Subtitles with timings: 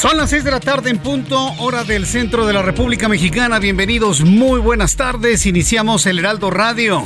[0.00, 3.58] Son las 6 de la tarde en punto, hora del centro de la República Mexicana.
[3.58, 5.44] Bienvenidos, muy buenas tardes.
[5.44, 7.04] Iniciamos el Heraldo Radio.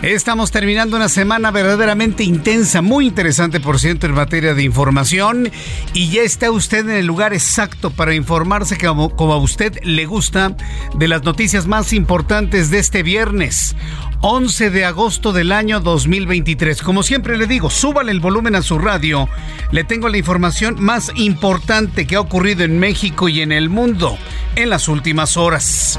[0.00, 5.50] Estamos terminando una semana verdaderamente intensa, muy interesante, por cierto, en materia de información.
[5.92, 10.06] Y ya está usted en el lugar exacto para informarse como, como a usted le
[10.06, 10.56] gusta
[10.94, 13.76] de las noticias más importantes de este viernes.
[14.22, 16.82] 11 de agosto del año 2023.
[16.82, 19.30] Como siempre le digo, súbale el volumen a su radio.
[19.70, 24.18] Le tengo la información más importante que ha ocurrido en México y en el mundo
[24.56, 25.98] en las últimas horas.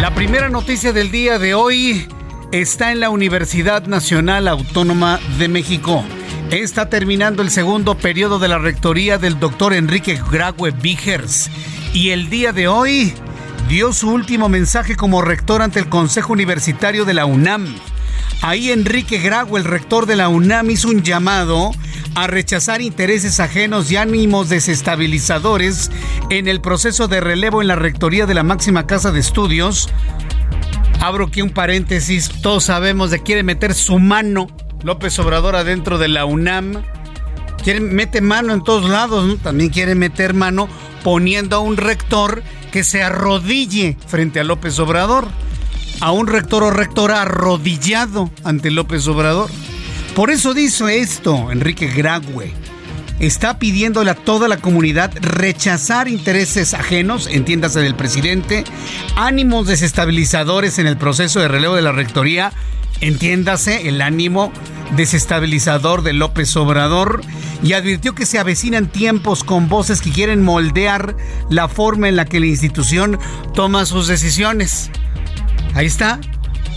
[0.00, 2.08] La primera noticia del día de hoy
[2.50, 6.02] está en la Universidad Nacional Autónoma de México.
[6.50, 11.50] Está terminando el segundo periodo de la rectoría del doctor Enrique Graue Vigers.
[11.92, 13.12] Y el día de hoy
[13.68, 17.76] dio su último mensaje como rector ante el Consejo Universitario de la UNAM.
[18.40, 21.72] Ahí Enrique Graue, el rector de la UNAM, hizo un llamado
[22.14, 25.90] a rechazar intereses ajenos y ánimos desestabilizadores
[26.30, 29.90] en el proceso de relevo en la rectoría de la máxima casa de estudios.
[31.00, 34.46] Abro aquí un paréntesis, todos sabemos de quiere meter su mano
[34.82, 36.82] López Obrador adentro de la UNAM.
[37.62, 39.36] Quiere, mete mano en todos lados.
[39.42, 40.68] También quiere meter mano
[41.02, 45.28] poniendo a un rector que se arrodille frente a López Obrador.
[46.00, 49.50] A un rector o rectora arrodillado ante López Obrador.
[50.14, 52.52] Por eso dice esto Enrique Graue.
[53.20, 58.62] Está pidiéndole a toda la comunidad rechazar intereses ajenos, entiéndase del presidente,
[59.16, 62.52] ánimos desestabilizadores en el proceso de relevo de la rectoría,
[63.00, 64.52] entiéndase el ánimo
[64.96, 67.20] desestabilizador de López Obrador
[67.62, 71.16] y advirtió que se avecinan tiempos con voces que quieren moldear
[71.50, 73.18] la forma en la que la institución
[73.54, 74.90] toma sus decisiones.
[75.74, 76.20] Ahí está.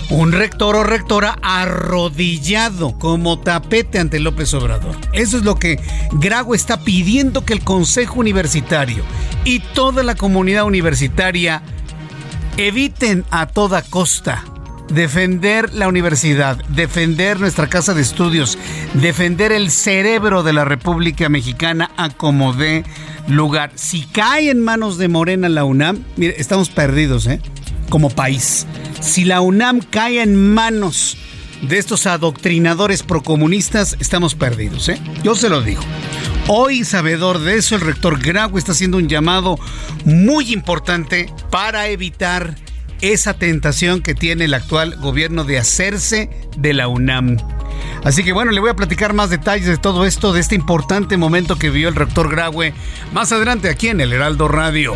[0.09, 4.97] Un rector o rectora arrodillado como tapete ante López Obrador.
[5.13, 5.79] Eso es lo que
[6.11, 9.03] Grago está pidiendo que el Consejo Universitario
[9.45, 11.63] y toda la comunidad universitaria
[12.57, 14.43] eviten a toda costa
[14.93, 18.57] defender la universidad, defender nuestra casa de estudios,
[18.93, 22.55] defender el cerebro de la República Mexicana a como
[23.27, 23.71] lugar.
[23.75, 27.41] Si cae en manos de Morena la UNAM, mire, estamos perdidos, ¿eh?
[27.89, 28.67] Como país.
[28.99, 31.17] Si la UNAM cae en manos
[31.61, 34.99] de estos adoctrinadores procomunistas, estamos perdidos, ¿eh?
[35.23, 35.81] Yo se lo digo.
[36.47, 39.57] Hoy, sabedor de eso, el rector Grau está haciendo un llamado
[40.05, 42.55] muy importante para evitar
[43.01, 47.37] esa tentación que tiene el actual gobierno de hacerse de la UNAM.
[48.03, 51.17] Así que bueno, le voy a platicar más detalles de todo esto, de este importante
[51.17, 52.73] momento que vivió el rector Graue,
[53.13, 54.93] más adelante aquí en el Heraldo Radio.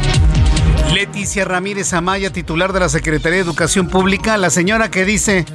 [0.93, 5.45] Leticia Ramírez Amaya, titular de la Secretaría de Educación Pública, la señora que dice,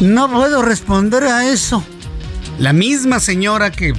[0.00, 1.84] no puedo responder a eso.
[2.58, 3.94] La misma señora que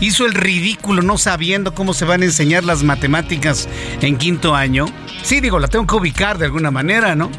[0.00, 3.68] hizo el ridículo no sabiendo cómo se van a enseñar las matemáticas
[4.00, 4.86] en quinto año.
[5.22, 7.30] Sí, digo, la tengo que ubicar de alguna manera, ¿no?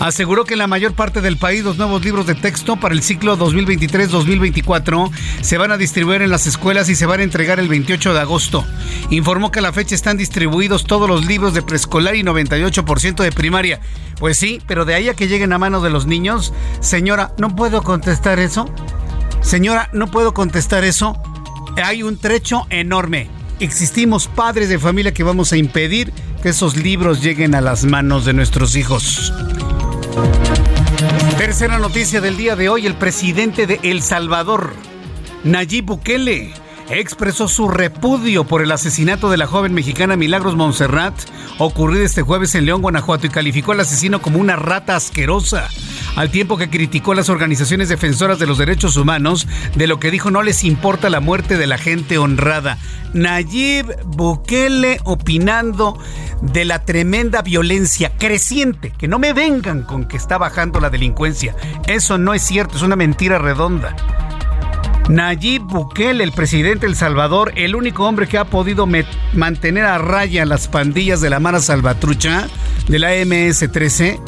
[0.00, 3.02] Aseguró que en la mayor parte del país los nuevos libros de texto para el
[3.02, 5.10] ciclo 2023-2024
[5.40, 8.20] se van a distribuir en las escuelas y se van a entregar el 28 de
[8.20, 8.64] agosto.
[9.10, 13.32] Informó que a la fecha están distribuidos todos los libros de preescolar y 98% de
[13.32, 13.80] primaria.
[14.18, 17.54] Pues sí, pero de ahí a que lleguen a manos de los niños, señora, ¿no
[17.54, 18.68] puedo contestar eso?
[19.40, 21.20] Señora, ¿no puedo contestar eso?
[21.76, 23.28] Hay un trecho enorme.
[23.60, 28.24] Existimos padres de familia que vamos a impedir que esos libros lleguen a las manos
[28.24, 29.32] de nuestros hijos.
[31.38, 34.74] Tercera noticia del día de hoy, el presidente de El Salvador
[35.44, 36.52] Nayib Bukele
[36.88, 41.14] expresó su repudio por el asesinato de la joven mexicana Milagros Montserrat,
[41.58, 45.68] ocurrido este jueves en León, Guanajuato, y calificó al asesino como una rata asquerosa,
[46.16, 50.10] al tiempo que criticó a las organizaciones defensoras de los derechos humanos, de lo que
[50.10, 52.78] dijo no les importa la muerte de la gente honrada.
[53.14, 55.98] Nayib Bukele opinando
[56.40, 61.54] de la tremenda violencia creciente, que no me vengan con que está bajando la delincuencia.
[61.86, 63.96] Eso no es cierto, es una mentira redonda.
[65.08, 68.88] Nayib Bukele, el presidente de El Salvador, el único hombre que ha podido
[69.32, 72.48] mantener a raya las pandillas de la Mara Salvatrucha,
[72.88, 74.20] de la MS-13,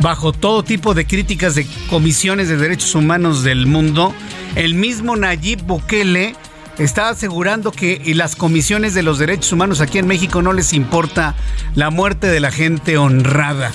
[0.00, 4.14] bajo todo tipo de críticas de comisiones de derechos humanos del mundo,
[4.54, 6.36] el mismo Nayib Bukele
[6.78, 11.34] está asegurando que las comisiones de los derechos humanos aquí en México no les importa
[11.74, 13.72] la muerte de la gente honrada.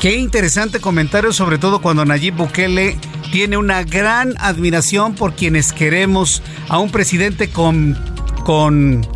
[0.00, 2.98] Qué interesante comentario, sobre todo cuando Nayib Bukele
[3.32, 7.96] tiene una gran admiración por quienes queremos a un presidente con.
[8.44, 9.06] con.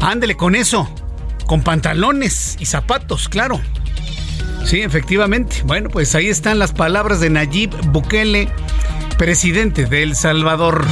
[0.00, 0.88] ándele con eso,
[1.46, 3.60] con pantalones y zapatos, claro.
[4.64, 5.62] Sí, efectivamente.
[5.64, 8.48] Bueno, pues ahí están las palabras de Nayib Bukele,
[9.18, 10.86] presidente de El Salvador.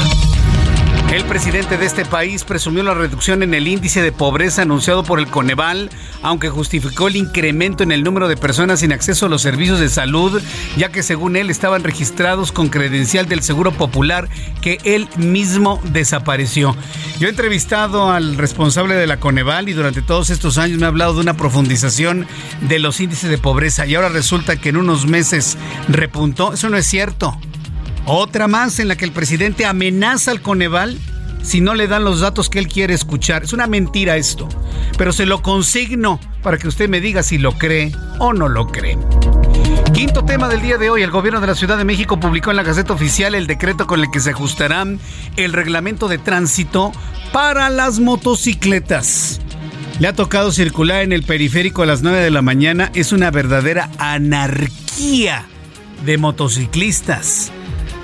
[1.14, 5.20] El presidente de este país presumió la reducción en el índice de pobreza anunciado por
[5.20, 5.88] el Coneval,
[6.22, 9.88] aunque justificó el incremento en el número de personas sin acceso a los servicios de
[9.88, 10.42] salud,
[10.76, 14.28] ya que según él estaban registrados con credencial del Seguro Popular
[14.60, 16.74] que él mismo desapareció.
[17.20, 20.88] Yo he entrevistado al responsable de la Coneval y durante todos estos años me ha
[20.88, 22.26] hablado de una profundización
[22.62, 26.54] de los índices de pobreza y ahora resulta que en unos meses repuntó.
[26.54, 27.38] Eso no es cierto.
[28.06, 30.98] Otra más en la que el presidente amenaza al Coneval
[31.42, 33.44] si no le dan los datos que él quiere escuchar.
[33.44, 34.48] Es una mentira esto,
[34.98, 38.66] pero se lo consigno para que usted me diga si lo cree o no lo
[38.66, 38.98] cree.
[39.92, 42.56] Quinto tema del día de hoy, el gobierno de la Ciudad de México publicó en
[42.56, 44.84] la Gaceta Oficial el decreto con el que se ajustará
[45.36, 46.92] el reglamento de tránsito
[47.32, 49.40] para las motocicletas.
[50.00, 52.90] Le ha tocado circular en el periférico a las 9 de la mañana.
[52.94, 55.46] Es una verdadera anarquía
[56.04, 57.52] de motociclistas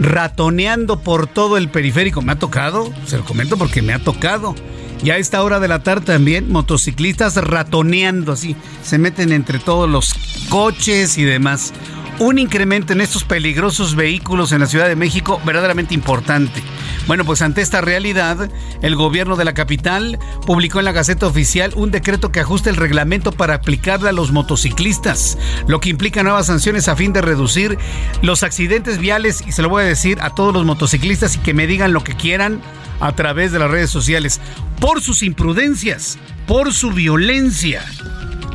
[0.00, 2.22] ratoneando por todo el periférico.
[2.22, 4.54] Me ha tocado, se lo comento porque me ha tocado.
[5.02, 9.88] Y a esta hora de la tarde también motociclistas ratoneando así, se meten entre todos
[9.88, 10.14] los
[10.50, 11.72] coches y demás
[12.20, 16.62] un incremento en estos peligrosos vehículos en la Ciudad de México verdaderamente importante.
[17.06, 18.50] Bueno, pues ante esta realidad,
[18.82, 22.76] el gobierno de la capital publicó en la Gaceta Oficial un decreto que ajusta el
[22.76, 27.78] reglamento para aplicarle a los motociclistas, lo que implica nuevas sanciones a fin de reducir
[28.20, 31.54] los accidentes viales y se lo voy a decir a todos los motociclistas y que
[31.54, 32.60] me digan lo que quieran
[33.00, 34.42] a través de las redes sociales
[34.78, 37.82] por sus imprudencias, por su violencia.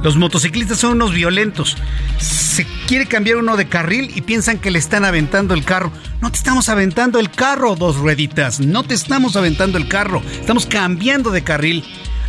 [0.05, 1.75] Los motociclistas son unos violentos.
[2.19, 5.91] Se quiere cambiar uno de carril y piensan que le están aventando el carro.
[6.21, 8.59] No te estamos aventando el carro, dos rueditas.
[8.59, 10.21] No te estamos aventando el carro.
[10.39, 11.83] Estamos cambiando de carril.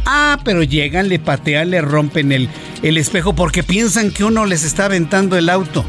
[0.06, 2.48] Ah, pero llegan, le patean, le rompen el,
[2.82, 5.84] el espejo porque piensan que uno les está aventando el auto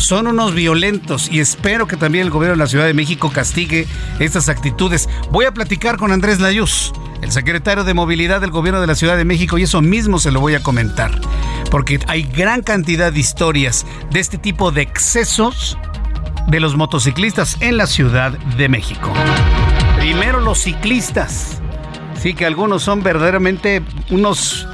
[0.00, 3.86] son unos violentos y espero que también el gobierno de la Ciudad de México castigue
[4.18, 5.08] estas actitudes.
[5.30, 6.92] Voy a platicar con Andrés Layuz,
[7.22, 10.30] el secretario de Movilidad del gobierno de la Ciudad de México, y eso mismo se
[10.30, 11.12] lo voy a comentar,
[11.70, 15.76] porque hay gran cantidad de historias de este tipo de excesos
[16.48, 19.12] de los motociclistas en la Ciudad de México.
[19.98, 21.60] Primero los ciclistas.
[22.20, 24.66] Sí, que algunos son verdaderamente unos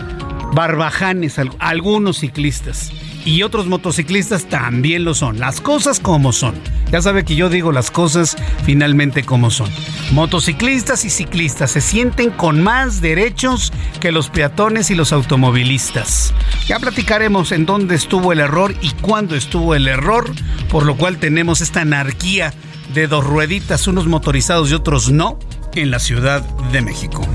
[0.52, 2.92] barbajanes, algunos ciclistas
[3.26, 5.38] y otros motociclistas también lo son.
[5.38, 6.54] Las cosas como son.
[6.92, 9.68] Ya sabe que yo digo las cosas finalmente como son.
[10.12, 16.32] Motociclistas y ciclistas se sienten con más derechos que los peatones y los automovilistas.
[16.68, 20.30] Ya platicaremos en dónde estuvo el error y cuándo estuvo el error,
[20.70, 22.54] por lo cual tenemos esta anarquía
[22.94, 25.40] de dos rueditas, unos motorizados y otros no,
[25.74, 27.26] en la Ciudad de México.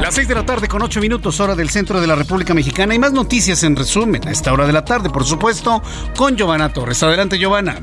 [0.00, 2.94] Las 6 de la tarde con 8 minutos hora del centro de la República Mexicana
[2.94, 5.82] y más noticias en resumen a esta hora de la tarde, por supuesto,
[6.16, 7.02] con Giovanna Torres.
[7.02, 7.82] Adelante, Giovanna.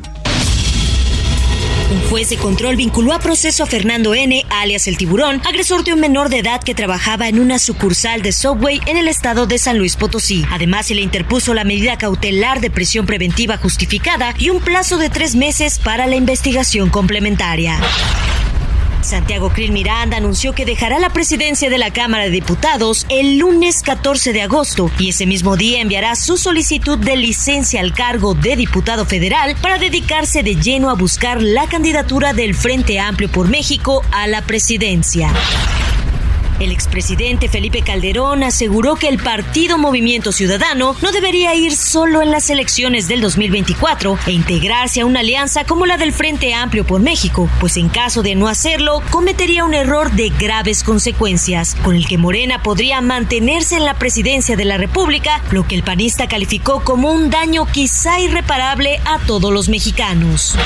[1.92, 5.94] Un juez de control vinculó a proceso a Fernando N., alias el tiburón, agresor de
[5.94, 9.60] un menor de edad que trabajaba en una sucursal de Subway en el estado de
[9.60, 10.44] San Luis Potosí.
[10.52, 15.10] Además, se le interpuso la medida cautelar de prisión preventiva justificada y un plazo de
[15.10, 17.80] tres meses para la investigación complementaria.
[19.08, 23.82] Santiago Krill Miranda anunció que dejará la presidencia de la Cámara de Diputados el lunes
[23.82, 28.58] 14 de agosto y ese mismo día enviará su solicitud de licencia al cargo de
[28.58, 34.04] diputado federal para dedicarse de lleno a buscar la candidatura del Frente Amplio por México
[34.12, 35.34] a la presidencia.
[36.60, 42.32] El expresidente Felipe Calderón aseguró que el partido Movimiento Ciudadano no debería ir solo en
[42.32, 47.00] las elecciones del 2024 e integrarse a una alianza como la del Frente Amplio por
[47.00, 52.08] México, pues en caso de no hacerlo, cometería un error de graves consecuencias, con el
[52.08, 56.84] que Morena podría mantenerse en la presidencia de la República, lo que el panista calificó
[56.84, 60.58] como un daño quizá irreparable a todos los mexicanos.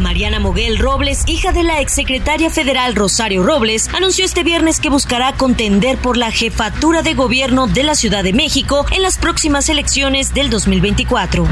[0.00, 5.32] Mariana Moguel Robles, hija de la exsecretaria federal Rosario Robles, anunció este viernes que buscará
[5.32, 10.34] contender por la jefatura de gobierno de la Ciudad de México en las próximas elecciones
[10.34, 11.46] del 2024.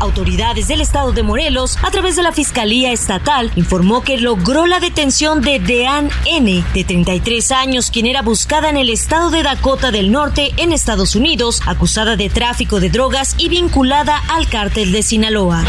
[0.00, 4.78] Autoridades del estado de Morelos, a través de la Fiscalía Estatal, informó que logró la
[4.78, 9.90] detención de Dean N., de 33 años, quien era buscada en el estado de Dakota
[9.90, 15.02] del Norte, en Estados Unidos, acusada de tráfico de drogas y vinculada al cártel de
[15.02, 15.64] Sinaloa.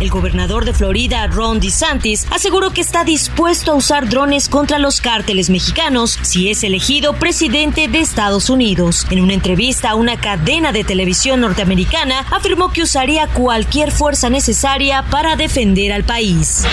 [0.00, 5.00] El gobernador de Florida, Ron DeSantis, aseguró que está dispuesto a usar drones contra los
[5.00, 9.06] cárteles mexicanos si es elegido presidente de Estados Unidos.
[9.10, 15.04] En una entrevista a una cadena de televisión norteamericana, afirmó que usaría cualquier fuerza necesaria
[15.10, 16.64] para defender al país.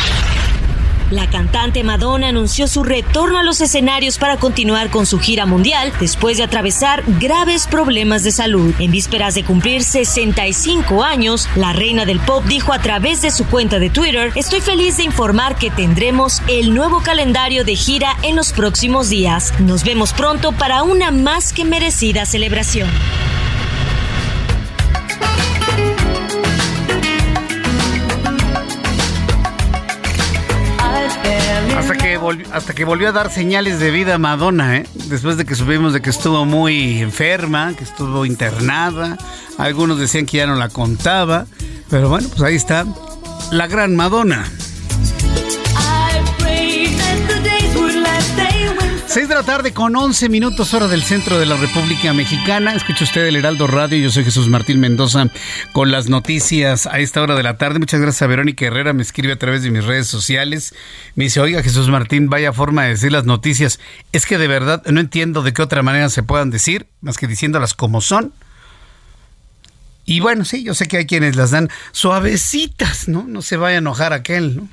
[1.12, 5.92] La cantante Madonna anunció su retorno a los escenarios para continuar con su gira mundial
[6.00, 8.74] después de atravesar graves problemas de salud.
[8.80, 13.46] En vísperas de cumplir 65 años, la reina del pop dijo a través de su
[13.46, 18.38] cuenta de Twitter, estoy feliz de informar que tendremos el nuevo calendario de gira en
[18.38, 19.54] los próximos días.
[19.60, 22.90] Nos vemos pronto para una más que merecida celebración.
[32.52, 34.88] Hasta que volvió a dar señales de vida Madonna, ¿eh?
[35.08, 39.18] después de que supimos de que estuvo muy enferma, que estuvo internada.
[39.58, 41.46] Algunos decían que ya no la contaba,
[41.90, 42.86] pero bueno, pues ahí está
[43.52, 44.46] la gran Madonna.
[49.12, 52.74] 6 de la tarde con 11 minutos hora del centro de la República Mexicana.
[52.76, 53.98] Escucha usted el Heraldo Radio.
[53.98, 55.26] Yo soy Jesús Martín Mendoza
[55.74, 57.80] con las noticias a esta hora de la tarde.
[57.80, 58.94] Muchas gracias a Verónica Herrera.
[58.94, 60.74] Me escribe a través de mis redes sociales.
[61.16, 63.82] Me dice, oiga Jesús Martín, vaya forma de decir las noticias.
[64.14, 67.28] Es que de verdad no entiendo de qué otra manera se puedan decir, más que
[67.28, 68.32] diciéndolas como son.
[70.06, 73.26] Y bueno, sí, yo sé que hay quienes las dan suavecitas, ¿no?
[73.28, 74.70] No se vaya a enojar aquel, ¿no?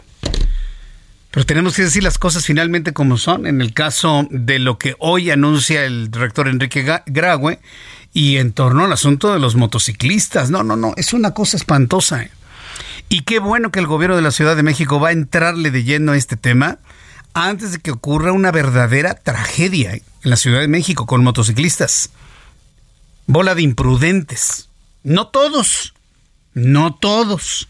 [1.30, 3.46] Pero tenemos que decir las cosas finalmente como son.
[3.46, 7.60] En el caso de lo que hoy anuncia el rector Enrique Graue
[8.12, 10.50] y en torno al asunto de los motociclistas.
[10.50, 12.28] No, no, no, es una cosa espantosa.
[13.10, 15.84] Y qué bueno que el gobierno de la Ciudad de México va a entrarle de
[15.84, 16.78] lleno a este tema
[17.34, 22.10] antes de que ocurra una verdadera tragedia en la Ciudad de México con motociclistas.
[23.26, 24.68] Bola de imprudentes.
[25.04, 25.94] No todos,
[26.54, 27.68] no todos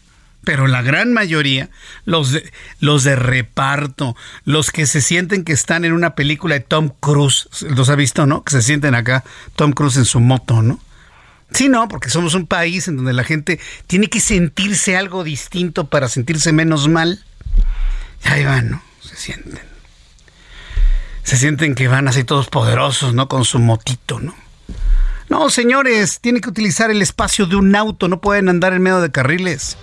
[0.49, 1.69] pero la gran mayoría,
[2.05, 4.15] los de, reparto,
[4.45, 8.25] los que se sienten que están en una película de Tom Cruise, los ha visto,
[8.25, 8.43] ¿no?
[8.43, 9.23] Que se sienten acá,
[9.55, 10.79] Tom Cruise en su moto, ¿no?
[11.51, 15.87] Sí, no, porque somos un país en donde la gente tiene que sentirse algo distinto
[15.87, 17.23] para sentirse menos mal.
[18.25, 18.83] Y ahí van, ¿no?
[19.01, 19.61] Se sienten.
[21.21, 23.27] Se sienten que van así todos poderosos, ¿no?
[23.27, 24.33] Con su motito, ¿no?
[25.29, 28.99] No, señores, tienen que utilizar el espacio de un auto, no pueden andar en medio
[28.99, 29.77] de carriles.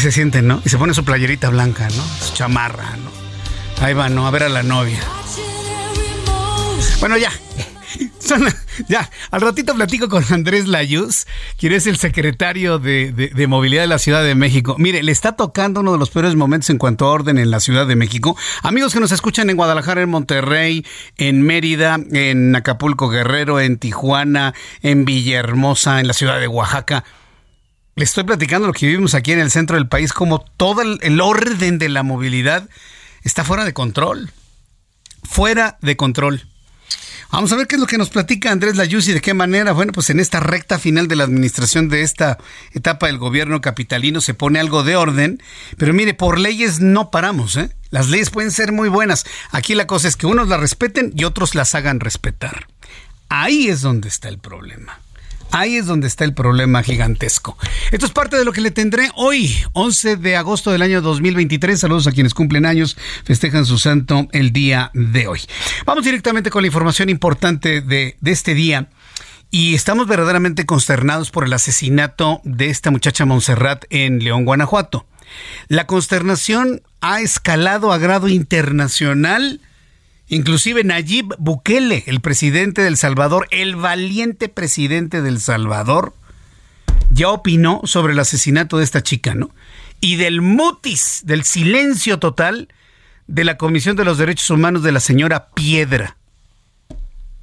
[0.00, 0.62] Se sienten, ¿no?
[0.64, 2.02] Y se pone su playerita blanca, ¿no?
[2.24, 3.84] Su chamarra, ¿no?
[3.84, 4.26] Ahí va, ¿no?
[4.26, 4.98] A ver a la novia.
[7.00, 7.30] Bueno, ya.
[8.88, 11.26] ya, al ratito platico con Andrés Layuz,
[11.58, 14.76] quien es el secretario de, de, Movilidad de la Ciudad de México.
[14.78, 17.60] Mire, le está tocando uno de los peores momentos en cuanto a orden en la
[17.60, 18.38] Ciudad de México.
[18.62, 20.86] Amigos que nos escuchan en Guadalajara, en Monterrey,
[21.18, 27.04] en Mérida, en Acapulco Guerrero, en Tijuana, en Villahermosa, en la ciudad de Oaxaca
[28.00, 31.20] le estoy platicando lo que vivimos aquí en el centro del país, como todo el,
[31.20, 32.66] orden de la movilidad
[33.24, 34.32] está fuera de control.
[35.22, 36.46] Fuera de control.
[37.30, 39.72] Vamos a ver qué es lo que nos platica Andrés Layuz y de qué manera,
[39.72, 42.38] bueno, pues en esta recta final de la administración de esta
[42.72, 45.42] etapa del gobierno capitalino se pone algo de orden,
[45.76, 47.68] pero mire, por leyes no paramos, ¿eh?
[47.90, 49.26] Las leyes pueden ser muy buenas.
[49.50, 52.66] Aquí la cosa es que unos las respeten y otros las hagan respetar.
[53.28, 55.00] Ahí es donde está el problema.
[55.52, 57.58] Ahí es donde está el problema gigantesco.
[57.90, 61.78] Esto es parte de lo que le tendré hoy, 11 de agosto del año 2023.
[61.78, 65.40] Saludos a quienes cumplen años, festejan su santo el día de hoy.
[65.86, 68.88] Vamos directamente con la información importante de, de este día.
[69.50, 75.06] Y estamos verdaderamente consternados por el asesinato de esta muchacha Montserrat en León, Guanajuato.
[75.66, 79.60] La consternación ha escalado a grado internacional
[80.30, 86.14] Inclusive Nayib Bukele, el presidente del Salvador, el valiente presidente del Salvador,
[87.10, 89.50] ya opinó sobre el asesinato de esta chica, ¿no?
[90.00, 92.68] Y del mutis, del silencio total
[93.26, 96.16] de la Comisión de los Derechos Humanos de la señora Piedra.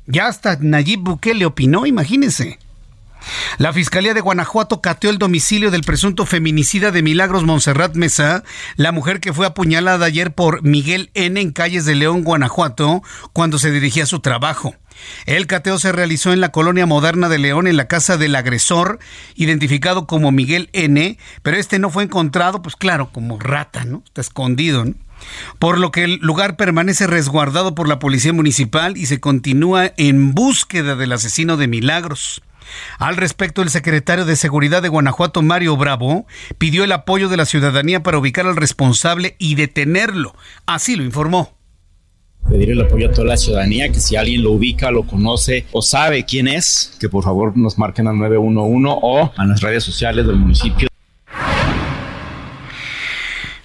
[0.06, 2.58] Ya hasta Nayib Bukele opinó, imagínense.
[3.58, 8.44] La Fiscalía de Guanajuato cateó el domicilio del presunto feminicida de Milagros Monserrat Mesa,
[8.76, 11.40] la mujer que fue apuñalada ayer por Miguel N.
[11.40, 13.02] en calles de León, Guanajuato,
[13.34, 14.76] cuando se dirigía a su trabajo.
[15.26, 19.00] El cateo se realizó en la colonia moderna de León, en la casa del agresor,
[19.36, 24.04] identificado como Miguel N., pero este no fue encontrado, pues claro, como rata, ¿no?
[24.06, 24.96] Está escondido, ¿no?
[25.60, 30.34] Por lo que el lugar permanece resguardado por la policía municipal y se continúa en
[30.34, 32.42] búsqueda del asesino de Milagros.
[33.00, 36.26] Al respecto, el secretario de Seguridad de Guanajuato, Mario Bravo,
[36.58, 40.36] pidió el apoyo de la ciudadanía para ubicar al responsable y detenerlo.
[40.66, 41.58] Así lo informó
[42.50, 45.82] pedir el apoyo a toda la ciudadanía, que si alguien lo ubica, lo conoce o
[45.82, 50.26] sabe quién es, que por favor nos marquen al 911 o a las redes sociales
[50.26, 50.88] del municipio.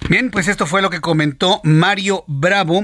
[0.09, 2.83] Bien, pues esto fue lo que comentó Mario Bravo,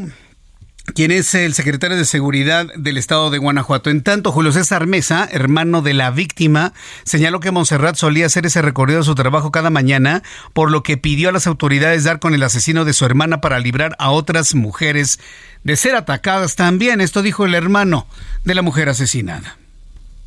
[0.93, 3.89] quien es el secretario de Seguridad del Estado de Guanajuato.
[3.89, 8.61] En tanto, Julio César Mesa, hermano de la víctima, señaló que Montserrat solía hacer ese
[8.61, 12.33] recorrido de su trabajo cada mañana, por lo que pidió a las autoridades dar con
[12.33, 15.19] el asesino de su hermana para librar a otras mujeres
[15.63, 17.01] de ser atacadas también.
[17.01, 18.07] Esto dijo el hermano
[18.43, 19.57] de la mujer asesinada.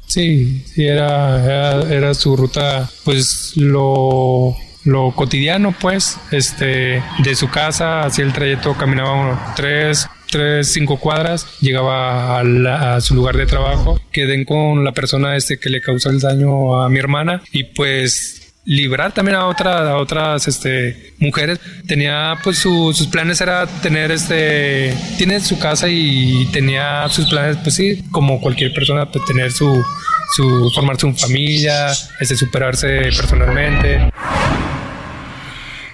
[0.07, 4.55] Sí, sí, era, era, su ruta, pues lo
[4.85, 11.47] lo cotidiano, pues, este, de su casa hacia el trayecto caminaba tres, tres, cinco cuadras,
[11.61, 16.21] llegaba a, su lugar de trabajo, quedé con la persona este que le causó el
[16.21, 21.61] daño a mi hermana y pues librar también a otras a otras este mujeres.
[21.87, 27.75] Tenía pues sus planes era tener este tiene su casa y tenía sus planes pues
[27.75, 29.85] sí como cualquier persona pues tener su
[30.35, 31.89] su formarse una familia
[32.21, 34.11] este superarse personalmente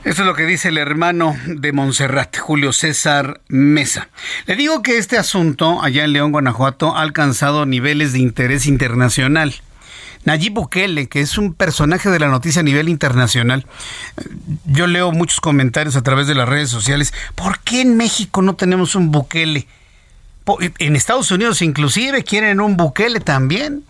[0.05, 4.09] eso es lo que dice el hermano de Montserrat, Julio César Mesa.
[4.47, 9.55] Le digo que este asunto allá en León, Guanajuato, ha alcanzado niveles de interés internacional.
[10.25, 13.67] Nayib Bukele, que es un personaje de la noticia a nivel internacional.
[14.67, 17.13] Yo leo muchos comentarios a través de las redes sociales.
[17.35, 19.67] ¿Por qué en México no tenemos un Bukele?
[20.79, 23.85] En Estados Unidos inclusive quieren un Bukele también.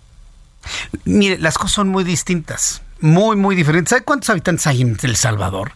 [1.05, 3.91] Mire, las cosas son muy distintas, muy, muy diferentes.
[3.91, 5.73] ¿Sabe cuántos habitantes hay en El Salvador?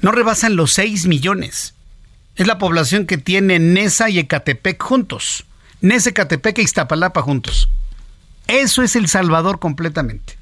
[0.00, 1.74] No rebasan los 6 millones.
[2.36, 5.44] Es la población que tiene Nesa y Ecatepec juntos.
[5.80, 7.68] Nesa, Ecatepec e Iztapalapa juntos.
[8.46, 10.38] Eso es El Salvador completamente.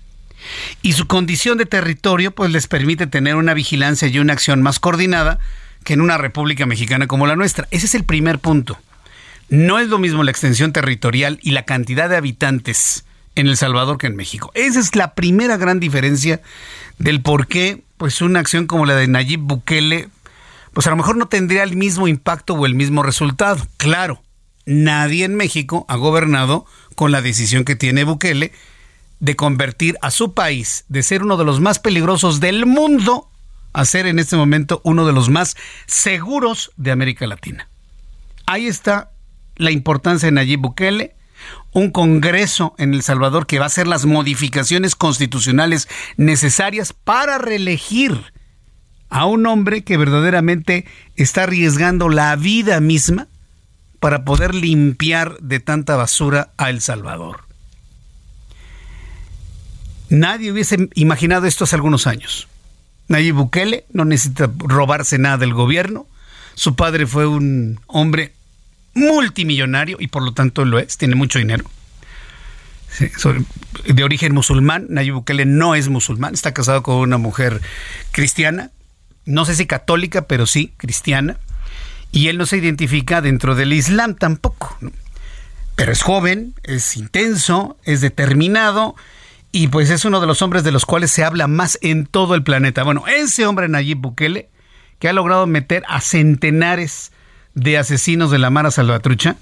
[0.82, 4.78] Y su condición de territorio pues les permite tener una vigilancia y una acción más
[4.78, 5.38] coordinada
[5.84, 7.66] que en una república mexicana como la nuestra.
[7.70, 8.78] Ese es el primer punto.
[9.48, 13.04] No es lo mismo la extensión territorial y la cantidad de habitantes
[13.36, 14.50] en El Salvador que en México.
[14.54, 16.40] Esa es la primera gran diferencia
[16.98, 20.08] del por qué pues una acción como la de Nayib Bukele,
[20.72, 23.66] pues a lo mejor no tendría el mismo impacto o el mismo resultado.
[23.76, 24.22] Claro,
[24.66, 28.52] nadie en México ha gobernado con la decisión que tiene Bukele
[29.20, 33.30] de convertir a su país de ser uno de los más peligrosos del mundo
[33.72, 35.56] a ser en este momento uno de los más
[35.86, 37.68] seguros de América Latina.
[38.46, 39.10] Ahí está
[39.56, 41.14] la importancia de Nayib Bukele
[41.76, 48.32] un Congreso en El Salvador que va a hacer las modificaciones constitucionales necesarias para reelegir
[49.10, 50.86] a un hombre que verdaderamente
[51.16, 53.28] está arriesgando la vida misma
[54.00, 57.44] para poder limpiar de tanta basura a El Salvador.
[60.08, 62.48] Nadie hubiese imaginado esto hace algunos años.
[63.08, 66.06] Nayib Bukele no necesita robarse nada del gobierno.
[66.54, 68.32] Su padre fue un hombre
[68.96, 71.64] multimillonario y por lo tanto lo es, tiene mucho dinero.
[73.86, 77.60] de origen musulmán, Nayib Bukele no es musulmán, está casado con una mujer
[78.10, 78.70] cristiana,
[79.26, 81.38] no sé si católica, pero sí cristiana,
[82.10, 84.78] y él no se identifica dentro del Islam tampoco.
[85.74, 88.96] Pero es joven, es intenso, es determinado
[89.52, 92.34] y pues es uno de los hombres de los cuales se habla más en todo
[92.34, 92.82] el planeta.
[92.82, 94.48] Bueno, ese hombre Nayib Bukele,
[94.98, 97.12] que ha logrado meter a centenares
[97.56, 99.36] de asesinos de la Mara Salvatrucha,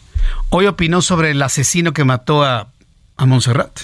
[0.48, 2.68] hoy opinó sobre el asesino que mató a,
[3.16, 3.80] a Montserrat.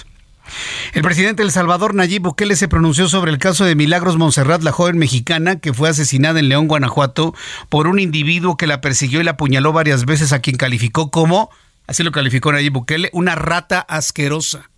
[0.93, 4.63] El presidente de El Salvador, Nayib Bukele, se pronunció sobre el caso de Milagros Montserrat,
[4.63, 7.35] la joven mexicana que fue asesinada en León, Guanajuato,
[7.69, 11.49] por un individuo que la persiguió y la apuñaló varias veces, a quien calificó como,
[11.85, 14.69] así lo calificó Nayib Bukele, una rata asquerosa.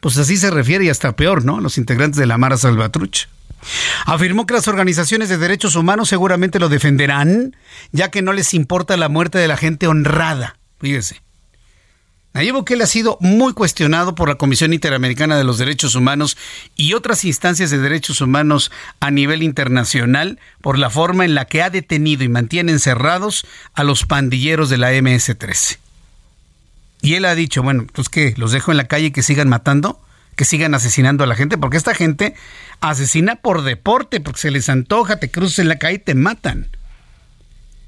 [0.00, 1.60] Pues así se refiere y hasta peor, ¿no?
[1.60, 3.28] Los integrantes de la Mara Salvatrucha.
[4.06, 7.56] Afirmó que las organizaciones de derechos humanos seguramente lo defenderán,
[7.92, 10.56] ya que no les importa la muerte de la gente honrada.
[10.80, 11.22] Fíjese.
[12.32, 16.36] Nayib Bukele ha sido muy cuestionado por la Comisión Interamericana de los Derechos Humanos
[16.76, 18.70] y otras instancias de derechos humanos
[19.00, 23.82] a nivel internacional por la forma en la que ha detenido y mantiene encerrados a
[23.82, 25.78] los pandilleros de la MS-13.
[27.02, 29.48] Y él ha dicho, bueno, pues que los dejo en la calle y que sigan
[29.48, 30.00] matando,
[30.36, 32.34] que sigan asesinando a la gente, porque esta gente
[32.80, 36.68] asesina por deporte, porque se les antoja, te cruzas en la calle y te matan.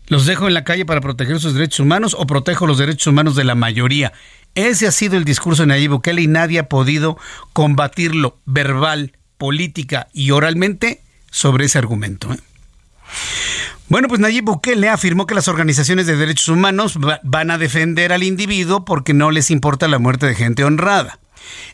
[0.08, 3.36] ¿Los dejo en la calle para proteger sus derechos humanos o protejo los derechos humanos
[3.36, 4.12] de la mayoría?
[4.54, 7.16] Ese ha sido el discurso de Nayib Bukele y nadie ha podido
[7.52, 11.00] combatirlo verbal, política y oralmente
[11.30, 12.32] sobre ese argumento.
[12.32, 12.38] ¿eh?
[13.88, 18.22] Bueno, pues Nayib Bukele afirmó que las organizaciones de derechos humanos van a defender al
[18.22, 21.18] individuo porque no les importa la muerte de gente honrada.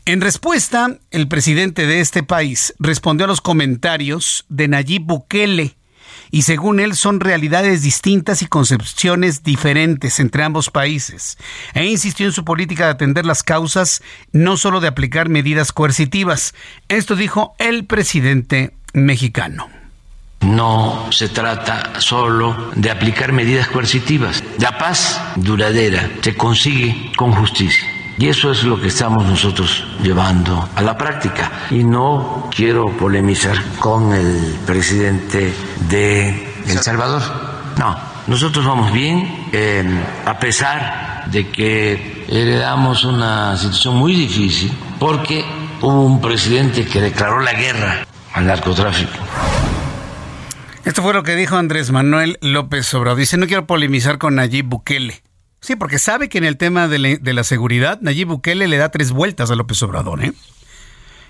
[0.04, 5.76] En respuesta, el presidente de este país respondió a los comentarios de Nayib Bukele
[6.30, 11.38] y según él son realidades distintas y concepciones diferentes entre ambos países.
[11.74, 14.02] E insistió en su política de atender las causas,
[14.32, 16.54] no solo de aplicar medidas coercitivas.
[16.88, 19.68] Esto dijo el presidente mexicano.
[20.40, 24.44] No se trata solo de aplicar medidas coercitivas.
[24.58, 27.97] La paz duradera se consigue con justicia.
[28.18, 31.68] Y eso es lo que estamos nosotros llevando a la práctica.
[31.70, 35.54] Y no quiero polemizar con el presidente
[35.88, 37.22] de El Salvador.
[37.78, 39.84] No, nosotros vamos bien, eh,
[40.26, 45.44] a pesar de que heredamos una situación muy difícil, porque
[45.80, 48.04] hubo un presidente que declaró la guerra
[48.34, 49.12] al narcotráfico.
[50.84, 53.18] Esto fue lo que dijo Andrés Manuel López Obrador.
[53.18, 55.22] Dice, no quiero polemizar con Nayib Bukele.
[55.60, 59.10] Sí, porque sabe que en el tema de, la seguridad, Nayib Bukele le da tres
[59.10, 60.32] vueltas a López Obrador, ¿eh?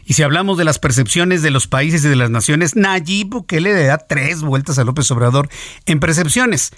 [0.05, 3.75] Y si hablamos de las percepciones de los países y de las naciones, Nayib Bukele
[3.75, 5.49] le da tres vueltas a López Obrador
[5.85, 6.73] en percepciones.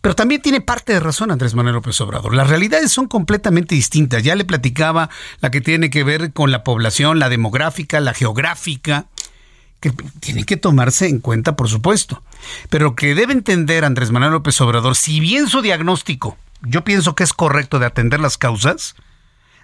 [0.00, 2.34] Pero también tiene parte de razón Andrés Manuel López Obrador.
[2.34, 4.22] Las realidades son completamente distintas.
[4.22, 5.10] Ya le platicaba
[5.40, 9.06] la que tiene que ver con la población, la demográfica, la geográfica,
[9.80, 12.22] que tiene que tomarse en cuenta, por supuesto.
[12.70, 17.24] Pero que debe entender Andrés Manuel López Obrador, si bien su diagnóstico yo pienso que
[17.24, 18.94] es correcto de atender las causas,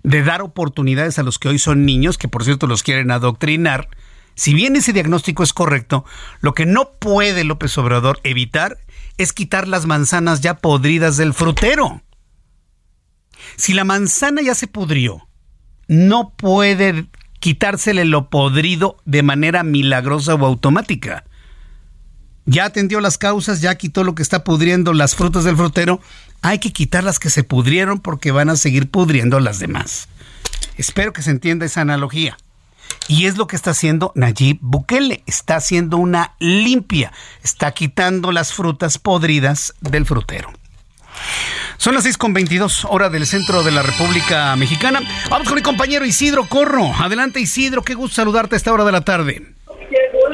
[0.02, 3.88] de dar oportunidades a los que hoy son niños, que por cierto los quieren adoctrinar.
[4.34, 6.04] Si bien ese diagnóstico es correcto,
[6.40, 8.78] lo que no puede López Obrador evitar
[9.18, 12.02] es quitar las manzanas ya podridas del frutero.
[13.56, 15.28] Si la manzana ya se pudrió,
[15.88, 21.24] no puede quitársele lo podrido de manera milagrosa o automática.
[22.44, 26.00] Ya atendió las causas, ya quitó lo que está pudriendo las frutas del frutero,
[26.42, 30.08] hay que quitar las que se pudrieron porque van a seguir pudriendo las demás.
[30.76, 32.36] Espero que se entienda esa analogía.
[33.08, 35.22] Y es lo que está haciendo Nayib Bukele.
[35.26, 37.12] Está haciendo una limpia.
[37.42, 40.50] Está quitando las frutas podridas del frutero.
[41.78, 45.00] Son las 6.22, hora del centro de la República Mexicana.
[45.30, 46.92] Vamos con mi compañero Isidro Corro.
[46.98, 49.42] Adelante Isidro, qué gusto saludarte a esta hora de la tarde.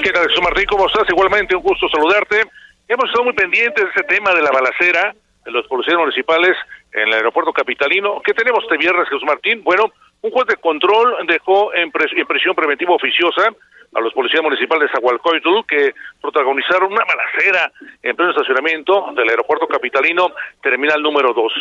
[0.03, 0.65] ¿Qué tal, Jesús Martín?
[0.69, 1.05] ¿Cómo estás?
[1.09, 2.43] Igualmente, un gusto saludarte.
[2.89, 5.15] Hemos estado muy pendientes de ese tema de la balacera
[5.47, 6.57] los policías municipales
[6.93, 8.21] en el aeropuerto capitalino.
[8.25, 9.63] ¿Qué tenemos este viernes, Jesús Martín?
[9.65, 13.51] Bueno, un juez de control dejó en, prisión preventiva oficiosa
[13.95, 19.67] a los policías municipales de Zahualcoyotl que protagonizaron una balacera en pleno estacionamiento del aeropuerto
[19.67, 21.53] capitalino, terminal número 2.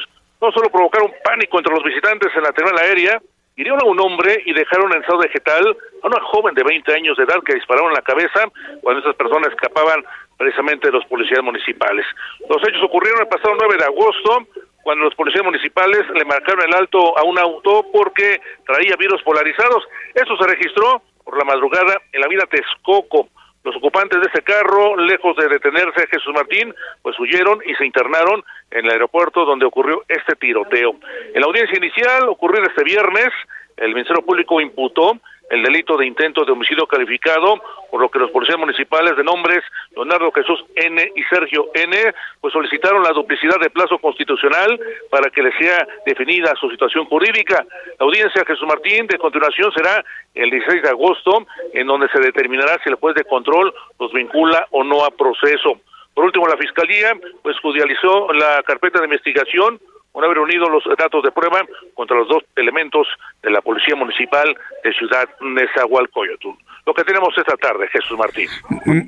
[0.42, 3.22] No solo provocaron pánico entre los visitantes en la terminal aérea,
[3.56, 7.18] hirieron a un hombre y dejaron en estado vegetal a una joven de 20 años
[7.18, 8.50] de edad que dispararon la cabeza
[8.82, 10.04] cuando esas personas escapaban
[10.38, 12.06] precisamente de los policías municipales.
[12.50, 14.48] Los hechos ocurrieron el pasado 9 de agosto,
[14.82, 19.84] cuando los policías municipales le marcaron el alto a un auto porque traía virus polarizados.
[20.16, 23.30] Eso se registró por la madrugada en la vía Texcoco.
[23.64, 27.86] Los ocupantes de ese carro, lejos de detenerse a Jesús Martín, pues huyeron y se
[27.86, 30.96] internaron en el aeropuerto donde ocurrió este tiroteo.
[31.34, 33.30] En la audiencia inicial, ocurrió este viernes,
[33.78, 35.20] el Ministerio Público imputó
[35.52, 37.62] el delito de intento de homicidio calificado,
[37.92, 39.60] por lo que los policías municipales de nombres
[39.94, 41.96] Leonardo Jesús N y Sergio N,
[42.40, 47.66] pues solicitaron la duplicidad de plazo constitucional para que les sea definida su situación jurídica.
[48.00, 52.80] La audiencia Jesús Martín de continuación será el 16 de agosto, en donde se determinará
[52.82, 55.82] si el juez de control los vincula o no a proceso.
[56.14, 59.80] Por último, la Fiscalía pues judicializó la carpeta de investigación
[60.14, 61.62] una haber unido los datos de prueba
[61.94, 63.08] contra los dos elementos
[63.42, 66.50] de la Policía Municipal de Ciudad Nezahualcóyotl.
[66.86, 68.48] Lo que tenemos esta tarde, Jesús Martín.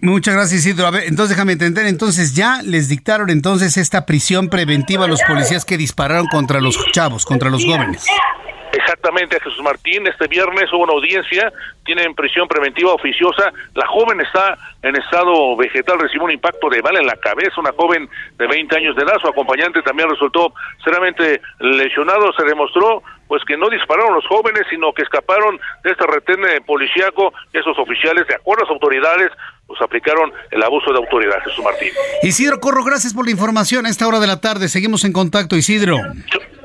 [0.02, 0.86] Muchas gracias, Isidro.
[0.86, 5.22] A ver, entonces déjame entender, entonces ya les dictaron entonces esta prisión preventiva a los
[5.24, 8.06] policías que dispararon contra los chavos, contra los jóvenes.
[8.74, 10.08] Exactamente, Jesús Martín.
[10.08, 11.54] Este viernes hubo una audiencia,
[11.86, 13.54] tienen prisión preventiva oficiosa.
[13.76, 17.62] La joven está en estado vegetal, recibió un impacto de bala en la cabeza.
[17.62, 22.34] Una joven de 20 años de edad, su acompañante también resultó seriamente lesionado.
[22.34, 23.04] Se demostró
[23.34, 27.34] pues que no dispararon los jóvenes, sino que escaparon de este retén policíaco.
[27.52, 29.32] Esos oficiales, de acuerdo a las autoridades,
[29.66, 31.90] pues aplicaron el abuso de autoridad, Jesús Martín.
[32.22, 34.70] Isidro Corro, gracias por la información a esta hora de la tarde.
[34.70, 35.98] Seguimos en contacto, Isidro.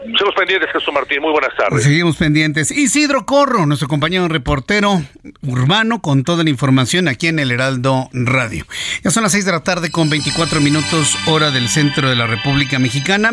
[0.03, 1.21] Seguimos pendientes, Jesús Martín.
[1.21, 1.85] Muy buenas tardes.
[1.85, 2.71] Seguimos pendientes.
[2.71, 5.03] Isidro Corro, nuestro compañero reportero
[5.43, 8.65] urbano, con toda la información aquí en el Heraldo Radio.
[9.05, 12.27] Ya son las 6 de la tarde con 24 minutos, hora del centro de la
[12.27, 13.33] República Mexicana.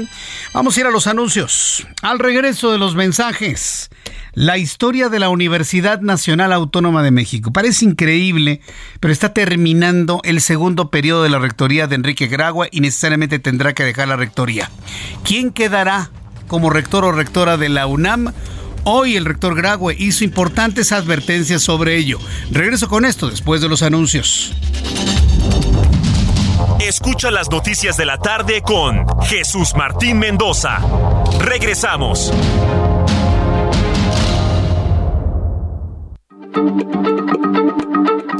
[0.54, 1.88] Vamos a ir a los anuncios.
[2.02, 3.25] Al regreso de los mensajes.
[4.34, 7.52] La historia de la Universidad Nacional Autónoma de México.
[7.52, 8.62] Parece increíble,
[9.00, 13.74] pero está terminando el segundo periodo de la rectoría de Enrique Gragua y necesariamente tendrá
[13.74, 14.70] que dejar la rectoría.
[15.24, 16.12] ¿Quién quedará
[16.48, 18.34] como rector o rectora de la UNAM?
[18.84, 22.20] Hoy el rector Grague hizo importantes advertencias sobre ello.
[22.52, 24.54] Regreso con esto después de los anuncios.
[26.80, 30.80] Escucha las noticias de la tarde con Jesús Martín Mendoza.
[31.40, 32.32] Regresamos.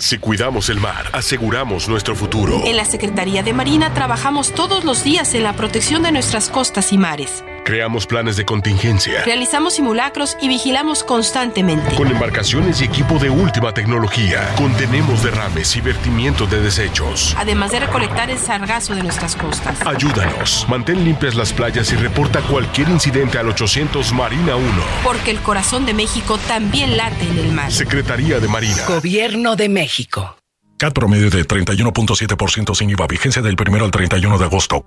[0.00, 2.62] Si cuidamos el mar, aseguramos nuestro futuro.
[2.64, 6.94] En la Secretaría de Marina trabajamos todos los días en la protección de nuestras costas
[6.94, 7.44] y mares.
[7.70, 9.22] Creamos planes de contingencia.
[9.24, 11.94] Realizamos simulacros y vigilamos constantemente.
[11.94, 17.32] Con embarcaciones y equipo de última tecnología, contenemos derrames y vertimientos de desechos.
[17.38, 19.78] Además de recolectar el sargazo de nuestras costas.
[19.86, 20.66] Ayúdanos.
[20.68, 24.66] Mantén limpias las playas y reporta cualquier incidente al 800 Marina 1.
[25.04, 27.70] Porque el corazón de México también late en el mar.
[27.70, 28.84] Secretaría de Marina.
[28.88, 30.36] Gobierno de México.
[30.76, 34.86] CAT promedio de 31.7% sin IVA, vigencia del 1 al 31 de agosto.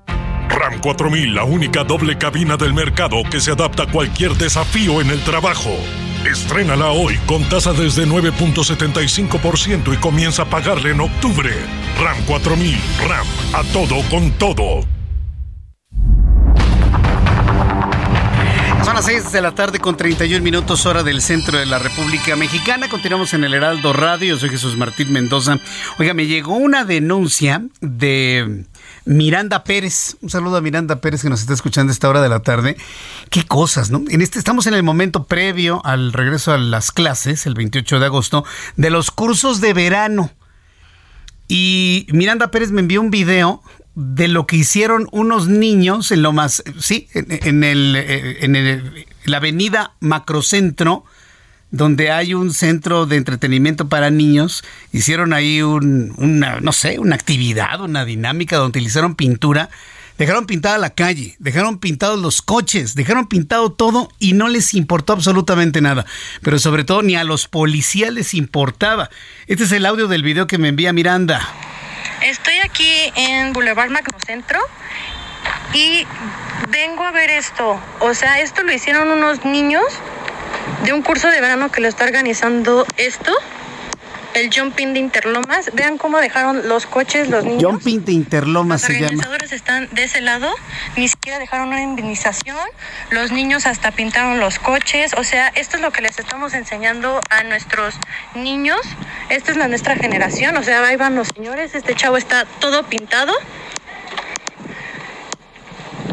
[0.49, 5.09] RAM 4000, la única doble cabina del mercado que se adapta a cualquier desafío en
[5.09, 5.71] el trabajo.
[6.25, 11.51] Estrénala hoy con tasa desde 9.75% y comienza a pagarle en octubre.
[12.01, 12.77] RAM 4000,
[13.07, 14.85] RAM, a todo con todo.
[18.85, 22.35] Son las 6 de la tarde con 31 minutos hora del centro de la República
[22.35, 22.89] Mexicana.
[22.89, 24.35] Continuamos en el Heraldo Radio.
[24.35, 25.57] Yo soy Jesús Martín Mendoza.
[25.99, 28.65] Oiga, me llegó una denuncia de
[29.05, 30.17] Miranda Pérez.
[30.21, 32.77] Un saludo a Miranda Pérez que nos está escuchando a esta hora de la tarde.
[33.29, 34.03] Qué cosas, ¿no?
[34.09, 38.05] En este estamos en el momento previo al regreso a las clases, el 28 de
[38.05, 38.45] agosto,
[38.77, 40.31] de los cursos de verano.
[41.47, 43.61] Y Miranda Pérez me envió un video
[43.95, 49.37] de lo que hicieron unos niños en lo más, sí, en, el, en el, la
[49.37, 51.05] avenida Macrocentro,
[51.73, 57.15] donde hay un centro de entretenimiento para niños, hicieron ahí un, una, no sé, una
[57.15, 59.71] actividad, una dinámica donde utilizaron pintura,
[60.19, 65.13] dejaron pintada la calle, dejaron pintados los coches, dejaron pintado todo y no les importó
[65.13, 66.05] absolutamente nada,
[66.43, 69.09] pero sobre todo ni a los policías les importaba.
[69.47, 71.41] Este es el audio del video que me envía Miranda.
[72.21, 74.59] Estoy aquí en Boulevard Macrocentro
[75.73, 76.05] y
[76.69, 77.81] vengo a ver esto.
[77.99, 79.81] O sea, esto lo hicieron unos niños
[80.83, 83.31] de un curso de verano que lo está organizando esto.
[84.33, 85.69] El Jumping de Interlomas.
[85.73, 87.63] Vean cómo dejaron los coches, los niños.
[87.63, 89.01] Jumping de Interlomas se llama.
[89.01, 90.51] Los organizadores están de ese lado.
[90.97, 92.57] Ni siquiera dejaron una indemnización.
[93.11, 95.13] Los niños hasta pintaron los coches.
[95.17, 97.95] O sea, esto es lo que les estamos enseñando a nuestros
[98.33, 98.79] niños.
[99.29, 100.57] Esta es la nuestra generación.
[100.57, 101.75] O sea, ahí van los señores.
[101.75, 103.33] Este chavo está todo pintado.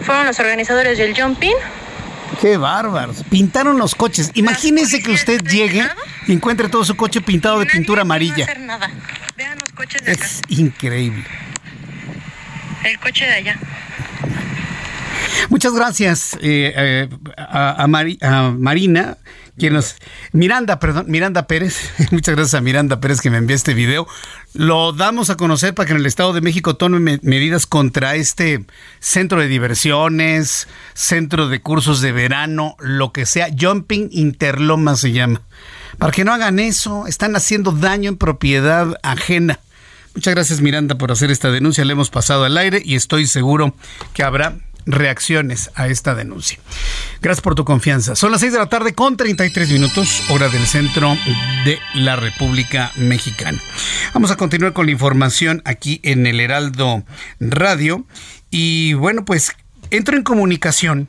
[0.03, 1.57] Fueron los organizadores del Jumping.
[2.41, 3.23] Qué bárbaros.
[3.29, 4.31] Pintaron los coches.
[4.35, 5.87] Imagínese que usted llegue
[6.27, 8.37] y encuentre todo su coche pintado de pintura amarilla.
[8.37, 8.91] No hacer nada.
[9.37, 11.25] Vean los coches de Es increíble.
[12.85, 13.59] El coche de allá.
[15.51, 19.19] Muchas gracias eh, eh, a, a, Mari, a, Marina,
[20.33, 21.91] Miranda, perdón, Miranda Pérez.
[22.11, 24.07] Muchas gracias a Miranda Pérez que me envió este video.
[24.55, 28.15] Lo damos a conocer para que en el Estado de México tomen me medidas contra
[28.15, 28.65] este
[28.99, 33.49] centro de diversiones, centro de cursos de verano, lo que sea.
[33.59, 35.43] Jumping Interloma se llama.
[35.99, 39.61] Para que no hagan eso, están haciendo daño en propiedad ajena
[40.15, 41.85] Muchas gracias Miranda por hacer esta denuncia.
[41.85, 43.75] Le hemos pasado al aire y estoy seguro
[44.13, 46.59] que habrá reacciones a esta denuncia.
[47.21, 48.17] Gracias por tu confianza.
[48.17, 51.17] Son las 6 de la tarde con 33 minutos, hora del centro
[51.65, 53.61] de la República Mexicana.
[54.15, 57.05] Vamos a continuar con la información aquí en el Heraldo
[57.39, 58.07] Radio.
[58.51, 59.53] Y bueno, pues
[59.91, 61.09] entro en comunicación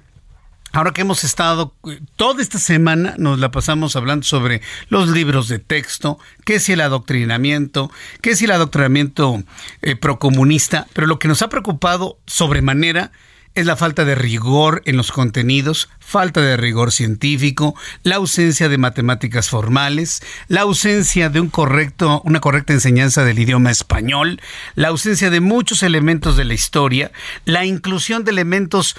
[0.73, 1.75] Ahora que hemos estado
[2.15, 6.81] toda esta semana, nos la pasamos hablando sobre los libros de texto, qué si el
[6.81, 9.43] adoctrinamiento, qué si el adoctrinamiento
[9.81, 13.11] eh, procomunista, pero lo que nos ha preocupado sobremanera
[13.53, 18.77] es la falta de rigor en los contenidos, falta de rigor científico, la ausencia de
[18.77, 24.39] matemáticas formales, la ausencia de un correcto, una correcta enseñanza del idioma español,
[24.75, 27.11] la ausencia de muchos elementos de la historia,
[27.45, 28.95] la inclusión de elementos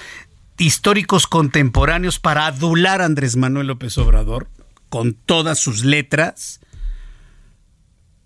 [0.57, 4.47] históricos contemporáneos para adular a Andrés Manuel López Obrador
[4.89, 6.59] con todas sus letras.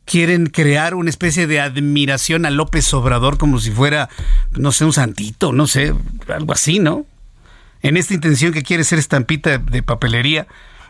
[0.08, 4.10] Quieren crear una especie de admiración a López Obrador como si fuera,
[4.52, 5.93] no sé, un santito, no sé,
[6.34, 7.06] algo así, ¿no?
[7.84, 10.48] En esta intención que quiere ser estampita de papelería.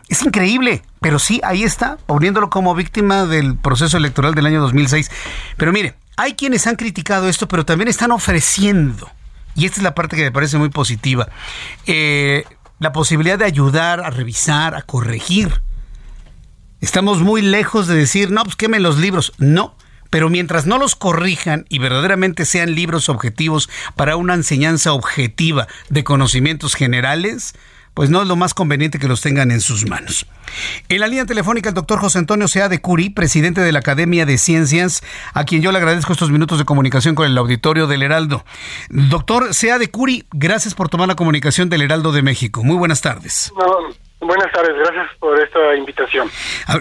[0.08, 5.10] Es increíble, pero sí, ahí está, poniéndolo como víctima del proceso electoral del año 2006.
[5.58, 9.10] Pero mire, hay quienes han criticado esto, pero también están ofreciendo
[9.58, 11.28] y esta es la parte que me parece muy positiva,
[11.86, 12.44] eh,
[12.78, 15.60] la posibilidad de ayudar a revisar, a corregir.
[16.80, 19.32] Estamos muy lejos de decir, no, pues quemen los libros.
[19.38, 19.74] No,
[20.10, 26.04] pero mientras no los corrijan y verdaderamente sean libros objetivos para una enseñanza objetiva de
[26.04, 27.54] conocimientos generales,
[27.94, 30.24] pues no es lo más conveniente que los tengan en sus manos.
[30.88, 34.24] En la línea telefónica el doctor José Antonio Sea de Curi, presidente de la Academia
[34.24, 35.02] de Ciencias,
[35.34, 38.44] a quien yo le agradezco estos minutos de comunicación con el auditorio del Heraldo.
[38.88, 42.62] Doctor Sea de Curi, gracias por tomar la comunicación del Heraldo de México.
[42.62, 43.52] Muy buenas tardes.
[44.20, 46.28] Buenas tardes, gracias por esta invitación.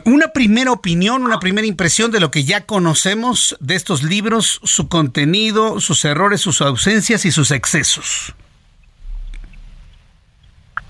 [0.05, 4.89] Una primera opinión, una primera impresión de lo que ya conocemos de estos libros, su
[4.89, 8.35] contenido, sus errores, sus ausencias y sus excesos.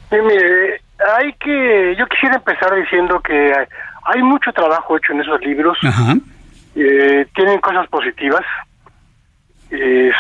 [0.10, 0.82] Sí, mire,
[1.18, 3.54] hay que, yo quisiera empezar diciendo que
[4.04, 5.78] hay mucho trabajo hecho en esos libros.
[6.76, 8.44] Eh, tienen cosas positivas.
[9.72, 10.12] Eh,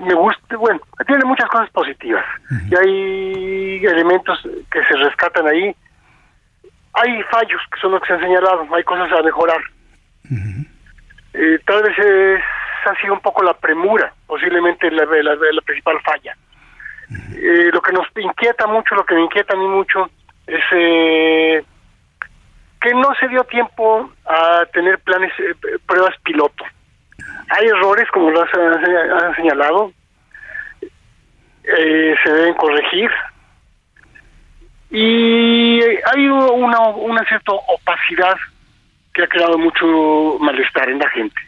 [0.00, 2.24] me, gusta, bueno, tiene muchas cosas positivas.
[2.70, 5.74] Y hay elementos que se rescatan ahí.
[6.94, 9.60] Hay fallos que son los que se han señalado, hay cosas a mejorar.
[11.34, 12.42] Eh, tal vez es,
[12.86, 16.34] ha sido un poco la premura, posiblemente la, la principal falla.
[17.10, 20.10] Eh, lo que nos inquieta mucho, lo que me inquieta a mí mucho,
[20.46, 21.64] es eh,
[22.80, 25.54] que no se dio tiempo a tener planes, eh,
[25.86, 26.64] pruebas piloto.
[27.50, 29.92] Hay errores, como lo han, señalado,
[31.64, 33.10] se deben corregir.
[34.90, 38.36] Y hay una, una cierta opacidad
[39.12, 41.40] que ha creado mucho malestar en la gente.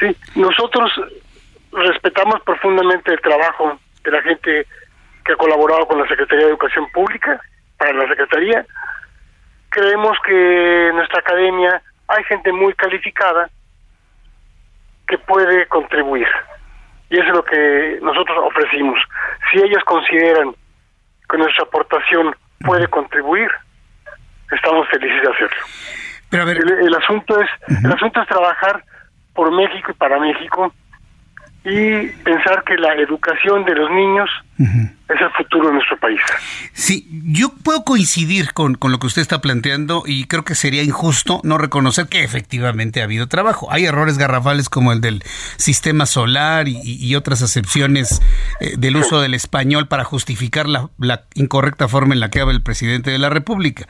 [0.00, 0.90] Sí, nosotros
[1.72, 4.66] respetamos profundamente el trabajo de la gente
[5.24, 7.40] que ha colaborado con la Secretaría de Educación Pública,
[7.76, 8.66] para la Secretaría.
[9.70, 13.50] Creemos que en nuestra academia hay gente muy calificada
[15.08, 16.28] que puede contribuir.
[17.10, 18.98] Y eso es lo que nosotros ofrecimos.
[19.50, 20.54] Si ellos consideran
[21.28, 23.50] que nuestra aportación puede contribuir,
[24.52, 25.62] estamos felices de hacerlo.
[26.30, 27.48] Pero el, asunto es
[27.84, 28.84] el asunto es trabajar
[29.34, 30.72] por México y para México
[31.64, 34.30] y pensar que la educación de los niños
[35.08, 36.20] es el futuro de nuestro país.
[36.74, 40.82] Sí, yo puedo coincidir con, con, lo que usted está planteando y creo que sería
[40.82, 43.72] injusto no reconocer que efectivamente ha habido trabajo.
[43.72, 45.22] Hay errores garrafales como el del
[45.56, 48.20] sistema solar y, otras excepciones
[48.60, 52.52] eh, del uso del español para justificar la, la, incorrecta forma en la que habla
[52.52, 53.86] el presidente de la República.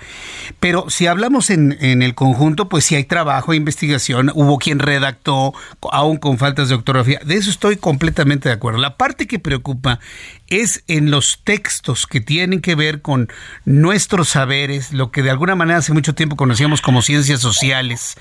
[0.61, 5.53] Pero si hablamos en, en el conjunto, pues sí hay trabajo, investigación, hubo quien redactó,
[5.91, 7.21] aún con faltas de ortografía.
[7.25, 8.79] De eso estoy completamente de acuerdo.
[8.79, 9.99] La parte que preocupa
[10.47, 13.29] es en los textos que tienen que ver con
[13.65, 18.17] nuestros saberes, lo que de alguna manera hace mucho tiempo conocíamos como ciencias sociales,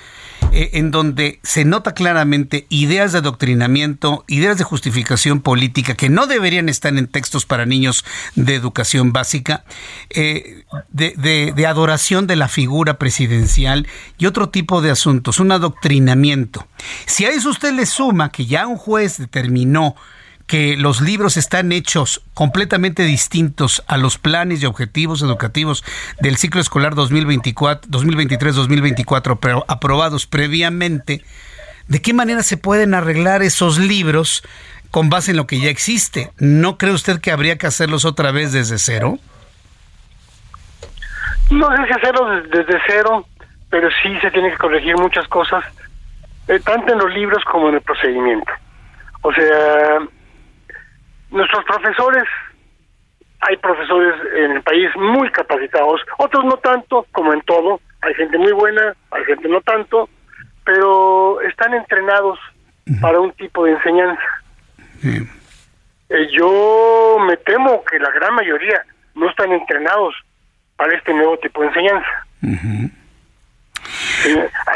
[0.52, 6.28] eh, en donde se nota claramente ideas de adoctrinamiento, ideas de justificación política que no
[6.28, 9.66] deberían estar en textos para niños de educación básica,
[10.10, 16.68] eh, de, de adoración de la figura presidencial y otro tipo de asuntos, un adoctrinamiento.
[17.06, 19.96] Si a eso usted le suma que ya un juez determinó
[20.48, 25.84] que los libros están hechos completamente distintos a los planes y objetivos educativos
[26.22, 31.22] del ciclo escolar 2023-2024, pero aprobados previamente,
[31.90, 34.42] ¿de qué manera se pueden arreglar esos libros
[34.90, 36.32] con base en lo que ya existe?
[36.38, 39.20] ¿No cree usted que habría que hacerlos otra vez desde cero?
[41.50, 43.26] No hay que hacerlos desde cero,
[43.70, 45.66] pero sí se tiene que corregir muchas cosas,
[46.48, 48.50] eh, tanto en los libros como en el procedimiento.
[49.24, 50.08] O sea,
[51.32, 52.24] nuestros profesores,
[53.42, 58.38] hay profesores en el país muy capacitados, otros no tanto, como en todo, hay gente
[58.38, 60.10] muy buena, hay gente no tanto,
[60.66, 62.40] pero están entrenados
[63.02, 64.24] para un tipo de enseñanza.
[66.10, 68.82] Eh, yo me temo que la gran mayoría
[69.16, 70.16] no están entrenados
[70.78, 72.28] para este nuevo tipo de enseñanza.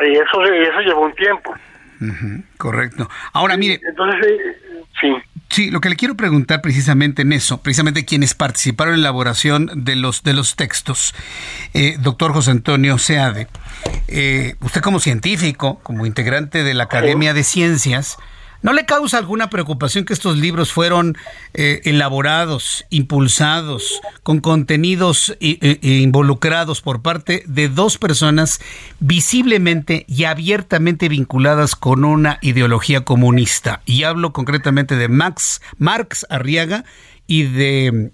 [0.02, 1.54] eso, eso llevó un tiempo.
[2.58, 3.08] Correcto.
[3.34, 3.80] Ahora, mire.
[3.88, 5.16] Entonces, eh, sí.
[5.52, 9.70] Sí, lo que le quiero preguntar precisamente en eso, precisamente quienes participaron en la elaboración
[9.76, 11.14] de los, de los textos,
[11.74, 13.50] eh, doctor José Antonio Seade,
[14.08, 18.18] eh, usted como científico, como integrante de la Academia de Ciencias,
[18.62, 21.18] ¿No le causa alguna preocupación que estos libros fueron
[21.54, 28.60] eh, elaborados, impulsados, con contenidos involucrados por parte de dos personas
[29.00, 33.82] visiblemente y abiertamente vinculadas con una ideología comunista?
[33.86, 36.86] Y hablo concretamente de Max, Marx Arriaga
[37.26, 38.12] y de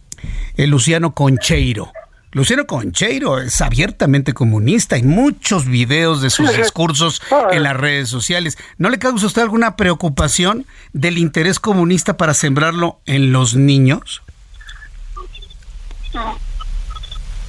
[0.58, 1.92] Luciano Concheiro.
[2.38, 4.96] Luciano Concheiro es abiertamente comunista.
[4.96, 7.20] Hay muchos videos de sus discursos
[7.50, 8.60] en las redes sociales.
[8.78, 14.22] ¿No le causa a usted alguna preocupación del interés comunista para sembrarlo en los niños?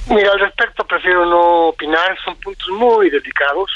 [0.07, 2.17] Mira, al respecto prefiero no opinar.
[2.25, 3.69] Son puntos muy delicados.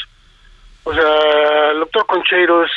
[0.84, 2.72] O sea, el doctor Concheiro es,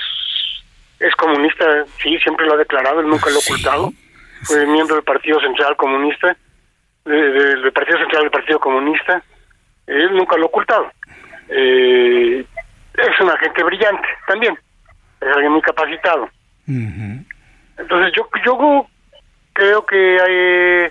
[1.00, 1.64] es comunista,
[2.02, 3.94] sí, siempre lo ha declarado, él nunca lo ha ocultado.
[4.42, 6.36] Fue miembro del Partido Central Comunista
[7.06, 9.22] del Partido Central del Partido Comunista,
[9.86, 10.90] él nunca lo ha ocultado.
[11.48, 12.44] Eh,
[12.94, 14.58] es un agente brillante también,
[15.20, 16.28] es alguien muy capacitado.
[16.66, 18.86] Entonces yo yo
[19.52, 20.90] creo que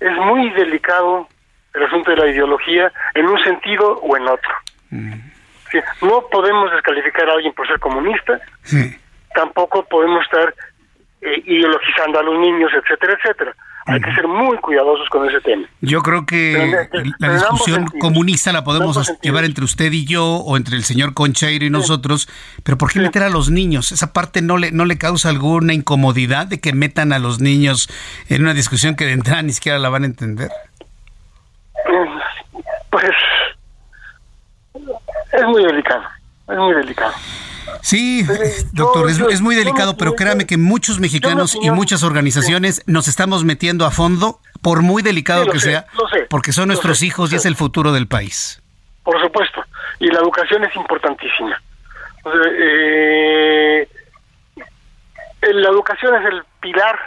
[0.00, 1.26] es muy delicado
[1.72, 4.52] el asunto de la ideología en un sentido o en otro.
[6.02, 8.38] no podemos descalificar a alguien por ser comunista,
[9.34, 10.54] tampoco podemos estar
[11.20, 13.54] eh, ideologizando a los niños, etcétera, etcétera.
[13.86, 15.66] Hay que ser muy cuidadosos con ese tema.
[15.82, 20.76] Yo creo que la discusión comunista la podemos llevar entre usted y yo o entre
[20.76, 22.28] el señor Concheiro y nosotros,
[22.62, 23.92] pero ¿por qué meter a los niños?
[23.92, 27.90] ¿Esa parte no le, no le causa alguna incomodidad de que metan a los niños
[28.28, 30.50] en una discusión que de entrada ni siquiera la van a entender?
[32.90, 33.10] Pues
[35.32, 36.04] es muy delicado,
[36.48, 37.12] es muy delicado.
[37.82, 38.24] Sí,
[38.72, 43.86] doctor, es, muy delicado, pero créame que muchos mexicanos y muchas organizaciones nos estamos metiendo
[43.86, 45.86] a fondo, por muy delicado que sea,
[46.30, 48.62] porque son nuestros hijos y es el futuro del país.
[49.02, 49.62] Por supuesto,
[50.00, 51.60] y la educación es importantísima.
[52.58, 53.86] Eh,
[55.42, 56.98] la educación es el pilar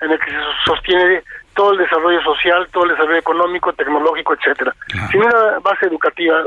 [0.00, 1.22] en el que se sostiene
[1.54, 4.74] todo el desarrollo social, todo el desarrollo económico, tecnológico, etcétera.
[5.10, 6.42] Sin una base educativa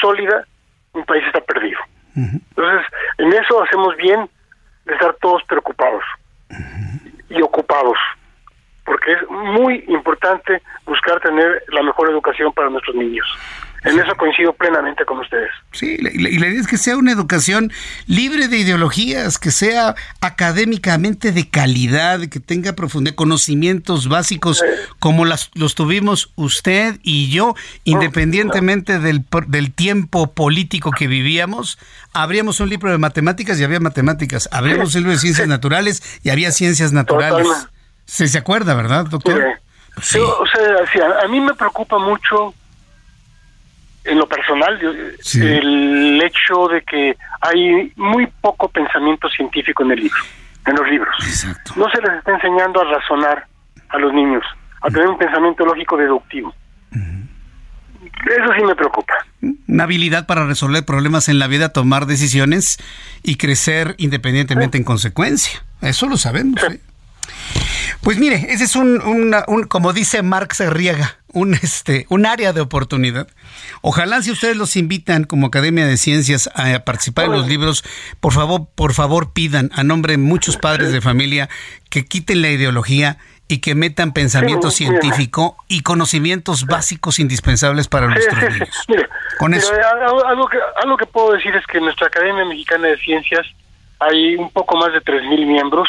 [0.00, 0.46] sólida,
[0.92, 1.78] un país está perdido.
[2.14, 2.86] Entonces,
[3.18, 4.28] en eso hacemos bien
[4.84, 6.04] de estar todos preocupados
[7.30, 7.96] y ocupados,
[8.84, 13.26] porque es muy importante buscar tener la mejor educación para nuestros niños.
[13.84, 15.50] En eso coincido plenamente con ustedes.
[15.72, 17.72] Sí, y la, idea es que sea una educación
[18.06, 24.62] libre de ideologías, que sea académicamente de calidad, que tenga profundidad, conocimientos básicos
[25.00, 31.78] como las, los tuvimos usted y yo, independientemente del, del tiempo político que vivíamos.
[32.12, 36.30] Habríamos un libro de matemáticas y había matemáticas, habríamos un libro de ciencias naturales y
[36.30, 37.48] había ciencias naturales.
[38.04, 39.42] ¿Se, se acuerda, verdad, doctor?
[40.00, 40.18] Sí.
[40.18, 42.54] o sea, a mí me preocupa mucho
[44.04, 44.78] en lo personal,
[45.34, 50.18] el hecho de que hay muy poco pensamiento científico en el libro,
[50.66, 51.14] en los libros.
[51.76, 53.46] No se les está enseñando a razonar
[53.88, 54.44] a los niños,
[54.80, 56.54] a tener un pensamiento lógico deductivo.
[56.92, 59.14] Eso sí me preocupa.
[59.68, 62.78] Una habilidad para resolver problemas en la vida, tomar decisiones
[63.22, 65.62] y crecer independientemente en consecuencia.
[65.80, 66.62] Eso lo sabemos.
[66.64, 66.80] ¿eh?
[68.02, 72.60] Pues mire, ese es un, un, como dice Marx Arriaga, un, este, un área de
[72.60, 73.28] oportunidad.
[73.80, 77.84] Ojalá si ustedes los invitan como Academia de Ciencias a participar en los libros,
[78.20, 81.48] por favor, por favor pidan a nombre de muchos padres de familia
[81.90, 83.18] que quiten la ideología
[83.52, 88.86] y que metan pensamiento científico y conocimientos básicos indispensables para nuestros niños.
[89.38, 89.72] Con eso.
[90.26, 93.46] algo, que, algo que puedo decir es que en nuestra Academia Mexicana de Ciencias
[93.98, 95.88] hay un poco más de 3.000 miembros,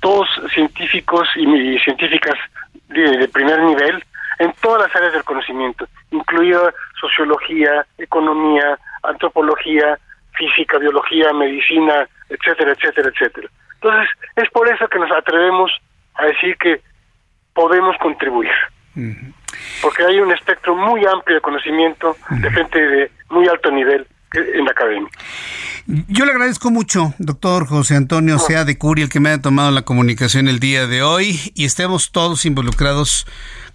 [0.00, 2.34] todos científicos y, científicas
[2.88, 4.02] de primer nivel,
[4.38, 9.98] en todas las áreas del conocimiento, incluida sociología, economía, antropología,
[10.32, 13.48] física, biología, medicina, etcétera, etcétera, etcétera.
[13.74, 15.70] Entonces, es por eso que nos atrevemos
[16.14, 16.80] a decir que
[17.52, 18.50] podemos contribuir.
[19.82, 24.64] Porque hay un espectro muy amplio de conocimiento de gente de muy alto nivel en
[24.64, 25.08] la academia.
[25.86, 29.70] Yo le agradezco mucho, doctor José Antonio Sea de Curi, el que me haya tomado
[29.70, 33.26] la comunicación el día de hoy y estemos todos involucrados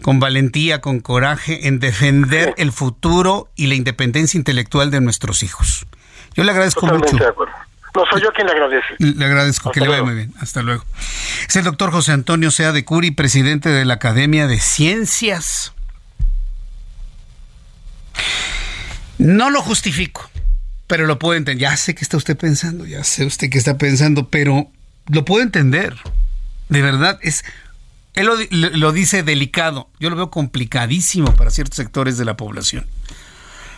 [0.03, 5.87] con valentía, con coraje en defender el futuro y la independencia intelectual de nuestros hijos.
[6.35, 7.17] Yo le agradezco mucho.
[7.95, 8.87] No soy yo quien le agradece.
[8.97, 10.33] Le agradezco que le vaya muy bien.
[10.39, 10.83] Hasta luego.
[11.47, 15.73] Es el doctor José Antonio Sea de Curi, presidente de la Academia de Ciencias.
[19.19, 20.29] No lo justifico,
[20.93, 21.59] pero lo puedo entender.
[21.59, 24.69] Ya sé que está usted pensando, ya sé usted que está pensando, pero
[25.07, 25.95] lo puedo entender.
[26.69, 27.43] De verdad, es.
[28.13, 29.89] Él lo, lo dice delicado.
[29.99, 32.85] Yo lo veo complicadísimo para ciertos sectores de la población.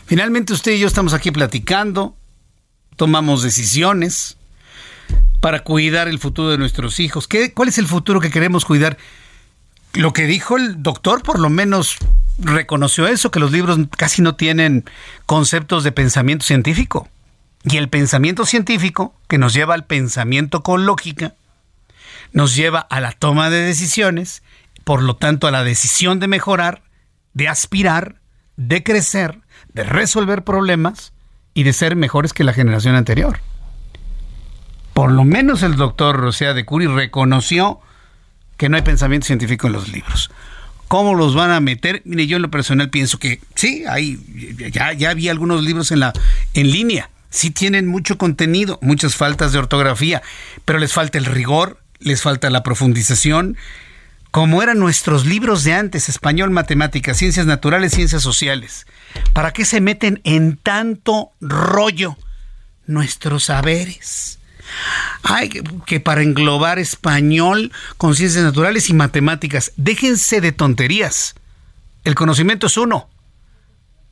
[0.05, 2.17] Finalmente, usted y yo estamos aquí platicando
[2.97, 4.35] tomamos decisiones
[5.39, 7.29] para cuidar el futuro de nuestros hijos.
[7.29, 8.97] ¿Qué, ¿Cuál es el futuro que queremos cuidar?
[9.95, 11.97] Lo que dijo el doctor por lo menos
[12.37, 14.83] reconoció eso, que los libros casi no tienen
[15.25, 17.07] conceptos de pensamiento científico.
[17.63, 21.33] Y el pensamiento científico, que nos lleva al pensamiento con lógica,
[22.33, 24.43] nos lleva a la toma de decisiones,
[24.83, 26.83] por lo tanto a la decisión de mejorar,
[27.33, 28.15] de aspirar,
[28.57, 29.39] de crecer,
[29.73, 31.13] de resolver problemas
[31.53, 33.39] y de ser mejores que la generación anterior.
[34.93, 37.79] Por lo menos el doctor Rosea de Curi reconoció
[38.57, 40.31] que no hay pensamiento científico en los libros.
[40.87, 42.01] ¿Cómo los van a meter?
[42.05, 44.19] Mire, yo en lo personal pienso que sí, hay,
[44.71, 46.13] ya, ya había algunos libros en, la,
[46.53, 47.09] en línea.
[47.31, 50.21] Sí tienen mucho contenido, muchas faltas de ortografía,
[50.63, 53.57] pero les falta el rigor, les falta la profundización,
[54.31, 58.85] como eran nuestros libros de antes, español, matemáticas, ciencias naturales, ciencias sociales.
[59.33, 62.17] ¿Para qué se meten en tanto rollo
[62.85, 64.39] nuestros saberes?
[65.23, 65.49] Ay,
[65.85, 69.71] que, para englobar español con ciencias naturales y matemáticas.
[69.77, 71.35] Déjense de tonterías.
[72.03, 73.09] El conocimiento es uno.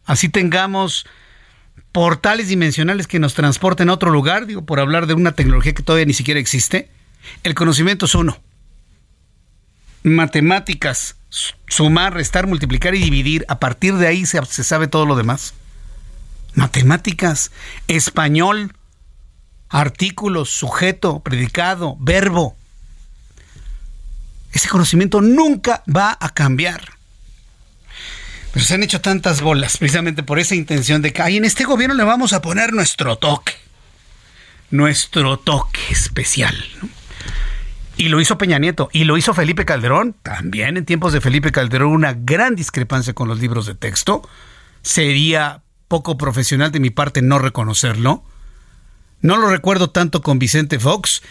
[0.06, 1.06] Así tengamos
[1.92, 5.84] portales dimensionales que nos transporten a otro lugar, digo, por hablar de una tecnología que
[5.84, 6.90] todavía ni siquiera existe.
[7.44, 8.40] El conocimiento es uno
[10.04, 11.16] matemáticas,
[11.68, 15.54] sumar, restar, multiplicar y dividir, a partir de ahí se, sabe todo lo demás.
[16.54, 17.52] Matemáticas,
[17.88, 18.74] español,
[19.74, 22.56] artículos, sujeto, predicado, verbo.
[24.54, 26.94] Ese conocimiento nunca va a cambiar.
[28.54, 31.96] Pero se han hecho tantas bolas precisamente por esa intención de que en este gobierno
[31.96, 33.54] le vamos a poner nuestro toque.
[34.70, 36.56] Nuestro toque especial.
[37.98, 38.90] Y lo hizo Peña Nieto.
[38.94, 40.16] Y lo hizo Felipe Calderón.
[40.22, 44.22] También en tiempos de Felipe Calderón una gran discrepancia con los libros de texto.
[44.84, 48.24] Sería poco profesional de mi parte no reconocerlo.
[49.24, 51.24] No lo recuerdo tanto con Vicente Fox.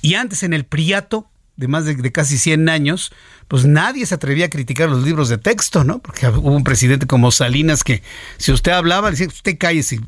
[0.00, 3.12] Y antes en el Priato, de más de, casi 100 años,
[3.48, 5.98] pues nadie se atrevía a criticar los libros de texto, ¿no?
[5.98, 8.02] Porque hubo un presidente como Salinas que
[8.38, 10.00] si usted hablaba, decía, usted cállese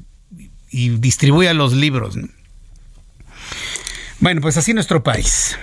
[0.70, 2.16] y, distribuya los libros.
[4.20, 5.58] Bueno, pues así nuestro país.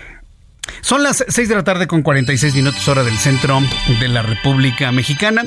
[0.82, 3.60] Son las 6 de la tarde con 46 minutos hora del centro
[4.00, 5.46] de la República Mexicana.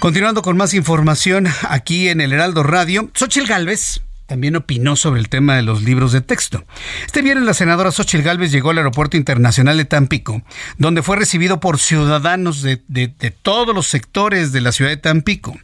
[0.00, 4.02] Continuando con más información aquí en el Heraldo Radio, Xochil Gálvez
[4.32, 6.64] también opinó sobre el tema de los libros de texto.
[7.04, 10.40] Este viernes la senadora Xochil Gálvez llegó al Aeropuerto Internacional de Tampico,
[10.78, 15.58] donde fue recibido por ciudadanos de, de todos los sectores de la ciudad de Tampico.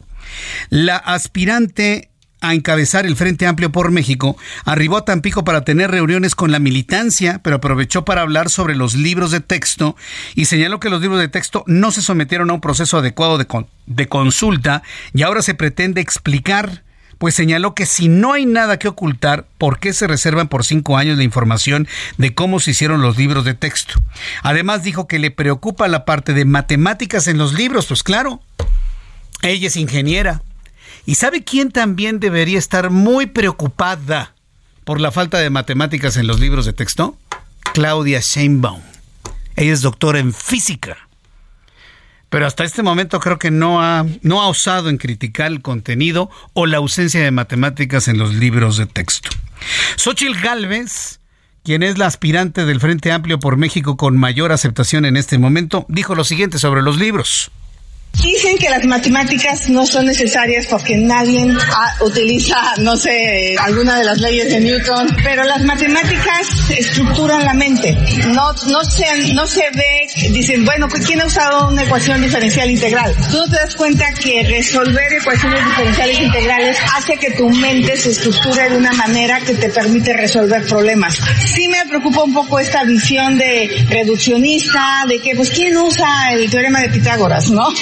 [0.69, 2.11] La aspirante
[2.41, 6.59] a encabezar el Frente Amplio por México, arribó a Tampico para tener reuniones con la
[6.59, 9.95] militancia, pero aprovechó para hablar sobre los libros de texto
[10.35, 13.47] y señaló que los libros de texto no se sometieron a un proceso adecuado de,
[13.87, 16.83] de consulta y ahora se pretende explicar
[17.19, 20.97] pues señaló que si no hay nada que ocultar, ¿por qué se reservan por cinco
[20.97, 24.01] años la información de cómo se hicieron los libros de texto?
[24.41, 28.41] Además dijo que le preocupa la parte de matemáticas en los libros, pues claro,
[29.43, 30.41] ella es ingeniera,
[31.09, 34.35] ¿Y sabe quién también debería estar muy preocupada
[34.83, 37.17] por la falta de matemáticas en los libros de texto?
[37.73, 38.81] Claudia Sheinbaum.
[39.55, 41.08] Ella es doctora en física.
[42.29, 46.29] Pero hasta este momento creo que no ha, no ha osado en criticar el contenido
[46.53, 49.29] o la ausencia de matemáticas en los libros de texto.
[49.97, 51.19] Xochitl Galvez,
[51.63, 55.85] quien es la aspirante del Frente Amplio por México con mayor aceptación en este momento,
[55.89, 57.51] dijo lo siguiente sobre los libros.
[58.21, 61.47] Dicen que las matemáticas no son necesarias porque nadie
[62.01, 67.97] utiliza, no sé, alguna de las leyes de Newton, pero las matemáticas estructuran la mente.
[68.27, 73.15] No, no, se, no se ve, dicen, bueno, ¿quién ha usado una ecuación diferencial integral?
[73.31, 78.11] Tú no te das cuenta que resolver ecuaciones diferenciales integrales hace que tu mente se
[78.11, 81.17] estructure de una manera que te permite resolver problemas.
[81.45, 86.49] Sí me preocupa un poco esta visión de reduccionista, de que, pues, ¿quién usa el
[86.49, 87.73] teorema de Pitágoras, no?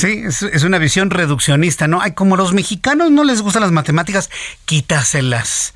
[0.00, 2.00] Sí, es, una visión reduccionista, ¿no?
[2.00, 4.30] Ay, como los mexicanos no les gustan las matemáticas,
[4.64, 5.74] quítaselas.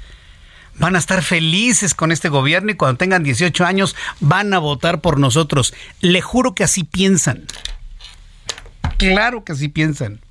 [0.78, 5.02] Van a estar felices con este gobierno y cuando tengan 18 años van a votar
[5.02, 5.74] por nosotros.
[6.00, 7.44] Le juro que así piensan.
[8.96, 10.22] Claro que así piensan.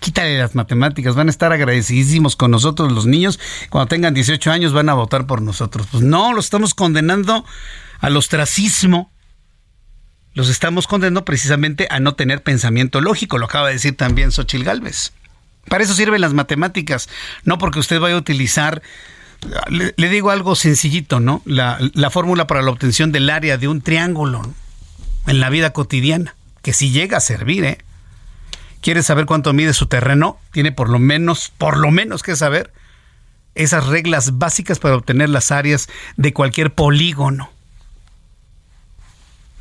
[0.00, 3.38] Quítale las matemáticas, van a estar agradecidísimos con nosotros los niños.
[3.70, 5.86] Cuando tengan 18 años van a votar por nosotros.
[5.92, 7.44] Pues no, los estamos condenando
[8.00, 9.12] al ostracismo
[10.38, 14.62] los estamos condenando precisamente a no tener pensamiento lógico, lo acaba de decir también Xochil
[14.62, 15.12] Gálvez.
[15.68, 17.08] Para eso sirven las matemáticas,
[17.42, 18.80] no porque usted vaya a utilizar,
[19.68, 21.42] le, digo algo sencillito, ¿no?
[21.44, 21.80] La,
[22.12, 24.54] fórmula para la obtención del área de un triángulo
[25.26, 27.78] en la vida cotidiana, que si llega a servir, ¿eh?
[28.80, 30.38] ¿Quiere saber cuánto mide su terreno?
[30.52, 32.72] Tiene por lo menos, por lo menos que saber
[33.56, 37.50] esas reglas básicas para obtener las áreas de cualquier polígono.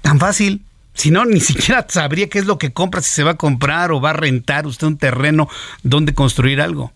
[0.03, 0.66] Tan fácil.
[0.97, 3.91] Si no, ni siquiera sabría qué es lo que compra, si se va a comprar
[3.91, 5.47] o va a rentar usted un terreno
[5.83, 6.91] donde construir algo.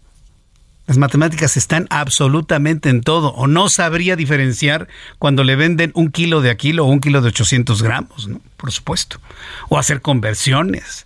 [0.88, 3.30] Las matemáticas están absolutamente en todo.
[3.34, 4.88] O no sabría diferenciar
[5.20, 8.28] cuando le venden un kilo de aquilo o un kilo de 800 gramos.
[8.58, 9.22] Por supuesto.
[9.70, 11.06] O hacer conversiones.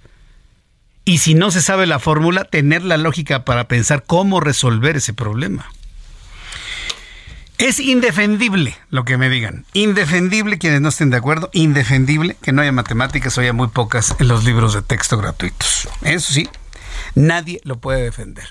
[1.03, 5.13] Y si no se sabe la fórmula, tener la lógica para pensar cómo resolver ese
[5.13, 5.69] problema.
[7.57, 9.65] Es indefendible lo que me digan.
[9.73, 11.49] Indefendible quienes no estén de acuerdo.
[11.53, 15.87] Indefendible que no haya matemáticas o haya muy pocas en los libros de texto gratuitos.
[16.01, 16.49] Eso sí,
[17.15, 18.45] nadie lo puede defender.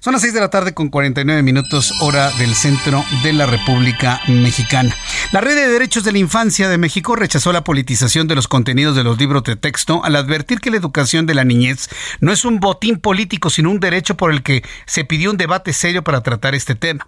[0.00, 4.22] Son las 6 de la tarde con 49 minutos hora del centro de la República
[4.26, 4.96] Mexicana.
[5.32, 8.96] La Red de Derechos de la Infancia de México rechazó la politización de los contenidos
[8.96, 11.90] de los libros de texto al advertir que la educación de la niñez
[12.20, 15.74] no es un botín político, sino un derecho por el que se pidió un debate
[15.74, 17.06] serio para tratar este tema.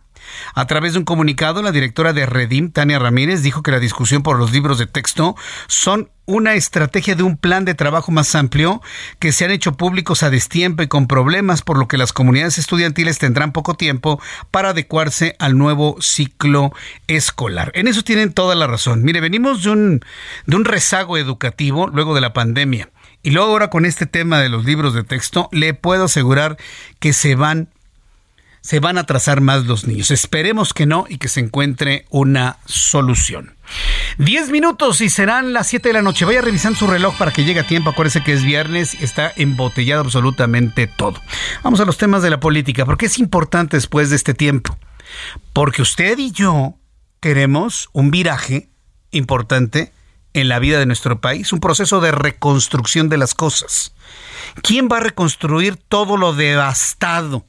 [0.55, 4.23] A través de un comunicado, la directora de Redim, Tania Ramírez, dijo que la discusión
[4.23, 8.83] por los libros de texto son una estrategia de un plan de trabajo más amplio
[9.19, 12.59] que se han hecho públicos a destiempo y con problemas, por lo que las comunidades
[12.59, 14.21] estudiantiles tendrán poco tiempo
[14.51, 16.73] para adecuarse al nuevo ciclo
[17.07, 17.73] escolar.
[17.75, 19.05] En eso tienen toda la razón.
[19.05, 20.01] Mire, venimos de un,
[20.45, 22.91] de un rezago educativo luego de la pandemia.
[23.23, 26.59] Y luego ahora con este tema de los libros de texto, le puedo asegurar
[27.01, 27.71] que se van
[28.61, 30.11] se van a atrasar más los niños.
[30.11, 33.57] Esperemos que no y que se encuentre una solución.
[34.19, 36.25] Diez minutos y serán las siete de la noche.
[36.25, 37.91] Vaya revisando su reloj para que llegue a tiempo.
[37.91, 41.21] Acuérdese que es viernes y está embotellado absolutamente todo.
[41.63, 42.85] Vamos a los temas de la política.
[42.85, 44.77] ¿Por qué es importante después de este tiempo?
[45.53, 46.75] Porque usted y yo
[47.21, 48.71] queremos un viraje
[49.11, 49.93] importante
[50.35, 53.95] en la vida de nuestro país, un proceso de reconstrucción de las cosas.
[54.63, 57.47] ¿Quién va a reconstruir todo lo devastado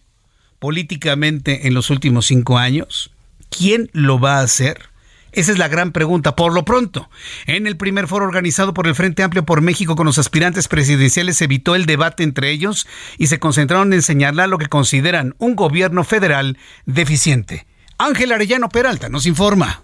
[0.60, 3.12] políticamente en los últimos cinco años?
[3.50, 4.90] ¿Quién lo va a hacer?
[5.32, 6.36] Esa es la gran pregunta.
[6.36, 7.10] Por lo pronto,
[7.46, 11.38] en el primer foro organizado por el Frente Amplio por México con los aspirantes presidenciales
[11.38, 12.88] se evitó el debate entre ellos
[13.18, 17.68] y se concentraron en señalar lo que consideran un gobierno federal deficiente.
[17.98, 19.84] Ángel Arellano Peralta nos informa.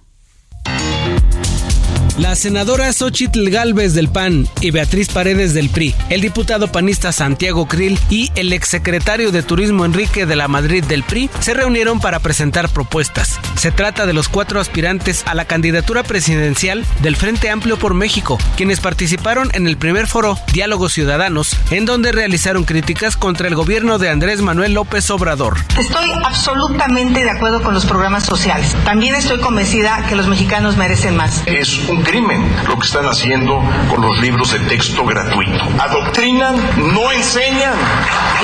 [2.18, 7.68] La senadora Xochitl Galvez del PAN y Beatriz Paredes del PRI, el diputado panista Santiago
[7.68, 12.20] Krill y el exsecretario de Turismo Enrique de la Madrid del PRI se reunieron para
[12.20, 13.38] presentar propuestas.
[13.58, 18.38] Se trata de los cuatro aspirantes a la candidatura presidencial del Frente Amplio por México,
[18.56, 23.98] quienes participaron en el primer foro Diálogos Ciudadanos, en donde realizaron críticas contra el gobierno
[23.98, 25.58] de Andrés Manuel López Obrador.
[25.78, 28.74] Estoy absolutamente de acuerdo con los programas sociales.
[28.86, 31.44] También estoy convencida que los mexicanos merecen más.
[31.46, 35.64] Es un crimen lo que están haciendo con los libros de texto gratuito.
[35.80, 36.56] Adoctrinan,
[36.94, 37.74] no enseñan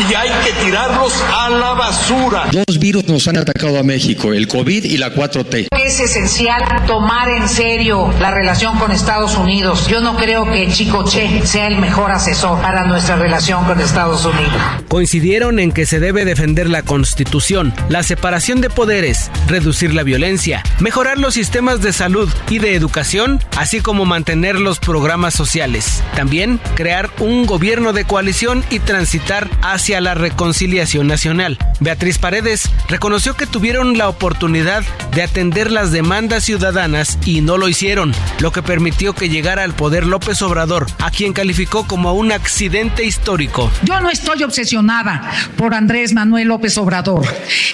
[0.09, 2.47] y hay que tirarlos a la basura.
[2.51, 5.67] Dos virus nos han atacado a México, el COVID y la 4T.
[5.71, 9.87] Es esencial tomar en serio la relación con Estados Unidos.
[9.87, 14.25] Yo no creo que Chico Che sea el mejor asesor para nuestra relación con Estados
[14.25, 14.61] Unidos.
[14.87, 20.63] Coincidieron en que se debe defender la Constitución, la separación de poderes, reducir la violencia,
[20.79, 26.03] mejorar los sistemas de salud y de educación así como mantener los programas sociales.
[26.15, 31.57] También crear un gobierno de coalición y transitar hacia la reconciliación nacional.
[31.79, 34.83] Beatriz Paredes reconoció que tuvieron la oportunidad
[35.13, 39.73] de atender las demandas ciudadanas y no lo hicieron, lo que permitió que llegara al
[39.73, 43.71] poder López Obrador, a quien calificó como un accidente histórico.
[43.83, 47.25] Yo no estoy obsesionada por Andrés Manuel López Obrador.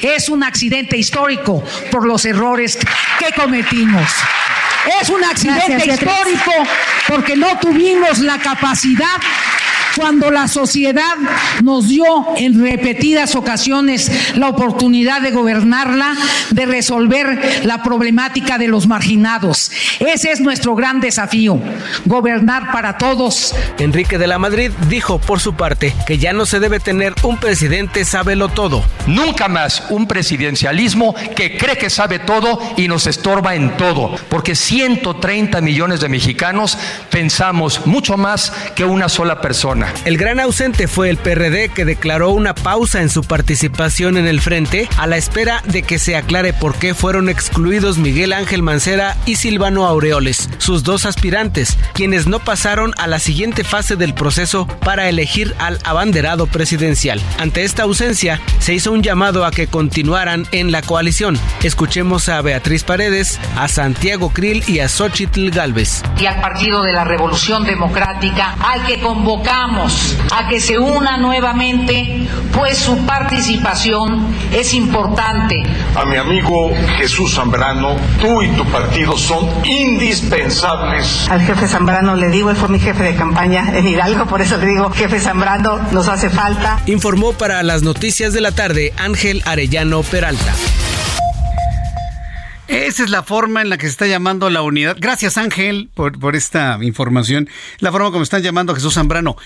[0.02, 2.78] Es un accidente histórico por los errores
[3.20, 4.08] que cometimos.
[5.02, 6.52] Es un accidente histórico
[7.08, 9.18] porque no tuvimos la capacidad
[9.98, 11.16] cuando la sociedad
[11.64, 12.06] nos dio
[12.38, 16.16] en repetidas ocasiones la oportunidad de gobernarla,
[16.52, 19.72] de resolver la problemática de los marginados.
[20.00, 21.60] Ese es nuestro gran desafío,
[22.06, 23.56] gobernar para todos.
[23.80, 27.38] Enrique de la Madrid dijo por su parte que ya no se debe tener un
[27.38, 28.84] presidente sábelo todo.
[29.08, 34.56] Nunca más un presidencialismo que cree que sabe todo y nos estorba en todo, porque
[34.56, 36.78] 130 millones de mexicanos
[37.10, 39.87] pensamos mucho más que una sola persona.
[40.06, 44.42] El gran ausente fue el PRD que declaró una pausa en su participación en el
[44.42, 49.18] frente a la espera de que se aclare por qué fueron excluidos Miguel Ángel Mancera
[49.26, 54.68] y Silvano Aureoles, sus dos aspirantes, quienes no pasaron a la siguiente fase del proceso
[54.68, 57.22] para elegir al abanderado presidencial.
[57.38, 61.38] Ante esta ausencia, se hizo un llamado a que continuaran en la coalición.
[61.64, 66.02] Escuchemos a Beatriz Paredes, a Santiago Krill y a Xochitl Galvez.
[66.20, 69.77] Y al Partido de la Revolución Democrática, al que convocamos
[70.32, 75.64] a que se una nuevamente, pues su participación es importante.
[75.96, 81.28] A mi amigo Jesús Zambrano, tú y tu partido son indispensables.
[81.30, 84.58] Al jefe Zambrano le digo, él fue mi jefe de campaña en Hidalgo, por eso
[84.58, 86.80] le digo, jefe Zambrano, nos hace falta.
[86.88, 90.54] Informó para las noticias de la tarde Ángel Arellano Peralta.
[92.68, 94.98] Esa es la forma en la que se está llamando la unidad.
[95.00, 97.50] Gracias Ángel por, por esta información.
[97.80, 99.38] La forma como están llamando a Jesús Zambrano.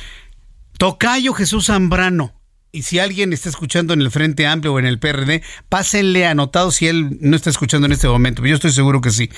[0.78, 2.34] Tocayo Jesús Zambrano.
[2.72, 6.72] Y si alguien está escuchando en el Frente Amplio o en el PRD, pásenle anotado
[6.72, 8.45] si él no está escuchando en este momento.
[8.45, 9.30] Yo estoy seguro que sí.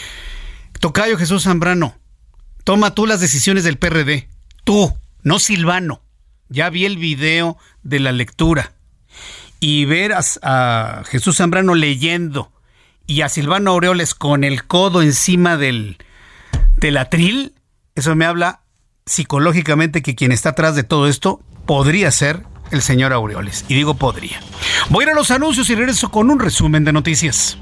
[0.80, 1.98] Tocayo Jesús Zambrano,
[2.64, 4.30] toma tú las decisiones del PRD.
[4.64, 6.04] Tú, no Silvano.
[6.48, 8.74] Ya vi el video de la lectura.
[9.60, 12.53] Y ver a, Jesús Zambrano leyendo
[13.06, 15.98] y a Silvano Aureoles con el codo encima del,
[16.98, 17.54] atril,
[17.96, 18.62] eso me habla
[19.06, 23.66] psicológicamente que quien está atrás de todo esto podría ser el señor Aureoles.
[23.68, 24.40] Y digo podría.
[24.90, 27.58] Voy a ir a los anuncios y regreso con un resumen de noticias.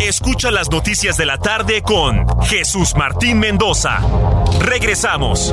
[0.00, 4.00] Escucha las noticias de la tarde con Jesús Martín Mendoza.
[4.60, 5.52] Regresamos.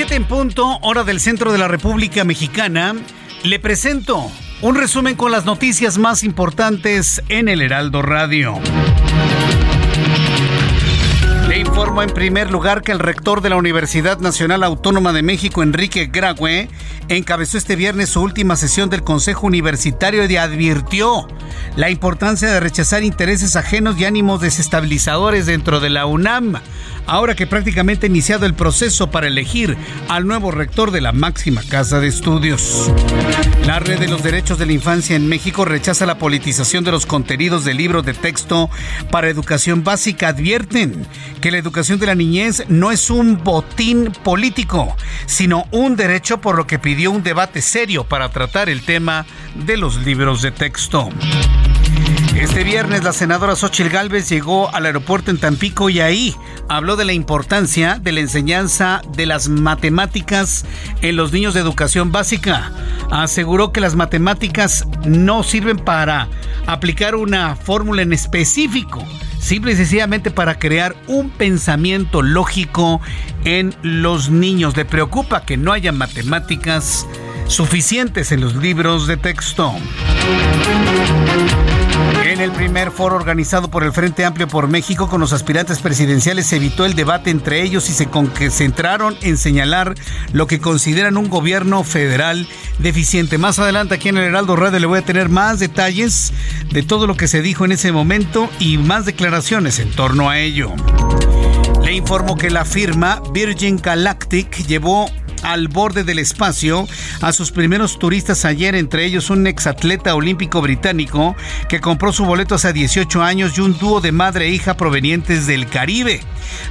[0.00, 2.94] 7 en punto, hora del centro de la República Mexicana.
[3.42, 4.32] Le presento
[4.62, 8.58] un resumen con las noticias más importantes en el Heraldo Radio.
[11.80, 16.10] Informo en primer lugar que el rector de la Universidad Nacional Autónoma de México, Enrique
[16.12, 16.68] Graue,
[17.08, 21.26] encabezó este viernes su última sesión del Consejo Universitario y advirtió
[21.76, 26.60] la importancia de rechazar intereses ajenos y ánimos desestabilizadores dentro de la UNAM
[27.06, 29.76] ahora que prácticamente ha iniciado el proceso para elegir
[30.08, 32.90] al nuevo rector de la máxima casa de estudios.
[33.66, 37.06] La Red de los Derechos de la Infancia en México rechaza la politización de los
[37.06, 38.70] contenidos de libros de texto
[39.10, 40.28] para educación básica.
[40.28, 41.06] Advierten
[41.40, 44.96] que la educación de la niñez no es un botín político,
[45.26, 49.76] sino un derecho por lo que pidió un debate serio para tratar el tema de
[49.76, 51.08] los libros de texto.
[52.34, 56.34] Este viernes la senadora Xochil Gálvez llegó al aeropuerto en Tampico y ahí
[56.68, 60.64] habló de la importancia de la enseñanza de las matemáticas
[61.02, 62.72] en los niños de educación básica.
[63.10, 66.28] Aseguró que las matemáticas no sirven para
[66.66, 69.04] aplicar una fórmula en específico,
[69.40, 73.00] simple y sencillamente para crear un pensamiento lógico
[73.44, 74.76] en los niños.
[74.76, 77.06] Le preocupa que no haya matemáticas
[77.46, 79.74] suficientes en los libros de texto.
[82.24, 86.46] En el primer foro organizado por el Frente Amplio por México con los aspirantes presidenciales
[86.46, 89.94] se evitó el debate entre ellos y se concentraron en señalar
[90.32, 92.46] lo que consideran un gobierno federal
[92.78, 93.38] deficiente.
[93.38, 96.32] Más adelante aquí en el Heraldo Radio le voy a tener más detalles
[96.70, 100.38] de todo lo que se dijo en ese momento y más declaraciones en torno a
[100.38, 100.72] ello.
[101.82, 105.10] Le informo que la firma Virgin Galactic llevó
[105.42, 106.88] al borde del espacio
[107.20, 111.36] a sus primeros turistas ayer, entre ellos un exatleta olímpico británico
[111.68, 115.46] que compró su boleto hace 18 años y un dúo de madre e hija provenientes
[115.46, 116.20] del Caribe.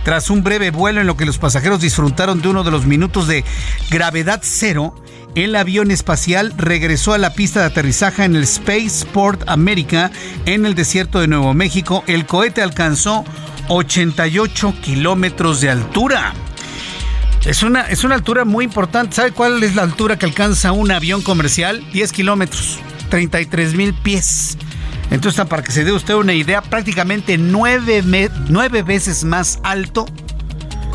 [0.04, 3.28] Tras un breve vuelo en lo que los pasajeros disfrutaron de uno de los minutos
[3.28, 3.44] de
[3.90, 4.96] gravedad cero,
[5.36, 10.12] el avión espacial regresó a la pista de aterrizaje en el Spaceport America
[10.46, 12.04] en el desierto de Nuevo México.
[12.08, 13.24] El cohete alcanzó
[13.68, 16.34] 88 kilómetros de altura.
[17.50, 19.16] Es una, es una altura muy importante.
[19.16, 21.84] ¿Sabe cuál es la altura que alcanza un avión comercial?
[21.94, 22.78] 10 kilómetros,
[23.10, 24.56] 33 mil pies.
[25.10, 28.04] Entonces, para que se dé usted una idea, prácticamente nueve,
[28.50, 30.06] nueve veces más alto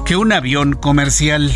[0.07, 1.53] que un avión comercial.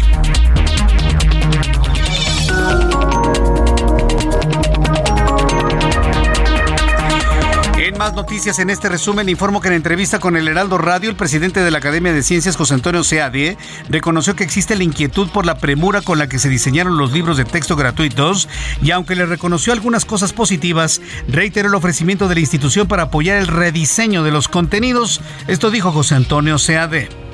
[8.14, 11.70] Noticias en este resumen, informo que en entrevista con el Heraldo Radio, el presidente de
[11.70, 13.56] la Academia de Ciencias, José Antonio Seade,
[13.88, 17.36] reconoció que existe la inquietud por la premura con la que se diseñaron los libros
[17.36, 18.48] de texto gratuitos
[18.82, 23.38] y aunque le reconoció algunas cosas positivas, reiteró el ofrecimiento de la institución para apoyar
[23.38, 25.20] el rediseño de los contenidos.
[25.46, 27.28] Esto dijo José Antonio Seade.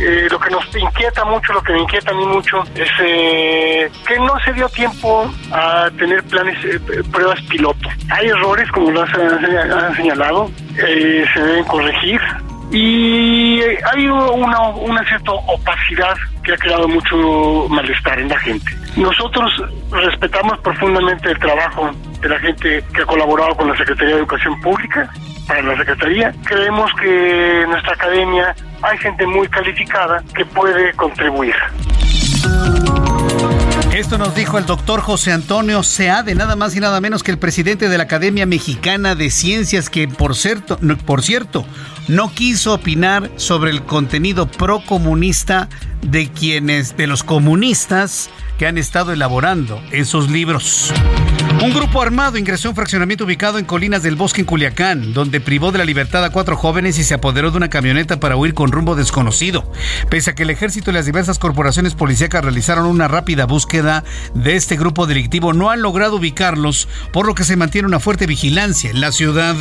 [0.00, 3.90] Eh, lo que nos inquieta mucho, lo que me inquieta a mí mucho, es eh,
[4.06, 6.78] que no se dio tiempo a tener planes, eh,
[7.10, 7.88] pruebas piloto.
[8.10, 12.20] Hay errores, como lo han, señalado, se deben corregir
[12.70, 18.70] y hay una, una cierta opacidad que ha creado mucho malestar en la gente.
[18.96, 19.50] Nosotros
[19.90, 21.90] respetamos profundamente el trabajo
[22.20, 25.10] de la gente que ha colaborado con la Secretaría de Educación Pública,
[25.48, 26.32] para la Secretaría.
[26.44, 31.54] Creemos que en nuestra academia hay gente muy calificada que puede contribuir.
[33.94, 37.38] Esto nos dijo el doctor José Antonio Seade, nada más y nada menos que el
[37.38, 41.64] presidente de la Academia Mexicana de Ciencias, que por cierto, por cierto
[42.08, 45.68] no quiso opinar sobre el contenido procomunista
[46.02, 50.92] de quienes, de los comunistas que han estado elaborando esos libros.
[51.62, 55.40] Un grupo armado ingresó a un fraccionamiento ubicado en Colinas del Bosque en Culiacán, donde
[55.40, 58.54] privó de la libertad a cuatro jóvenes y se apoderó de una camioneta para huir
[58.54, 59.70] con rumbo desconocido.
[60.08, 64.04] Pese a que el ejército y las diversas corporaciones policíacas realizaron una rápida búsqueda
[64.34, 68.26] de este grupo delictivo, no han logrado ubicarlos, por lo que se mantiene una fuerte
[68.26, 69.56] vigilancia en la ciudad.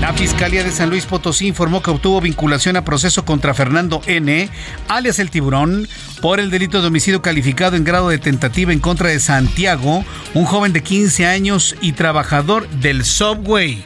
[0.00, 4.48] La Fiscalía de San Luis Potosí informó que obtuvo vinculación a proceso contra Fernando N.,
[4.86, 5.88] alias el tiburón,
[6.22, 10.44] por el delito de homicidio calificado en grado de tentativa en contra de Santiago, un
[10.44, 13.84] joven de 15 años y trabajador del Subway.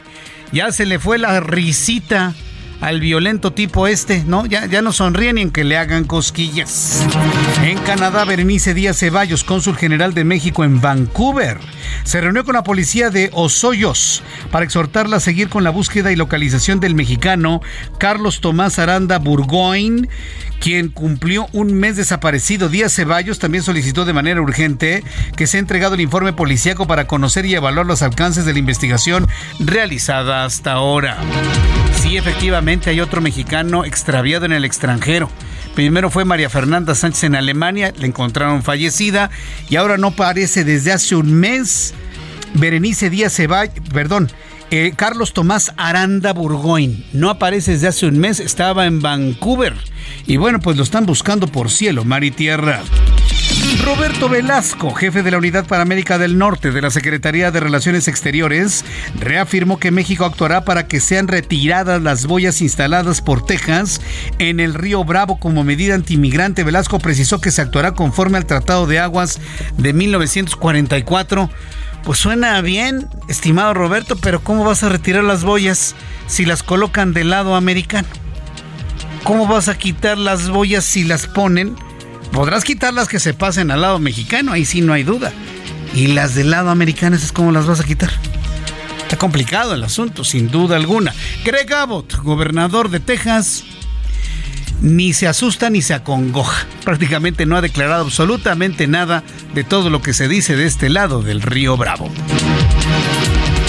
[0.51, 2.35] Ya se le fue la risita
[2.83, 4.45] al violento tipo este, ¿no?
[4.45, 7.07] Ya, no sonríe ni en que le hagan cosquillas.
[7.63, 11.59] En Canadá, Berenice Díaz Ceballos, cónsul general de México en Vancouver,
[12.03, 14.21] se reunió con la policía de Osoyos
[14.51, 17.61] para exhortarla a seguir con la búsqueda y localización del mexicano
[17.99, 20.09] Carlos Tomás Aranda Burgoyne,
[20.59, 22.67] quien cumplió un mes desaparecido.
[22.67, 25.05] Díaz Ceballos también solicitó de manera urgente
[25.37, 28.59] que se ha entregado el informe policíaco para conocer y evaluar los alcances de la
[28.59, 29.25] investigación
[29.59, 31.17] realizada hasta ahora.
[32.01, 35.29] Sí, efectivamente hay otro mexicano extraviado en el extranjero.
[35.75, 39.29] Primero fue María Fernanda Sánchez en Alemania, la encontraron fallecida
[39.69, 41.93] y ahora no parece desde hace un mes.
[42.53, 44.29] Berenice Díaz Ceballos, perdón,
[44.69, 47.05] eh, Carlos Tomás Aranda Burgoyne.
[47.13, 49.73] No aparece desde hace un mes, estaba en Vancouver.
[50.27, 52.81] Y bueno, pues lo están buscando por cielo, mar y tierra.
[53.81, 58.07] Roberto Velasco, jefe de la Unidad para América del Norte de la Secretaría de Relaciones
[58.07, 58.85] Exteriores,
[59.19, 64.01] reafirmó que México actuará para que sean retiradas las boyas instaladas por Texas
[64.39, 66.63] en el río Bravo como medida antimigrante.
[66.63, 69.39] Velasco precisó que se actuará conforme al Tratado de Aguas
[69.77, 71.49] de 1944.
[72.03, 75.95] Pues suena bien, estimado Roberto, pero ¿cómo vas a retirar las boyas
[76.27, 78.07] si las colocan del lado americano?
[79.23, 81.75] ¿Cómo vas a quitar las boyas si las ponen?
[82.33, 85.31] Podrás quitar las que se pasen al lado mexicano, ahí sí no hay duda.
[85.93, 88.09] Y las del lado americano, ¿es cómo las vas a quitar?
[89.03, 91.13] Está complicado el asunto, sin duda alguna.
[91.45, 93.63] Greg Abbott, gobernador de Texas,
[94.81, 96.65] ni se asusta ni se acongoja.
[96.83, 99.23] Prácticamente no ha declarado absolutamente nada
[99.53, 102.09] de todo lo que se dice de este lado del río Bravo.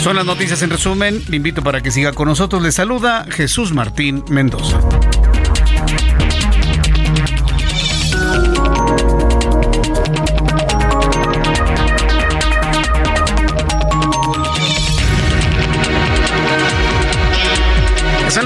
[0.03, 1.23] Son las noticias en resumen.
[1.29, 2.63] Le invito para que siga con nosotros.
[2.63, 4.81] Le saluda Jesús Martín Mendoza.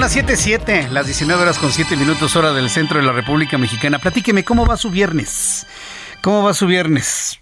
[0.09, 3.99] Las 7:07, las 19 horas con 7 minutos hora del centro de la República Mexicana.
[3.99, 5.67] Platíqueme, ¿cómo va su viernes?
[6.23, 7.39] ¿Cómo va su viernes?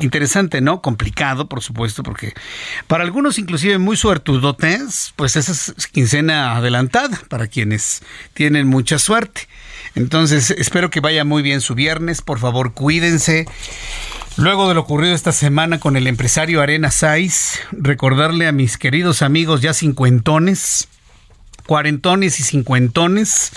[0.00, 0.80] Interesante, ¿no?
[0.80, 2.32] Complicado, por supuesto, porque
[2.86, 8.02] para algunos inclusive muy suertudotes, pues esa es quincena adelantada para quienes
[8.32, 9.48] tienen mucha suerte.
[9.96, 12.22] Entonces, espero que vaya muy bien su viernes.
[12.22, 13.44] Por favor, cuídense.
[14.36, 19.22] Luego de lo ocurrido esta semana con el empresario Arena Saiz, recordarle a mis queridos
[19.22, 20.88] amigos ya cincuentones,
[21.66, 23.52] cuarentones y cincuentones,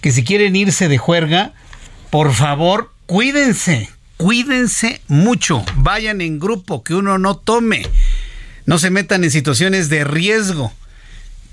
[0.00, 1.52] que si quieren irse de juerga,
[2.10, 7.86] por favor, cuídense, cuídense mucho, vayan en grupo, que uno no tome,
[8.66, 10.72] no se metan en situaciones de riesgo,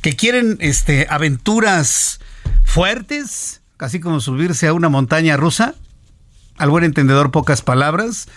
[0.01, 2.19] que quieren este, aventuras
[2.63, 5.75] fuertes, casi como subirse a una montaña rusa,
[6.57, 8.27] al buen entendedor pocas palabras,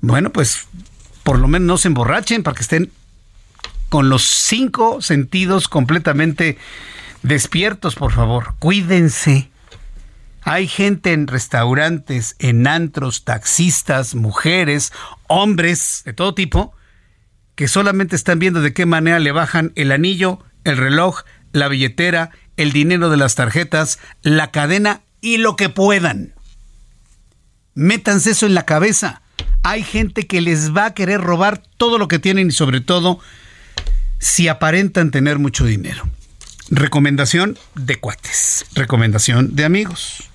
[0.00, 0.66] bueno, pues
[1.22, 2.92] por lo menos no se emborrachen para que estén
[3.88, 6.58] con los cinco sentidos completamente
[7.24, 8.54] despiertos, por favor.
[8.60, 9.50] Cuídense.
[10.42, 14.92] Hay gente en restaurantes, en antros, taxistas, mujeres,
[15.26, 16.72] hombres de todo tipo,
[17.56, 21.22] que solamente están viendo de qué manera le bajan el anillo, el reloj,
[21.52, 26.34] la billetera, el dinero de las tarjetas, la cadena y lo que puedan.
[27.74, 29.22] Métanse eso en la cabeza
[29.64, 33.18] hay gente que les va a querer robar todo lo que tienen y sobre todo
[34.18, 36.06] si aparentan tener mucho dinero.
[36.70, 40.30] Recomendación de cuates, recomendación de amigos.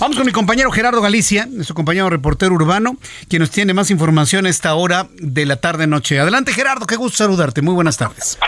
[0.00, 2.96] Vamos con mi compañero Gerardo Galicia, nuestro compañero reportero urbano,
[3.28, 6.18] quien nos tiene más información a esta hora de la tarde-noche.
[6.18, 7.62] Adelante Gerardo, qué gusto saludarte.
[7.62, 8.38] Muy buenas tardes.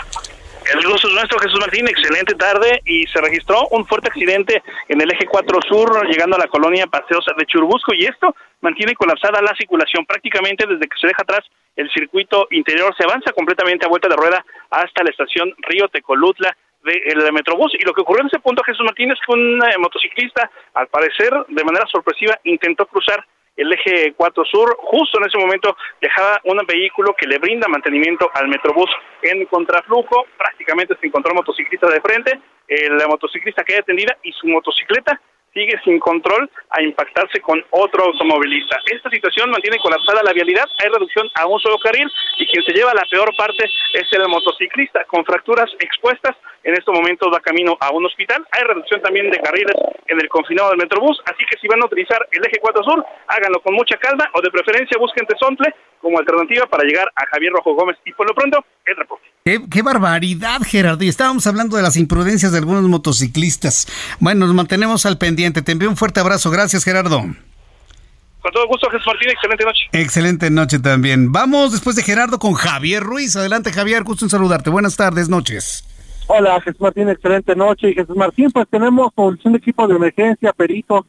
[0.71, 1.87] El gusto es nuestro, Jesús Martín.
[1.87, 6.39] Excelente tarde y se registró un fuerte accidente en el eje 4 Sur, llegando a
[6.39, 10.05] la colonia Paseos de Churubusco, y esto mantiene colapsada la circulación.
[10.05, 11.41] Prácticamente desde que se deja atrás
[11.75, 16.55] el circuito interior, se avanza completamente a vuelta de rueda hasta la estación Río Tecolutla
[16.85, 17.73] del Metrobús.
[17.73, 20.87] Y lo que ocurrió en ese punto, Jesús Martín, es que un eh, motociclista, al
[20.87, 23.25] parecer, de manera sorpresiva, intentó cruzar
[23.57, 28.29] el eje 4 Sur, justo en ese momento dejaba un vehículo que le brinda mantenimiento
[28.33, 28.89] al Metrobús
[29.21, 35.21] en contraflujo, prácticamente se encontró motociclista de frente, la motociclista queda detendida y su motocicleta
[35.55, 38.77] sigue sin control a impactarse con otro automovilista.
[38.91, 42.73] Esta situación mantiene colapsada la vialidad, hay reducción a un solo carril y quien se
[42.73, 46.35] lleva la peor parte es el motociclista con fracturas expuestas.
[46.63, 48.45] En estos momentos va camino a un hospital.
[48.51, 49.75] Hay reducción también de carriles
[50.07, 53.05] en el confinado del Metrobús, así que si van a utilizar el eje 4 Sur,
[53.27, 57.53] háganlo con mucha calma o de preferencia busquen Tesontle como alternativa para llegar a Javier
[57.53, 57.97] Rojo Gómez.
[58.03, 59.34] Y por lo pronto, el reporte.
[59.47, 61.03] Qué, barbaridad, Gerardo.
[61.03, 63.85] Y estábamos hablando de las imprudencias de algunos motociclistas.
[64.19, 65.61] Bueno, nos mantenemos al pendiente.
[65.61, 66.49] Te envío un fuerte abrazo.
[66.49, 67.19] Gracias, Gerardo.
[67.19, 69.29] Con todo gusto, Jesús Martín.
[69.29, 69.81] Excelente noche.
[69.91, 71.31] Excelente noche también.
[71.31, 73.35] Vamos después de Gerardo con Javier Ruiz.
[73.35, 74.01] Adelante, Javier.
[74.01, 74.71] Gusto en saludarte.
[74.71, 75.85] Buenas tardes, noches.
[76.25, 77.09] Hola, Jesús Martín.
[77.09, 77.91] Excelente noche.
[77.91, 81.05] Y Jesús Martín, pues tenemos un equipo de emergencia, peritos,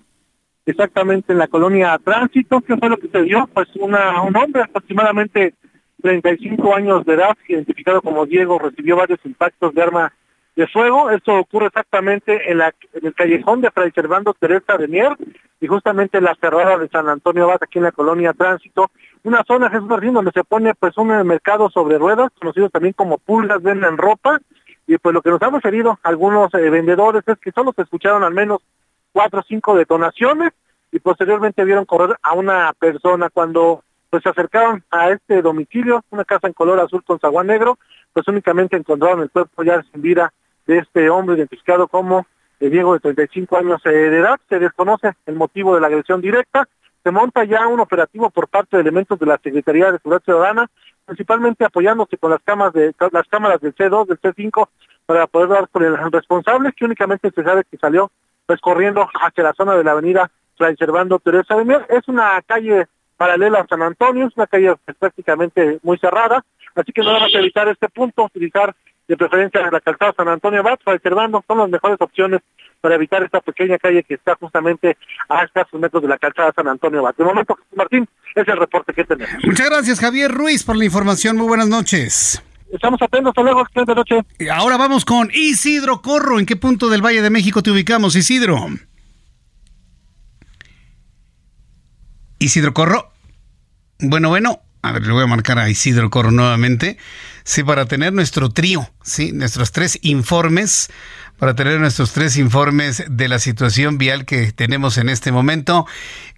[0.67, 2.61] exactamente en la colonia Tránsito.
[2.61, 3.49] ¿Qué fue lo que se dio?
[3.55, 5.55] Pues una, un hombre aproximadamente
[6.03, 10.13] 35 años de edad, identificado como Diego, recibió varios impactos de arma
[10.55, 11.11] de fuego.
[11.11, 15.17] Esto ocurre exactamente en, la, en el callejón de Fray Servando Teresa de Mier
[15.61, 18.91] y justamente en la cerrada de San Antonio Abad, aquí en la colonia Tránsito.
[19.23, 23.19] Una zona, Jesús Martín, donde se pone pues un mercado sobre ruedas, conocido también como
[23.19, 24.41] pulgas, venden ropa.
[24.87, 28.23] Y pues lo que nos han referido algunos eh, vendedores es que solo se escucharon
[28.23, 28.61] al menos
[29.13, 30.53] cuatro o cinco detonaciones
[30.93, 36.25] y posteriormente vieron correr a una persona cuando pues se acercaron a este domicilio, una
[36.25, 37.79] casa en color azul con zaguán negro,
[38.13, 40.33] pues únicamente encontraron el cuerpo ya sin vida
[40.67, 42.27] de este hombre identificado como
[42.61, 44.39] eh, Diego de 35 años eh, de edad.
[44.49, 46.69] Se desconoce el motivo de la agresión directa.
[47.03, 50.71] Se monta ya un operativo por parte de elementos de la Secretaría de Seguridad Ciudadana,
[51.05, 54.69] principalmente apoyándose con las cámaras de las cámaras del C2, del C5,
[55.07, 58.11] para poder dar con el responsable, que únicamente se sabe que salió
[58.45, 61.87] pues corriendo hacia la zona de la avenida Fray Servando Teresa de Mier.
[61.89, 62.87] Es una calle
[63.17, 66.45] paralela a San Antonio, es una calle prácticamente muy cerrada,
[66.75, 68.75] así que no vamos a evitar este punto, utilizar
[69.09, 72.41] de preferencia la calzada San Antonio Abad, Servando, son las mejores opciones
[72.81, 74.97] para evitar esta pequeña calle que está justamente
[75.29, 77.15] a escasos metros de la calzada San Antonio Abad.
[77.17, 79.45] De momento, Martín, es el reporte que tenemos.
[79.45, 81.37] Muchas gracias, Javier Ruiz, por la información.
[81.37, 82.43] Muy buenas noches.
[82.73, 84.21] Estamos atentos, hasta luego, excelente noche.
[84.53, 86.39] Ahora vamos con Isidro Corro.
[86.39, 88.57] ¿En qué punto del Valle de México te ubicamos, Isidro?
[92.39, 93.11] Isidro Corro.
[93.99, 94.61] Bueno, bueno.
[94.83, 96.97] A ver, le voy a marcar a Isidro Corro nuevamente.
[97.45, 100.91] Sí, para tener nuestro trío, sí, nuestros tres informes,
[101.39, 105.87] para tener nuestros tres informes de la situación vial que tenemos en este momento.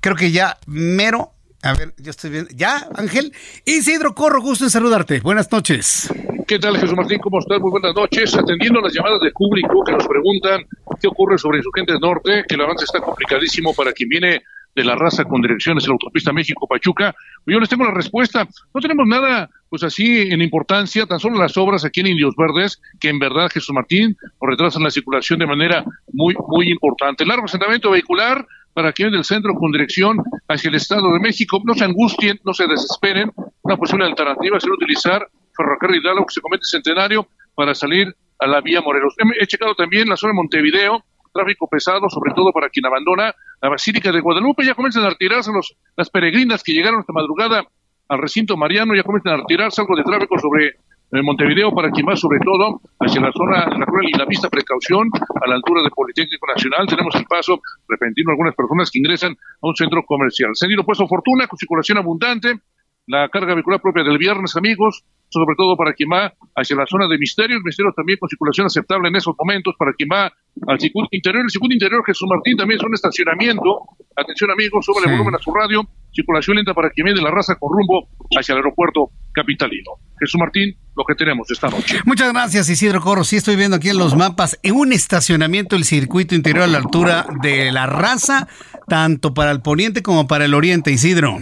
[0.00, 1.32] Creo que ya mero.
[1.62, 2.50] A ver, yo estoy viendo.
[2.54, 3.34] ¿Ya, Ángel?
[3.66, 5.20] Isidro Corro, gusto en saludarte.
[5.20, 6.08] Buenas noches.
[6.46, 7.18] ¿Qué tal, Jesús Martín?
[7.18, 7.60] ¿Cómo estás?
[7.60, 8.34] Muy buenas noches.
[8.34, 10.62] Atendiendo las llamadas del público que nos preguntan
[11.00, 14.42] qué ocurre sobre Insurgentes Norte, que el avance está complicadísimo para quien viene
[14.78, 17.12] de la raza con direcciones en la autopista México-Pachuca.
[17.46, 18.46] Yo les tengo la respuesta.
[18.72, 22.80] No tenemos nada pues así en importancia, tan solo las obras aquí en Indios Verdes,
[23.00, 27.26] que en verdad Jesús Martín retrasan la circulación de manera muy, muy importante.
[27.26, 31.60] Largo asentamiento vehicular para quienes del centro con dirección hacia el Estado de México.
[31.64, 33.32] No se angustien, no se desesperen.
[33.62, 37.26] Una posible alternativa sería utilizar Ferrocarril Hidalgo que se comete centenario
[37.56, 39.14] para salir a la vía Morelos.
[39.40, 43.68] He, checado también la zona de Montevideo, tráfico pesado, sobre todo para quien abandona la
[43.68, 44.64] Basílica de Guadalupe.
[44.64, 47.64] Ya comienzan a retirarse los, las peregrinas que llegaron esta madrugada
[48.08, 50.68] al recinto mariano, ya comienzan a retirarse algo de tráfico sobre
[51.10, 55.08] eh, Montevideo para quien va sobre todo hacia la zona la y la vista precaución
[55.40, 56.86] a la altura del Politécnico Nacional.
[56.86, 60.50] Tenemos el paso repentino algunas personas que ingresan a un centro comercial.
[60.54, 62.60] Sentido puesto Fortuna con circulación abundante,
[63.08, 67.08] la carga vehicular propia del viernes, amigos, sobre todo para quien va hacia la zona
[67.08, 70.30] de Misterios, Misterios también con circulación aceptable en esos momentos, para quien va
[70.66, 73.80] al circuito interior, el circuito interior Jesús Martín también es un estacionamiento,
[74.14, 75.82] atención amigos, sube el volumen a su radio,
[76.12, 79.92] circulación lenta para quien viene de la raza con rumbo hacia el aeropuerto capitalino.
[80.20, 82.00] Jesús Martín, lo que tenemos esta noche.
[82.04, 85.84] Muchas gracias Isidro Corro, sí estoy viendo aquí en los mapas, en un estacionamiento el
[85.84, 88.48] circuito interior a la altura de la raza,
[88.86, 91.38] tanto para el poniente como para el oriente, Isidro.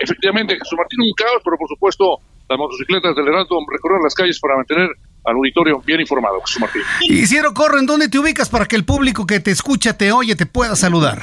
[0.00, 4.40] Efectivamente, Jesús Martín, un caos, pero por supuesto las motocicletas del Heraldo recorrer las calles
[4.40, 4.88] para mantener
[5.24, 6.82] al auditorio bien informado, Jesús Martín.
[7.02, 10.34] Isidro Corro, ¿en dónde te ubicas para que el público que te escucha, te oye,
[10.34, 11.22] te pueda saludar?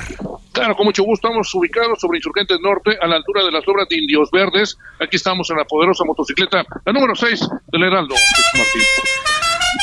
[0.54, 1.28] Claro, con mucho gusto.
[1.28, 4.78] Estamos ubicados sobre Insurgentes Norte, a la altura de las obras de Indios Verdes.
[5.00, 9.27] Aquí estamos en la poderosa motocicleta, la número 6 del Heraldo, Jesús Martín.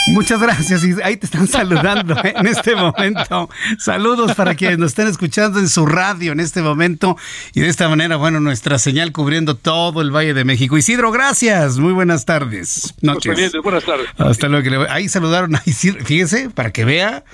[0.09, 0.85] Muchas gracias.
[0.85, 2.35] Y ahí te están saludando ¿eh?
[2.39, 3.49] en este momento.
[3.79, 7.17] Saludos para quienes nos estén escuchando en su radio en este momento.
[7.55, 10.77] Y de esta manera, bueno, nuestra señal cubriendo todo el Valle de México.
[10.77, 11.79] Isidro, gracias.
[11.79, 12.95] Muy buenas tardes.
[13.01, 13.53] Noches.
[13.63, 14.07] Buenas tardes.
[14.19, 14.87] Hasta luego.
[14.91, 16.05] Ahí saludaron a Isidro.
[16.05, 17.25] Fíjese, para que vea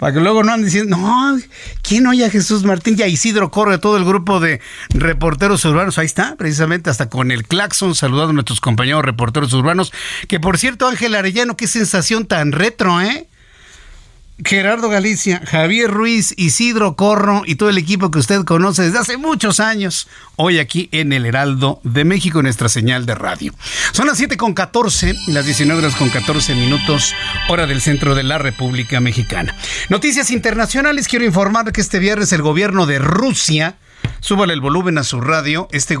[0.00, 1.38] para que luego no anden diciendo, no,
[1.82, 2.96] ¿quién oye a Jesús Martín?
[2.96, 5.98] Ya Isidro corre todo el grupo de reporteros urbanos.
[5.98, 9.92] Ahí está, precisamente hasta con el claxon, saludando a nuestros compañeros reporteros urbanos.
[10.26, 13.28] Que por cierto, Ángel Arellano, qué sensación tan retro, ¿eh?
[14.44, 19.16] Gerardo Galicia, Javier Ruiz, Isidro Corro y todo el equipo que usted conoce desde hace
[19.16, 23.54] muchos años, hoy aquí en el Heraldo de México, nuestra señal de radio.
[23.92, 27.14] Son las 7 con 14 y las 19 horas con 14 minutos,
[27.48, 29.56] hora del centro de la República Mexicana.
[29.88, 33.76] Noticias internacionales, quiero informar que este viernes el gobierno de Rusia
[34.20, 35.68] Súbale el volumen a su radio.
[35.72, 35.96] Este,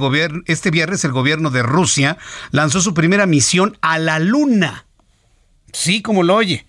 [0.46, 2.18] este viernes el gobierno de Rusia
[2.50, 4.86] lanzó su primera misión a la Luna.
[5.72, 6.66] Sí, como lo oye.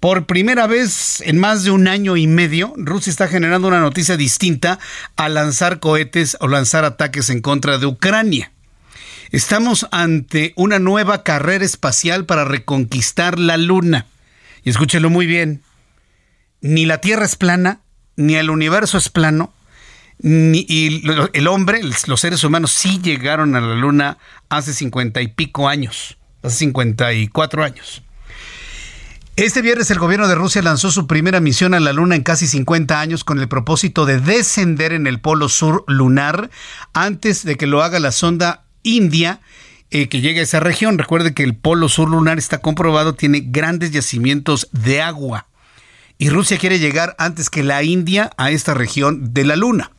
[0.00, 4.16] Por primera vez en más de un año y medio, Rusia está generando una noticia
[4.16, 4.78] distinta
[5.16, 8.52] al lanzar cohetes o lanzar ataques en contra de Ucrania.
[9.30, 14.06] Estamos ante una nueva carrera espacial para reconquistar la Luna.
[14.62, 15.62] Y escúchelo muy bien.
[16.60, 17.80] Ni la Tierra es plana,
[18.14, 19.52] ni el universo es plano,
[20.20, 24.18] ni, y el hombre, los seres humanos sí llegaron a la Luna
[24.48, 28.02] hace cincuenta y pico años, hace cincuenta y cuatro años.
[29.38, 32.48] Este viernes el gobierno de Rusia lanzó su primera misión a la Luna en casi
[32.48, 36.50] 50 años con el propósito de descender en el polo sur lunar
[36.92, 39.40] antes de que lo haga la sonda India
[39.92, 40.98] eh, que llegue a esa región.
[40.98, 45.46] Recuerde que el polo sur lunar está comprobado, tiene grandes yacimientos de agua.
[46.18, 49.92] Y Rusia quiere llegar antes que la India a esta región de la Luna.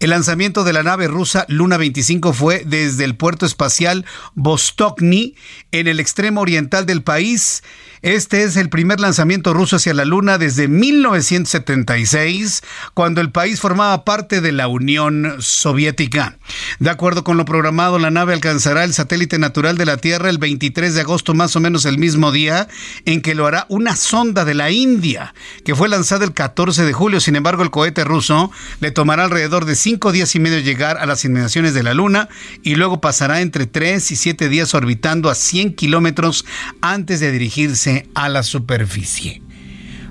[0.00, 5.34] El lanzamiento de la nave rusa Luna 25 fue desde el puerto espacial Vostokny
[5.70, 7.62] en el extremo oriental del país
[8.02, 12.62] este es el primer lanzamiento ruso hacia la Luna desde 1976,
[12.94, 16.36] cuando el país formaba parte de la Unión Soviética.
[16.80, 20.38] De acuerdo con lo programado, la nave alcanzará el satélite natural de la Tierra el
[20.38, 22.66] 23 de agosto, más o menos el mismo día
[23.04, 25.32] en que lo hará una sonda de la India,
[25.64, 27.20] que fue lanzada el 14 de julio.
[27.20, 28.50] Sin embargo, el cohete ruso
[28.80, 32.28] le tomará alrededor de cinco días y medio llegar a las inmediaciones de la Luna
[32.64, 36.44] y luego pasará entre tres y siete días orbitando a 100 kilómetros
[36.80, 39.42] antes de dirigirse a la superficie.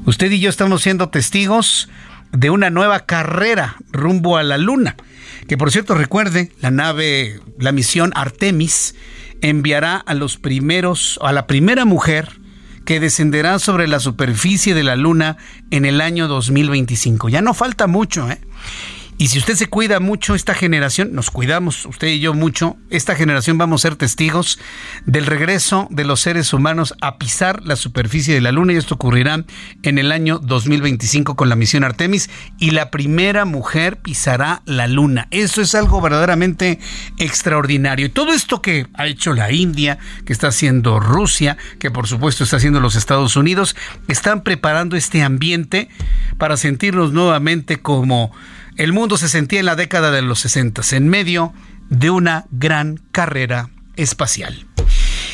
[0.05, 1.89] Usted y yo estamos siendo testigos
[2.31, 4.95] de una nueva carrera rumbo a la Luna.
[5.47, 8.95] Que por cierto, recuerde, la nave, la misión Artemis,
[9.41, 12.39] enviará a los primeros, a la primera mujer
[12.85, 15.37] que descenderá sobre la superficie de la Luna
[15.69, 17.29] en el año 2025.
[17.29, 18.39] Ya no falta mucho, ¿eh?
[19.21, 23.15] Y si usted se cuida mucho, esta generación, nos cuidamos usted y yo mucho, esta
[23.15, 24.57] generación vamos a ser testigos
[25.05, 28.95] del regreso de los seres humanos a pisar la superficie de la Luna y esto
[28.95, 29.45] ocurrirá
[29.83, 35.27] en el año 2025 con la misión Artemis y la primera mujer pisará la Luna.
[35.29, 36.79] Eso es algo verdaderamente
[37.19, 38.07] extraordinario.
[38.07, 42.43] Y todo esto que ha hecho la India, que está haciendo Rusia, que por supuesto
[42.43, 43.75] está haciendo los Estados Unidos,
[44.07, 45.89] están preparando este ambiente
[46.39, 48.31] para sentirnos nuevamente como
[48.77, 51.53] el mundo se sentía en la década de los 60, en medio
[51.89, 54.65] de una gran carrera espacial.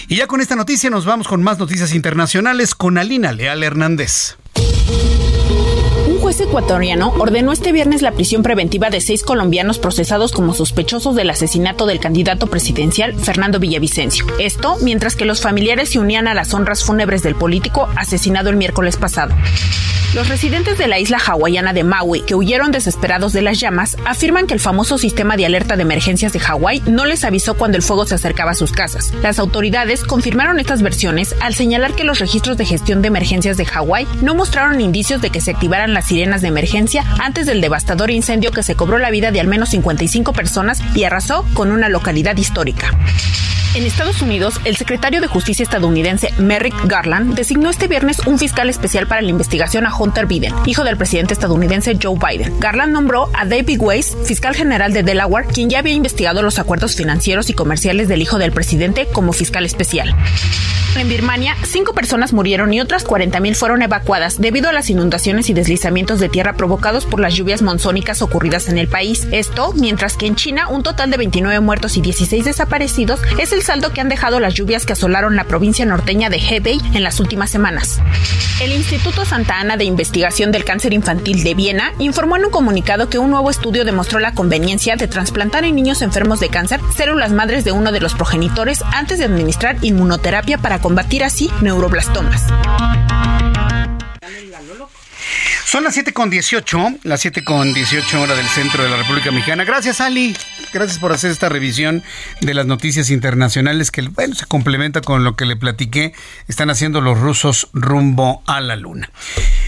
[0.08, 4.38] Y ya con esta noticia nos vamos con más noticias internacionales con Alina Leal Hernández
[6.38, 11.30] juez ecuatoriano ordenó este viernes la prisión preventiva de seis colombianos procesados como sospechosos del
[11.30, 14.26] asesinato del candidato presidencial Fernando Villavicencio.
[14.40, 18.58] Esto mientras que los familiares se unían a las honras fúnebres del político asesinado el
[18.58, 19.34] miércoles pasado.
[20.14, 24.48] Los residentes de la isla hawaiana de Maui, que huyeron desesperados de las llamas, afirman
[24.48, 27.84] que el famoso sistema de alerta de emergencias de Hawái no les avisó cuando el
[27.84, 29.14] fuego se acercaba a sus casas.
[29.22, 33.66] Las autoridades confirmaron estas versiones al señalar que los registros de gestión de emergencias de
[33.66, 38.12] Hawái no mostraron indicios de que se activaran las sirenas de emergencia antes del devastador
[38.12, 41.88] incendio que se cobró la vida de al menos 55 personas y arrasó con una
[41.88, 42.92] localidad histórica.
[43.76, 48.70] En Estados Unidos, el secretario de Justicia estadounidense Merrick Garland designó este viernes un fiscal
[48.70, 52.60] especial para la investigación a Hunter Biden, hijo del presidente estadounidense Joe Biden.
[52.60, 56.96] Garland nombró a David Weiss, fiscal general de Delaware, quien ya había investigado los acuerdos
[56.96, 60.16] financieros y comerciales del hijo del presidente como fiscal especial.
[60.98, 65.54] En Birmania, cinco personas murieron y otras 40.000 fueron evacuadas debido a las inundaciones y
[65.54, 69.28] deslizamientos de tierra provocados por las lluvias monzónicas ocurridas en el país.
[69.32, 73.62] Esto, mientras que en China un total de 29 muertos y 16 desaparecidos es el
[73.62, 77.20] saldo que han dejado las lluvias que asolaron la provincia norteña de Hebei en las
[77.20, 78.02] últimas semanas.
[78.62, 83.10] El Instituto Santa Ana de Investigación del Cáncer Infantil de Viena informó en un comunicado
[83.10, 87.32] que un nuevo estudio demostró la conveniencia de trasplantar en niños enfermos de cáncer células
[87.32, 92.46] madres de uno de los progenitores antes de administrar inmunoterapia para combatir así neuroblastomas.
[95.68, 99.32] Son las 7 con 18, las 7 con 18 hora del centro de la República
[99.32, 99.66] Mexicana.
[99.66, 100.34] Gracias, Ali.
[100.72, 102.04] Gracias por hacer esta revisión
[102.40, 106.14] de las noticias internacionales que, bueno, se complementa con lo que le platiqué.
[106.48, 109.12] Están haciendo los rusos rumbo a la luna.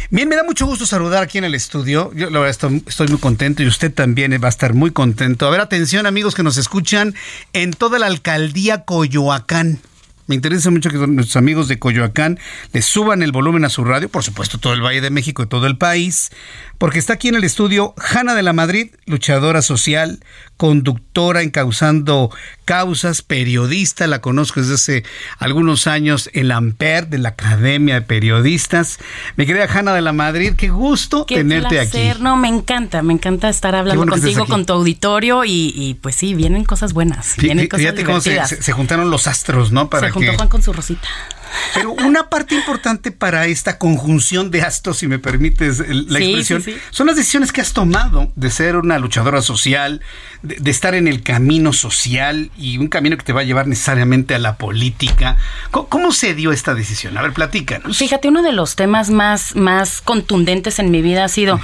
[0.10, 2.14] Bien, me da mucho gusto saludar aquí en el estudio.
[2.14, 5.48] Yo la verdad estoy, estoy, muy contento y usted también va a estar muy contento.
[5.48, 7.14] A ver, atención amigos que nos escuchan
[7.52, 9.82] en toda la alcaldía Coyoacán.
[10.30, 12.38] Me interesa mucho que nuestros amigos de Coyoacán
[12.72, 15.48] les suban el volumen a su radio, por supuesto todo el Valle de México y
[15.48, 16.30] todo el país,
[16.78, 20.20] porque está aquí en el estudio Hanna de la Madrid, luchadora social,
[20.60, 22.32] conductora encauzando
[22.66, 25.04] causas, periodista, la conozco desde hace
[25.38, 29.00] algunos años en la AMPER, de la Academia de Periodistas.
[29.38, 32.12] Mi querida Hanna de la Madrid, qué gusto tenerte placer.
[32.12, 32.22] aquí.
[32.22, 36.66] No, me encanta, me encanta estar hablando contigo, con tu auditorio y, pues sí, vienen
[36.66, 39.90] cosas buenas, vienen cosas cómo se, juntaron los astros, ¿no?
[39.90, 41.08] Para se juntó Juan con su rosita.
[41.74, 47.08] Pero una parte importante para esta conjunción de astros, si me permites la expresión, son
[47.08, 50.02] las decisiones que has tomado de ser una luchadora social,
[50.42, 54.36] de, estar en el camino social y un camino que te va a llevar necesariamente
[54.36, 55.38] a la política.
[55.72, 57.18] ¿Cómo, se dio esta decisión?
[57.18, 57.98] A ver, platícanos.
[57.98, 61.60] Fíjate, uno de los temas más, más contundentes en mi vida ha sido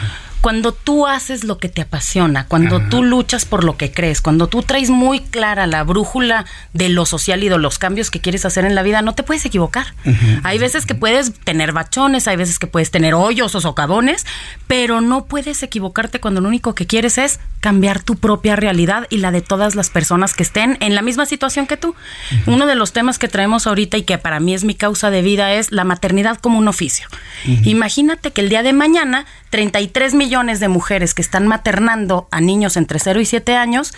[0.46, 4.46] cuando tú haces lo que te apasiona, cuando tú luchas por lo que crees, cuando
[4.46, 8.46] tú traes muy clara la brújula de lo social y de los cambios que quieres
[8.46, 9.96] hacer en la vida, no te puedes equivocar.
[10.44, 14.24] Hay veces que puedes tener bachones, hay veces que puedes tener hoyos o socavones,
[14.68, 19.18] pero no puedes equivocarte cuando lo único que quieres es cambiar tu propia realidad y
[19.18, 21.96] la de todas las personas que estén en la misma situación que tú.
[22.46, 25.24] Uno de los temas que traemos ahorita y que para mí es mi causa de
[25.24, 27.08] vida es la maternidad como un oficio.
[27.64, 32.76] Imagínate que el día de mañana 33 millones de mujeres que están maternando a niños
[32.76, 33.94] entre 0 y 7 años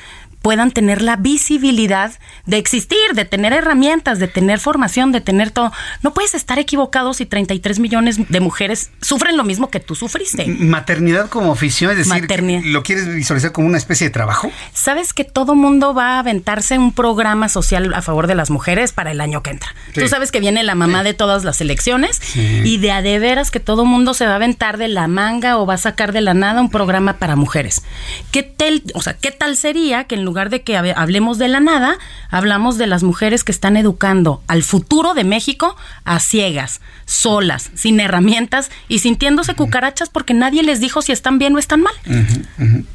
[0.47, 2.13] puedan tener la visibilidad
[2.45, 5.73] de existir, de tener herramientas, de tener formación, de tener todo.
[6.03, 10.45] No puedes estar equivocado si 33 millones de mujeres sufren lo mismo que tú sufriste.
[10.47, 12.29] Maternidad como oficio, es decir,
[12.63, 14.49] ¿lo quieres visualizar como una especie de trabajo?
[14.71, 18.93] Sabes que todo mundo va a aventarse un programa social a favor de las mujeres
[18.93, 19.75] para el año que entra.
[19.93, 23.51] Tú sabes que viene la mamá de todas las elecciones y de a de veras
[23.51, 26.21] que todo mundo se va a aventar de la manga o va a sacar de
[26.21, 27.83] la nada un programa para mujeres.
[28.31, 31.59] ¿Qué tal, o sea, qué tal sería que en lugar de que hablemos de la
[31.59, 31.97] nada,
[32.29, 37.99] hablamos de las mujeres que están educando al futuro de México a ciegas, solas, sin
[37.99, 41.93] herramientas y sintiéndose cucarachas porque nadie les dijo si están bien o están mal.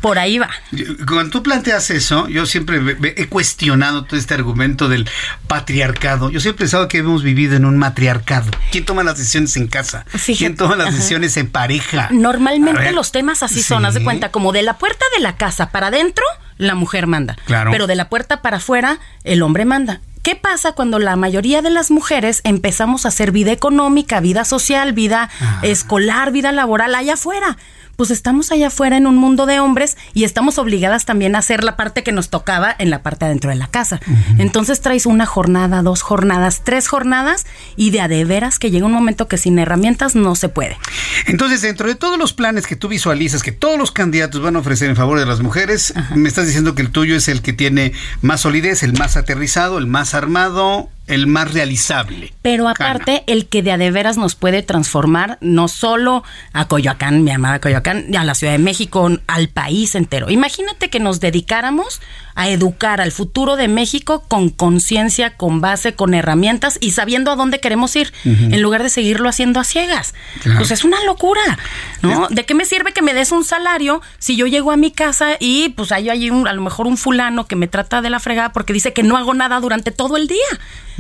[0.00, 0.50] Por ahí va.
[1.06, 2.80] Cuando tú planteas eso, yo siempre
[3.16, 5.08] he cuestionado todo este argumento del
[5.46, 6.30] patriarcado.
[6.30, 8.50] Yo siempre he pensado que hemos vivido en un matriarcado.
[8.70, 10.06] ¿Quién toma las decisiones en casa?
[10.24, 12.08] ¿Quién toma las decisiones en pareja?
[12.10, 15.70] Normalmente los temas así son, haz de cuenta, como de la puerta de la casa
[15.70, 16.24] para adentro,
[16.62, 17.36] la mujer manda.
[17.46, 20.00] Pero de la puerta para afuera, el hombre manda.
[20.22, 24.92] ¿Qué pasa cuando la mayoría de las mujeres empezamos a hacer vida económica, vida social,
[24.92, 25.60] vida ah.
[25.62, 27.56] escolar, vida laboral allá afuera?
[27.96, 31.64] Pues estamos allá afuera en un mundo de hombres y estamos obligadas también a hacer
[31.64, 34.00] la parte que nos tocaba en la parte adentro de la casa.
[34.38, 37.46] Entonces traes una jornada, dos jornadas, tres jornadas
[37.76, 40.76] y de a de veras que llega un momento que sin herramientas no se puede.
[41.26, 44.60] Entonces, dentro de todos los planes que tú visualizas, que todos los candidatos van a
[44.60, 47.52] ofrecer en favor de las mujeres, me estás diciendo que el tuyo es el que
[47.52, 52.32] tiene más solidez, el más aterrizado, el más armado, el más realizable.
[52.42, 57.22] Pero aparte, el que de a de veras nos puede transformar no solo a Coyoacán,
[57.24, 60.30] mi amada Coyoacán, a la Ciudad de México, al país entero.
[60.30, 62.00] Imagínate que nos dedicáramos
[62.34, 67.36] a educar al futuro de México con conciencia, con base, con herramientas y sabiendo a
[67.36, 70.14] dónde queremos ir, en lugar de seguirlo haciendo a ciegas.
[70.56, 71.58] Pues es una locura,
[72.00, 72.28] ¿no?
[72.30, 75.36] ¿De qué me sirve que me des un salario si yo llego a mi casa
[75.38, 78.20] y pues hay, hay un, a lo mejor un fulano que me trata de la
[78.20, 80.38] fregada porque dice que no hago nada durante todo el día,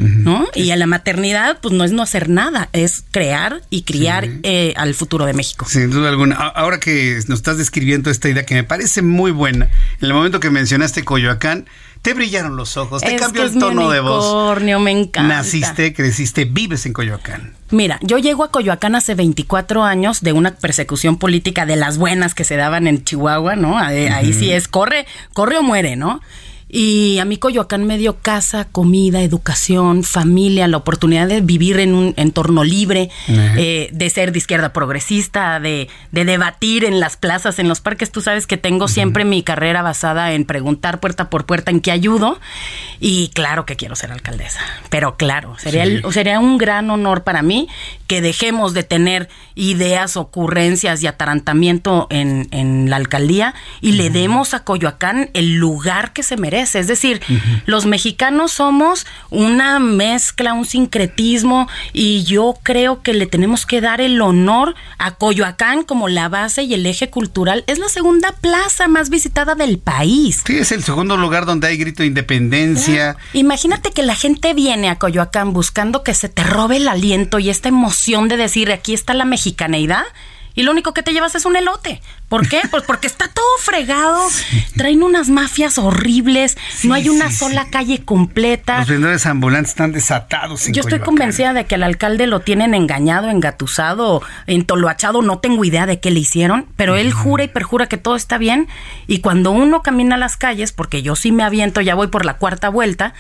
[0.02, 0.48] ¿no?
[0.54, 4.74] Y a la maternidad, pues no es no hacer nada, es crear y criar eh,
[4.76, 5.66] al futuro de México.
[5.68, 6.36] Sin duda alguna.
[6.36, 9.66] Ahora que nos estás describiendo esta idea que me parece muy buena,
[10.00, 11.66] en el momento que mencionaste Coyoacán,
[12.02, 14.60] te brillaron los ojos, te cambió el tono de voz.
[14.60, 15.22] me encanta.
[15.22, 17.54] Naciste, creciste, vives en Coyoacán.
[17.70, 22.34] Mira, yo llego a Coyoacán hace 24 años de una persecución política de las buenas
[22.34, 23.78] que se daban en Chihuahua, ¿no?
[23.78, 26.20] Ahí, sí es, corre, corre o muere, ¿no?
[26.74, 31.92] Y a mí Coyoacán me dio casa, comida, educación, familia, la oportunidad de vivir en
[31.92, 37.58] un entorno libre, eh, de ser de izquierda progresista, de, de, debatir en las plazas,
[37.58, 38.10] en los parques.
[38.10, 41.90] Tú sabes que tengo siempre mi carrera basada en preguntar puerta por puerta en qué
[41.90, 42.40] ayudo.
[42.98, 44.60] Y claro que quiero ser alcaldesa.
[44.88, 47.68] Pero claro, sería, sería un gran honor para mí
[48.06, 54.54] que dejemos de tener ideas, ocurrencias y atarantamiento en, en la alcaldía y le demos
[54.54, 57.20] a Coyoacán el lugar que se merece es decir,
[57.66, 64.00] los mexicanos somos una mezcla, un sincretismo y yo creo que le tenemos que dar
[64.00, 67.64] el honor a Coyoacán como la base y el eje cultural.
[67.66, 70.42] Es la segunda plaza más visitada del país.
[70.46, 73.16] Sí, es el segundo lugar donde hay grito de independencia.
[73.32, 77.50] Imagínate que la gente viene a Coyoacán buscando que se te robe el aliento y
[77.50, 80.04] esta emoción de decir aquí está la mexicaneidad
[80.54, 82.02] y lo único que te llevas es un elote.
[82.32, 82.62] ¿Por qué?
[82.70, 84.18] Pues porque está todo fregado,
[84.78, 88.78] traen unas mafias horribles, no hay una sola calle completa.
[88.78, 90.66] Los vendedores ambulantes están desatados.
[90.68, 95.84] Yo estoy convencida de que al alcalde lo tienen engañado, engatusado, entoloachado, no tengo idea
[95.84, 98.66] de qué le hicieron, pero él jura y perjura que todo está bien
[99.06, 102.24] y cuando uno camina a las calles, porque yo sí me aviento, ya voy por
[102.24, 103.12] la cuarta vuelta,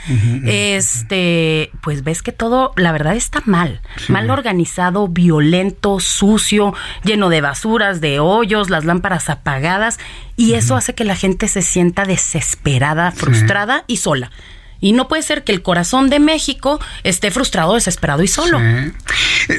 [0.46, 6.72] este, pues ves que todo, la verdad está mal, mal organizado, violento, sucio,
[7.04, 9.98] lleno de basuras, de hoyos, las lámparas lámparas apagadas
[10.36, 14.30] y eso hace que la gente se sienta desesperada, frustrada y sola.
[14.82, 18.60] Y no puede ser que el corazón de México esté frustrado, desesperado y solo.
[18.60, 18.92] Eh,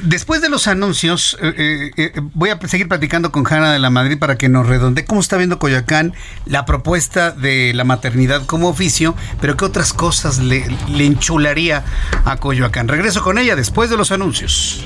[0.04, 4.20] después de los anuncios, eh, eh, voy a seguir platicando con Hanna de la Madrid
[4.20, 6.14] para que nos redonde cómo está viendo Coyoacán
[6.46, 11.86] la propuesta de la maternidad como oficio, pero qué otras cosas le, le enchularía
[12.26, 12.90] a Coyoacán.
[12.90, 14.86] Regreso con ella después de los anuncios.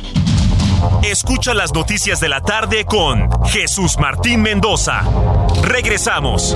[1.04, 5.02] Escucha las noticias de la tarde con Jesús Martín Mendoza.
[5.64, 6.56] Regresamos.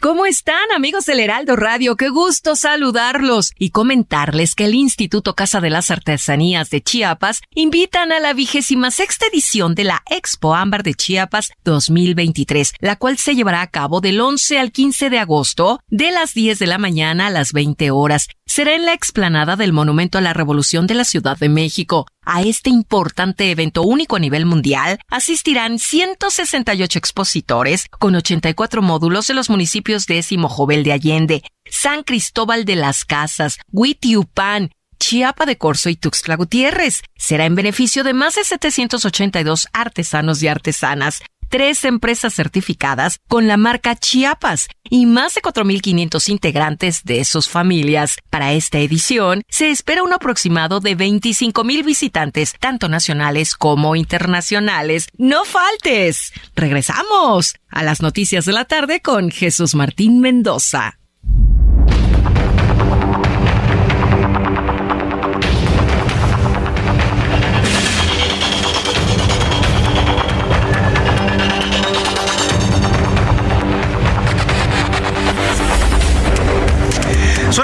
[0.00, 1.96] ¿Cómo están amigos del Heraldo Radio?
[1.96, 8.12] Qué gusto saludarlos y comentarles que el Instituto Casa de las Artesanías de Chiapas invitan
[8.12, 13.34] a la vigésima sexta edición de la Expo Ámbar de Chiapas 2023, la cual se
[13.34, 17.26] llevará a cabo del 11 al 15 de agosto de las 10 de la mañana
[17.26, 18.28] a las 20 horas.
[18.46, 22.06] Será en la explanada del Monumento a la Revolución de la Ciudad de México.
[22.30, 29.32] A este importante evento único a nivel mundial asistirán 168 expositores con 84 módulos de
[29.32, 35.88] los municipios de Simojovel de Allende, San Cristóbal de las Casas, Huitiupán, Chiapa de Corzo
[35.88, 37.00] y Tuxtla Gutiérrez.
[37.16, 43.56] Será en beneficio de más de 782 artesanos y artesanas tres empresas certificadas con la
[43.56, 48.16] marca Chiapas y más de 4.500 integrantes de sus familias.
[48.30, 55.08] Para esta edición se espera un aproximado de 25.000 visitantes, tanto nacionales como internacionales.
[55.16, 56.32] ¡No faltes!
[56.54, 60.97] Regresamos a las noticias de la tarde con Jesús Martín Mendoza.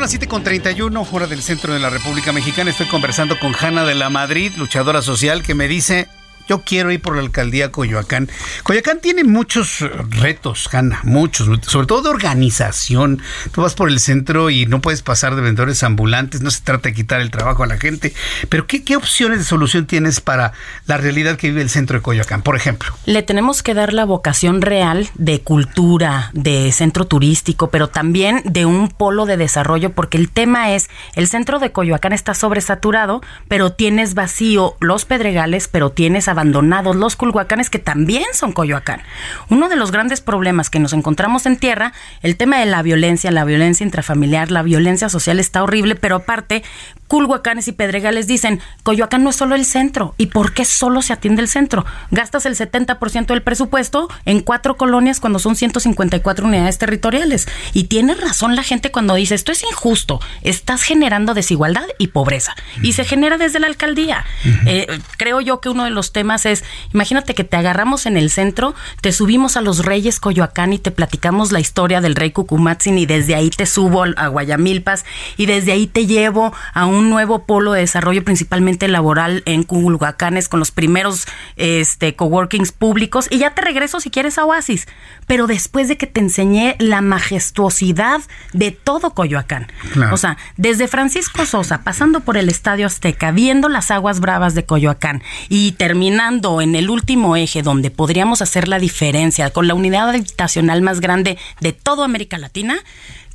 [0.04, 2.68] Las 7.31, hora del centro de la República Mexicana.
[2.68, 6.08] Estoy conversando con Hanna de la Madrid, luchadora social, que me dice
[6.48, 8.28] yo quiero ir por la alcaldía Coyoacán.
[8.62, 9.80] Coyoacán tiene muchos
[10.10, 13.20] retos, Hanna, muchos, sobre todo de organización.
[13.52, 16.88] Tú vas por el centro y no puedes pasar de vendedores ambulantes, no se trata
[16.88, 18.14] de quitar el trabajo a la gente,
[18.48, 20.52] pero ¿qué, qué opciones de solución tienes para
[20.86, 22.94] la realidad que vive el centro de Coyoacán, por ejemplo?
[23.06, 28.66] Le tenemos que dar la vocación real de cultura, de centro turístico, pero también de
[28.66, 33.72] un polo de desarrollo, porque el tema es, el centro de Coyoacán está sobresaturado, pero
[33.72, 39.00] tienes vacío los pedregales, pero tienes abandonados, los culhuacanes que también son Coyoacán.
[39.48, 41.92] Uno de los grandes problemas que nos encontramos en tierra,
[42.22, 46.62] el tema de la violencia, la violencia intrafamiliar, la violencia social está horrible, pero aparte,
[47.08, 50.14] Culhuacanes y Pedregales dicen, Coyoacán no es solo el centro.
[50.18, 51.84] ¿Y por qué solo se atiende el centro?
[52.10, 57.46] Gastas el 70% del presupuesto en cuatro colonias cuando son 154 unidades territoriales.
[57.72, 62.54] Y tiene razón la gente cuando dice, esto es injusto, estás generando desigualdad y pobreza.
[62.82, 64.24] Y se genera desde la alcaldía.
[64.66, 64.86] Eh,
[65.18, 68.74] creo yo que uno de los temas es, imagínate que te agarramos en el centro,
[69.00, 73.06] te subimos a los Reyes Coyoacán y te platicamos la historia del rey Cucumatzin y
[73.06, 75.04] desde ahí te subo a Guayamilpas
[75.36, 80.48] y desde ahí te llevo a un nuevo polo de desarrollo principalmente laboral en Culhuacanes
[80.48, 81.26] con los primeros
[81.56, 84.86] este, coworkings públicos y ya te regreso si quieres a Oasis.
[85.26, 88.20] Pero después de que te enseñé la majestuosidad
[88.52, 89.68] de todo Coyoacán.
[90.12, 94.64] O sea, desde Francisco Sosa, pasando por el Estadio Azteca, viendo las aguas bravas de
[94.64, 100.08] Coyoacán y terminando en el último eje donde podríamos hacer la diferencia con la unidad
[100.08, 102.76] habitacional más grande de toda América Latina,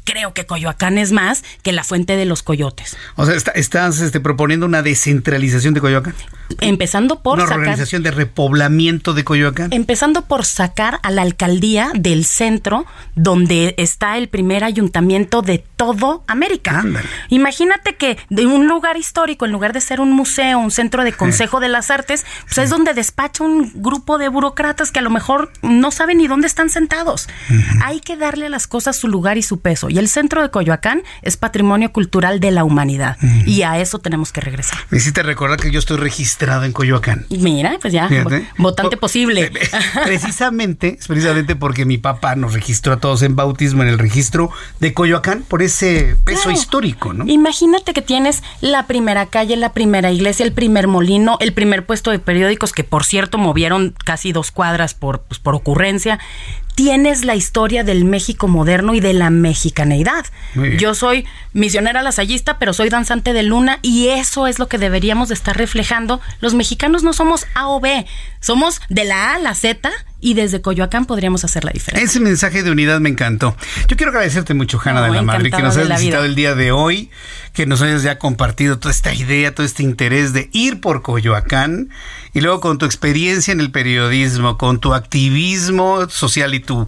[0.04, 2.98] creo que Coyoacán es más que la fuente de los coyotes.
[3.16, 6.16] O sea, estás este, proponiendo una descentralización de Coyoacán.
[6.62, 9.72] Empezando por una organización de repoblamiento de Coyoacán.
[9.72, 12.86] Empezando por sacar a la alcaldía del centro
[13.16, 16.84] donde está el primer ayuntamiento de todo América.
[17.30, 21.14] Imagínate que de un lugar histórico, en lugar de ser un museo, un centro de
[21.14, 25.10] consejo de las artes, pues es donde despacha un grupo de burócratas que a lo
[25.10, 27.28] mejor no saben ni dónde están sentados.
[27.84, 29.90] Hay que darle a las cosas su lugar y su peso.
[29.90, 33.18] Y el centro de Coyoacán es patrimonio cultural de la humanidad.
[33.46, 34.80] Y a eso tenemos que regresar.
[34.90, 37.26] Me hiciste recordar que yo estoy registrado en Coyoacán.
[37.30, 38.10] Mira, pues ya,
[38.58, 39.52] votante posible.
[40.06, 44.50] Precisamente, precisamente porque mi papá nos registró a todos en bautismo en el registro
[44.80, 47.26] de Coyoacán por ese peso histórico, ¿no?
[47.28, 52.12] Imagínate que tienes la primera calle, la primera iglesia, el primer molino, el primer puesto
[52.12, 56.20] de periódicos que por cierto movieron casi dos cuadras por, pues, por ocurrencia
[56.80, 60.26] tienes la historia del México moderno y de la mexicaneidad.
[60.78, 65.28] Yo soy misionera lasallista, pero soy danzante de luna y eso es lo que deberíamos
[65.28, 66.22] de estar reflejando.
[66.40, 68.06] Los mexicanos no somos A o B,
[68.40, 69.92] somos de la A a la Z
[70.22, 72.06] y desde Coyoacán podríamos hacer la diferencia.
[72.06, 73.56] Ese mensaje de unidad me encantó.
[73.88, 76.72] Yo quiero agradecerte mucho, Hanna de la Madre, que nos hayas visitado el día de
[76.72, 77.10] hoy,
[77.54, 81.90] que nos hayas ya compartido toda esta idea, todo este interés de ir por Coyoacán
[82.34, 86.88] y luego con tu experiencia en el periodismo, con tu activismo social y tu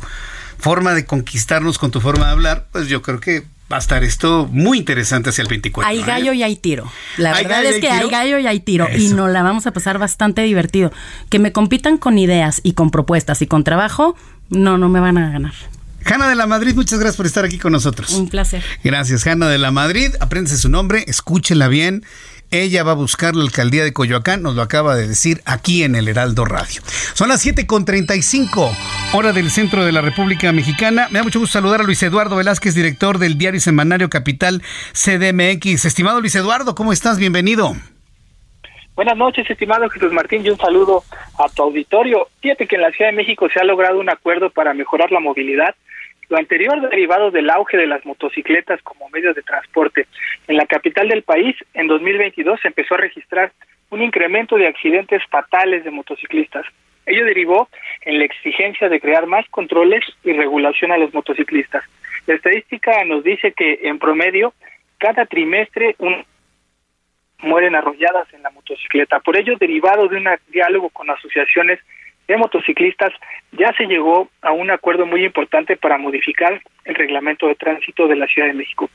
[0.58, 4.03] forma de conquistarnos con tu forma de hablar, pues yo creo que va a estar
[4.03, 5.89] esto muy interesante hacia el 24.
[5.89, 6.91] Hay gallo y hay tiro.
[7.18, 8.88] La verdad es que hay gallo y hay tiro.
[8.95, 10.91] Y nos la vamos a pasar bastante divertido.
[11.30, 14.15] Que me compitan con ideas y con propuestas y con trabajo,
[14.49, 15.53] no, no me van a ganar.
[16.06, 18.11] Hanna de la Madrid, muchas gracias por estar aquí con nosotros.
[18.14, 18.64] Un placer.
[18.84, 20.11] Gracias, Hanna de la Madrid.
[20.19, 22.03] Apréndese su nombre, escúchela bien.
[22.53, 25.95] Ella va a buscar la alcaldía de Coyoacán, nos lo acaba de decir aquí en
[25.95, 26.82] el Heraldo Radio.
[27.14, 28.76] Son las 7.35,
[29.14, 31.07] hora del centro de la República Mexicana.
[31.11, 34.61] Me da mucho gusto saludar a Luis Eduardo Velázquez, director del diario semanario Capital
[34.91, 35.86] CDMX.
[35.86, 37.18] Estimado Luis Eduardo, ¿cómo estás?
[37.18, 37.73] Bienvenido.
[38.95, 41.06] Buenas noches, estimado Jesús Martín, y un saludo
[41.40, 42.28] a tu auditorio.
[42.41, 45.22] Fíjate que en la Ciudad de México se ha logrado un acuerdo para mejorar la
[45.22, 45.73] movilidad
[46.32, 50.08] lo anterior derivado del auge de las motocicletas como medios de transporte.
[50.48, 53.52] En la capital del país, en 2022 se empezó a registrar
[53.90, 56.66] un incremento de accidentes fatales de motociclistas.
[57.06, 57.68] Ello derivó
[58.06, 61.84] en la exigencia de crear más controles y regulación a los motociclistas.
[62.28, 64.53] La estadística nos dice que en promedio
[64.99, 66.24] cada trimestre un
[67.40, 69.20] mueren arrolladas en la motocicleta.
[69.20, 71.80] Por ello, derivado de un diálogo con asociaciones
[72.32, 73.12] de motociclistas,
[73.52, 78.16] ya se llegó a un acuerdo muy importante para modificar el reglamento de tránsito de
[78.16, 78.90] la Ciudad de México.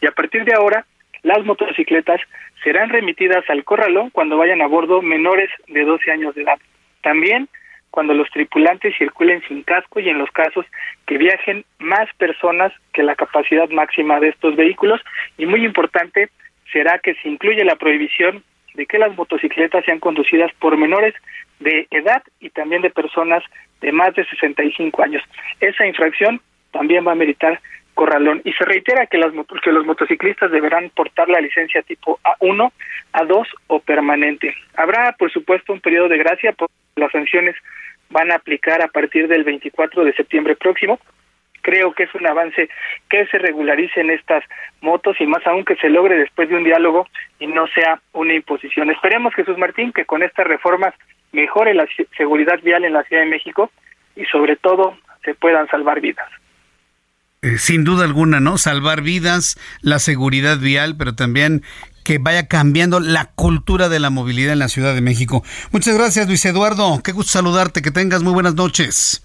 [0.00, 0.84] Y a partir de ahora,
[1.22, 2.20] las motocicletas
[2.64, 6.58] serán remitidas al corralón cuando vayan a bordo menores de 12 años de edad.
[7.02, 7.48] También
[7.90, 10.64] cuando los tripulantes circulen sin casco y en los casos
[11.06, 15.00] que viajen más personas que la capacidad máxima de estos vehículos.
[15.38, 16.30] Y muy importante
[16.72, 21.14] será que se incluye la prohibición de que las motocicletas sean conducidas por menores
[21.58, 23.42] de edad y también de personas
[23.80, 25.22] de más de 65 años.
[25.60, 26.40] Esa infracción
[26.70, 27.60] también va a meritar
[27.94, 29.32] corralón y se reitera que, las,
[29.62, 32.72] que los motociclistas deberán portar la licencia tipo A1,
[33.12, 34.54] A2 o permanente.
[34.74, 37.56] Habrá, por supuesto, un periodo de gracia, porque las sanciones
[38.08, 40.98] van a aplicar a partir del 24 de septiembre próximo.
[41.62, 42.68] Creo que es un avance
[43.08, 44.44] que se regularicen estas
[44.80, 47.06] motos y más aún que se logre después de un diálogo
[47.38, 48.90] y no sea una imposición.
[48.90, 50.94] Esperemos, Jesús Martín, que con estas reformas
[51.32, 53.70] mejore la seguridad vial en la Ciudad de México
[54.16, 56.28] y sobre todo se puedan salvar vidas.
[57.42, 58.58] Eh, sin duda alguna, ¿no?
[58.58, 61.62] Salvar vidas, la seguridad vial, pero también
[62.04, 65.42] que vaya cambiando la cultura de la movilidad en la Ciudad de México.
[65.72, 67.00] Muchas gracias, Luis Eduardo.
[67.02, 67.80] Qué gusto saludarte.
[67.82, 69.22] Que tengas muy buenas noches.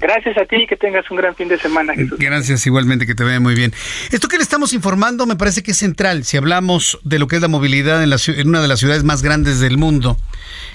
[0.00, 1.94] Gracias a ti y que tengas un gran fin de semana.
[1.94, 2.18] Jesús.
[2.18, 3.72] Gracias igualmente, que te vaya muy bien.
[4.12, 6.24] Esto que le estamos informando me parece que es central.
[6.24, 9.02] Si hablamos de lo que es la movilidad en, la, en una de las ciudades
[9.02, 10.16] más grandes del mundo,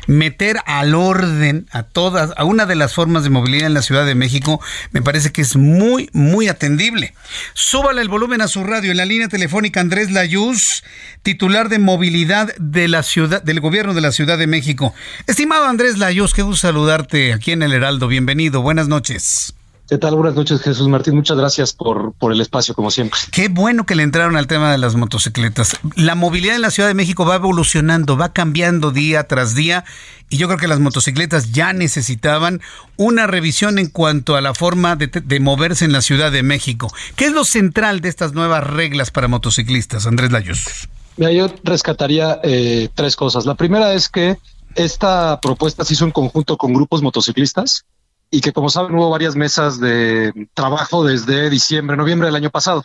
[0.07, 4.05] meter al orden a todas, a una de las formas de movilidad en la Ciudad
[4.05, 4.61] de México,
[4.91, 7.13] me parece que es muy, muy atendible.
[7.53, 8.91] Súbale el volumen a su radio.
[8.91, 10.83] En la línea telefónica Andrés Layuz,
[11.21, 14.93] titular de movilidad de la ciudad, del gobierno de la Ciudad de México.
[15.27, 18.07] Estimado Andrés Layuz, qué gusto saludarte aquí en el Heraldo.
[18.07, 18.61] Bienvenido.
[18.61, 19.53] Buenas noches.
[19.93, 20.15] ¿Qué tal?
[20.15, 21.13] Buenas noches, Jesús Martín.
[21.13, 23.19] Muchas gracias por, por el espacio, como siempre.
[23.31, 25.77] Qué bueno que le entraron al tema de las motocicletas.
[25.95, 29.85] La movilidad en la Ciudad de México va evolucionando, va cambiando día tras día
[30.29, 32.59] y yo creo que las motocicletas ya necesitaban
[32.97, 36.91] una revisión en cuanto a la forma de, moverse en la Ciudad de México.
[37.15, 40.89] ¿Qué es lo central de estas nuevas reglas para motociclistas, Andrés Layos?
[41.17, 43.45] yo rescataría eh, tres cosas.
[43.45, 44.37] La primera es que
[44.73, 47.85] esta propuesta se hizo en conjunto con grupos motociclistas
[48.33, 52.83] y que como saben hubo varias mesas de trabajo desde diciembre, noviembre del año pasado.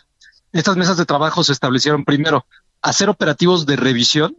[0.51, 2.45] Estas mesas de trabajo se establecieron primero
[2.83, 4.37] hacer operativos de revisión,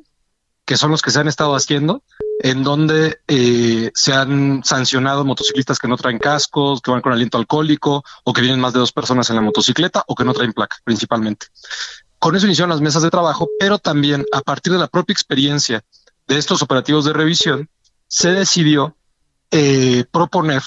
[0.64, 2.04] que son los que se han estado haciendo,
[2.44, 7.38] en donde eh, se han sancionado motociclistas que no traen cascos, que van con aliento
[7.38, 10.52] alcohólico o que vienen más de dos personas en la motocicleta o que no traen
[10.52, 11.46] placa principalmente.
[12.20, 15.82] Con eso iniciaron las mesas de trabajo, pero también a partir de la propia experiencia
[16.28, 17.68] de estos operativos de revisión,
[18.06, 18.94] se decidió
[19.50, 20.62] eh, proponer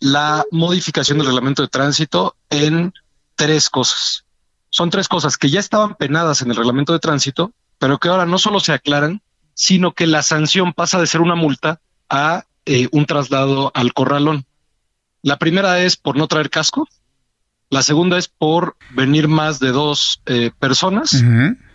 [0.00, 2.92] la modificación del reglamento de tránsito en
[3.36, 4.24] tres cosas.
[4.70, 8.26] Son tres cosas que ya estaban penadas en el reglamento de tránsito, pero que ahora
[8.26, 9.22] no solo se aclaran,
[9.54, 14.44] sino que la sanción pasa de ser una multa a eh, un traslado al corralón.
[15.22, 16.88] La primera es por no traer casco,
[17.70, 21.12] la segunda es por venir más de dos eh, personas,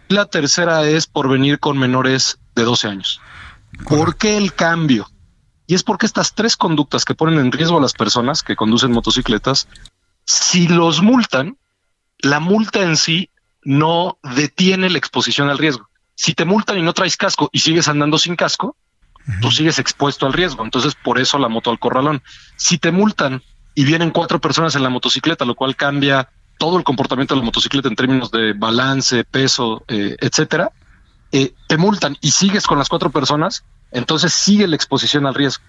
[0.08, 3.22] y la tercera es por venir con menores de 12 años.
[3.88, 5.10] ¿Por qué el cambio?
[5.68, 8.92] Y es porque estas tres conductas que ponen en riesgo a las personas que conducen
[8.92, 9.68] motocicletas,
[10.26, 11.58] si los multan,
[12.20, 13.30] la multa en sí
[13.64, 15.90] no detiene la exposición al riesgo.
[16.16, 18.76] Si te multan y no traes casco y sigues andando sin casco,
[19.42, 20.64] tú sigues expuesto al riesgo.
[20.64, 22.22] Entonces, por eso la moto al corralón.
[22.58, 23.42] Si te multan
[23.76, 27.46] y vienen cuatro personas en la motocicleta, lo cual cambia todo el comportamiento de la
[27.46, 30.72] motocicleta en términos de balance, peso, eh, etcétera,
[31.32, 33.64] eh, te multan y sigues con las cuatro personas,
[33.94, 35.64] entonces sigue la exposición al riesgo.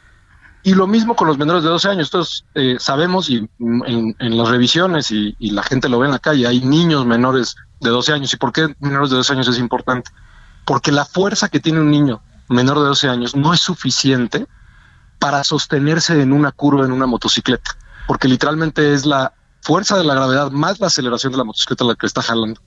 [0.62, 2.08] Y lo mismo con los menores de 12 años.
[2.08, 6.46] Entonces, eh, sabemos y en, las revisiones y, la gente lo ve en la calle,
[6.46, 8.32] hay niños menores de 12 años.
[8.32, 10.10] ¿Y por qué menores de 12 años es importante?
[10.64, 14.46] Porque la fuerza que tiene un niño menor de 12 años no es suficiente
[15.18, 17.76] para sostenerse en una curva en una motocicleta,
[18.06, 21.94] porque literalmente es la fuerza de la gravedad más la aceleración de la motocicleta la
[21.94, 22.60] que está jalando.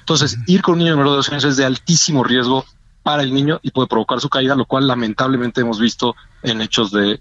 [0.00, 2.64] Entonces, ir con un niño menor de 12 años es de altísimo riesgo
[3.04, 6.90] para el niño y puede provocar su caída, lo cual lamentablemente hemos visto en hechos
[6.90, 7.20] de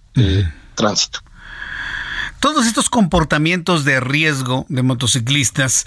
[0.73, 1.19] tránsito.
[2.39, 5.85] Todos estos comportamientos de riesgo de motociclistas,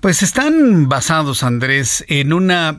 [0.00, 2.78] pues están basados, Andrés, en una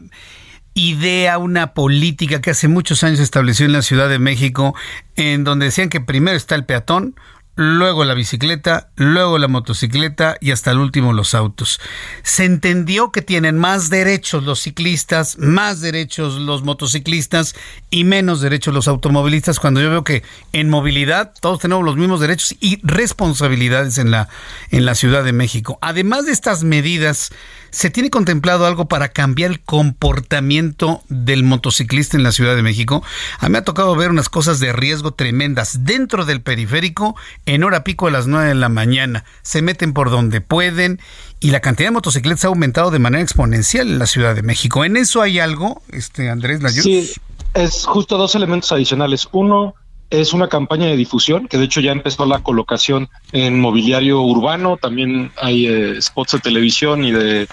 [0.74, 4.76] idea, una política que hace muchos años se estableció en la Ciudad de México,
[5.16, 7.16] en donde decían que primero está el peatón,
[7.60, 11.82] luego la bicicleta, luego la motocicleta y hasta el último los autos.
[12.24, 17.56] Se entendió que tienen más derechos los ciclistas, más derechos los motociclistas
[17.90, 20.24] y menos derechos los automovilistas cuando yo veo que
[20.54, 24.30] en movilidad todos tenemos los mismos derechos y responsabilidades en la
[24.72, 25.80] en la Ciudad de México.
[25.82, 27.30] Además de estas medidas
[27.72, 33.04] ¿Se tiene contemplado algo para cambiar el comportamiento del motociclista en la Ciudad de México?
[33.40, 37.16] A mí me ha tocado ver unas cosas de riesgo tremendas dentro del periférico
[37.46, 39.26] en hora pico a las 9 de la mañana.
[39.42, 41.00] Se meten por donde pueden
[41.40, 44.84] y la cantidad de motocicletas ha aumentado de manera exponencial en la Ciudad de México.
[44.84, 46.60] ¿En eso hay algo, este Andrés?
[46.74, 47.12] Sí,
[47.54, 49.28] es justo dos elementos adicionales.
[49.32, 49.76] Uno,
[50.10, 54.78] es una campaña de difusión que de hecho ya empezó la colocación en mobiliario urbano,
[54.78, 57.48] también hay eh, spots de televisión y de,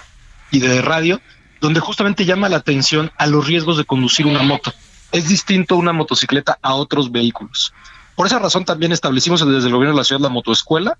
[0.51, 1.21] y de radio,
[1.61, 4.71] donde justamente llama la atención a los riesgos de conducir una moto.
[5.11, 7.73] Es distinto una motocicleta a otros vehículos.
[8.15, 10.97] Por esa razón también establecimos desde el gobierno de la ciudad la motoescuela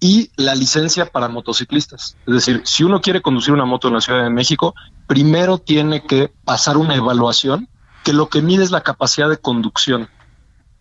[0.00, 2.16] y la licencia para motociclistas.
[2.26, 4.74] Es decir, si uno quiere conducir una moto en la Ciudad de México,
[5.06, 7.68] primero tiene que pasar una evaluación
[8.02, 10.08] que lo que mide es la capacidad de conducción.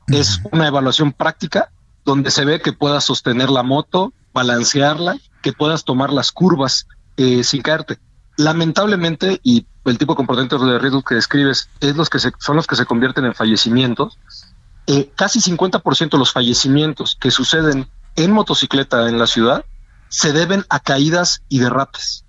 [0.08, 1.72] Es una evaluación práctica
[2.04, 6.88] donde se ve que puedas sostener la moto, balancearla, que puedas tomar las curvas
[7.18, 8.00] eh, sin caerte.
[8.38, 12.68] Lamentablemente, y el tipo de comportamientos de riesgo que describes es los que son los
[12.68, 14.18] que se convierten en fallecimientos,
[14.88, 19.66] eh, casi 50% de los fallecimientos que suceden en motocicleta en la ciudad
[20.10, 22.26] se deben a caídas y derrapes.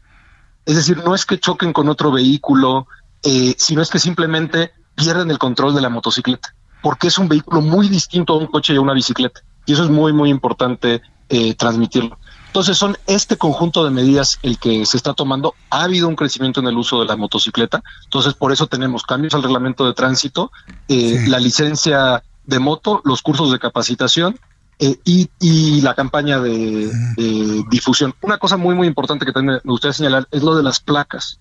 [0.65, 2.86] Es decir, no es que choquen con otro vehículo,
[3.23, 7.61] eh, sino es que simplemente pierden el control de la motocicleta, porque es un vehículo
[7.61, 9.43] muy distinto a un coche y a una bicicleta.
[9.66, 12.19] Y eso es muy, muy importante eh, transmitirlo.
[12.55, 15.56] Entonces son este conjunto de medidas el que se está tomando.
[15.70, 19.35] Ha habido un crecimiento en el uso de la motocicleta, entonces por eso tenemos cambios
[19.35, 20.52] al reglamento de tránsito,
[20.86, 24.39] eh, la licencia de moto, los cursos de capacitación
[24.78, 26.93] eh, y, la campaña de,
[27.70, 28.14] difusión.
[28.20, 31.40] Una cosa muy, muy importante que también me gustaría señalar es lo de las placas.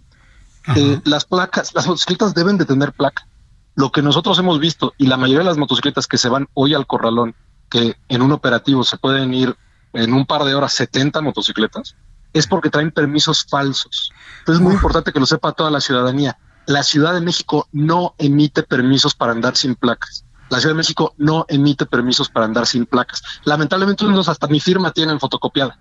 [0.75, 3.27] Eh, las placas, las motocicletas deben de tener placa.
[3.75, 6.73] Lo que nosotros hemos visto y la mayoría de las motocicletas que se van hoy
[6.73, 7.35] al corralón,
[7.69, 9.55] que en un operativo se pueden ir
[9.93, 11.95] en un par de horas 70 motocicletas,
[12.33, 14.11] es porque traen permisos falsos.
[14.39, 16.37] Entonces es muy importante que lo sepa toda la ciudadanía.
[16.65, 21.15] La Ciudad de México no emite permisos para andar sin placas la Ciudad de México
[21.17, 23.23] no emite permisos para andar sin placas.
[23.43, 25.79] Lamentablemente, unos hasta mi firma tienen fotocopiada,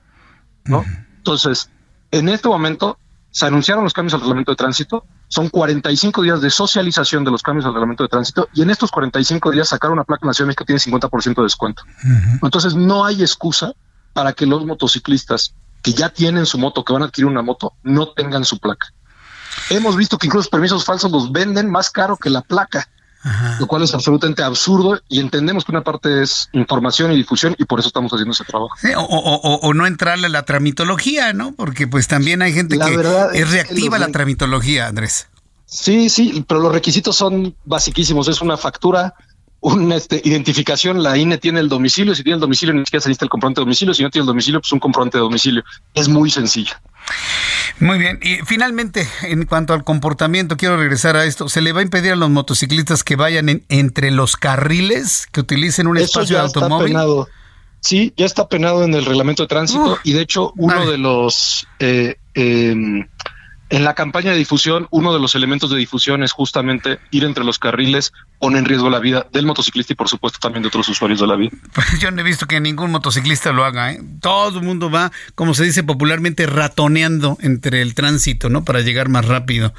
[0.65, 0.83] ¿no?
[1.19, 1.69] Entonces,
[2.11, 2.99] en este momento
[3.31, 5.05] se anunciaron los cambios al reglamento de tránsito.
[5.29, 8.91] Son 45 días de socialización de los cambios al reglamento de tránsito y en estos
[8.91, 11.83] 45 días sacar una placa en la Ciudad de México tiene 50% de descuento.
[12.43, 13.75] Entonces, no hay excusa
[14.13, 17.75] para que los motociclistas que ya tienen su moto, que van a adquirir una moto,
[17.83, 18.93] no tengan su placa.
[19.71, 22.89] Hemos visto que incluso los permisos falsos los venden más caro que la placa
[23.61, 27.65] lo cual es absolutamente absurdo y entendemos que una parte es información y difusión y
[27.65, 28.75] por eso estamos haciendo ese trabajo.
[28.97, 31.53] o, no entrarle a la tramitología, ¿no?
[31.53, 32.95] Porque pues también hay gente que
[33.35, 35.29] es reactiva la tramitología, Andrés.
[35.67, 38.29] Sí, sí, pero los requisitos son basiquísimos.
[38.29, 39.15] Es una factura,
[39.63, 43.09] una este, identificación, la INE tiene el domicilio, si tiene el domicilio ni siquiera se
[43.09, 45.63] necesita el comprobante de domicilio, si no tiene el domicilio, pues un comprobante de domicilio.
[45.95, 46.75] Es muy sencillo.
[47.79, 51.49] Muy bien, y finalmente, en cuanto al comportamiento, quiero regresar a esto.
[51.49, 55.87] ¿Se le va a impedir a los motociclistas que vayan entre los carriles, que utilicen
[55.87, 56.89] un espacio de automóvil?
[56.89, 57.29] penado.
[57.81, 61.67] Sí, ya está penado en el reglamento de tránsito y de hecho uno de los
[61.81, 63.09] eh, em,
[63.73, 67.43] en la campaña de difusión, uno de los elementos de difusión es justamente ir entre
[67.43, 70.87] los carriles, pone en riesgo la vida del motociclista y por supuesto también de otros
[70.91, 71.51] usuarios de la vía.
[71.73, 73.93] Pues yo no he visto que ningún motociclista lo haga.
[73.93, 74.01] ¿eh?
[74.21, 78.63] Todo el mundo va, como se dice popularmente, ratoneando entre el tránsito, ¿no?
[78.63, 79.73] Para llegar más rápido.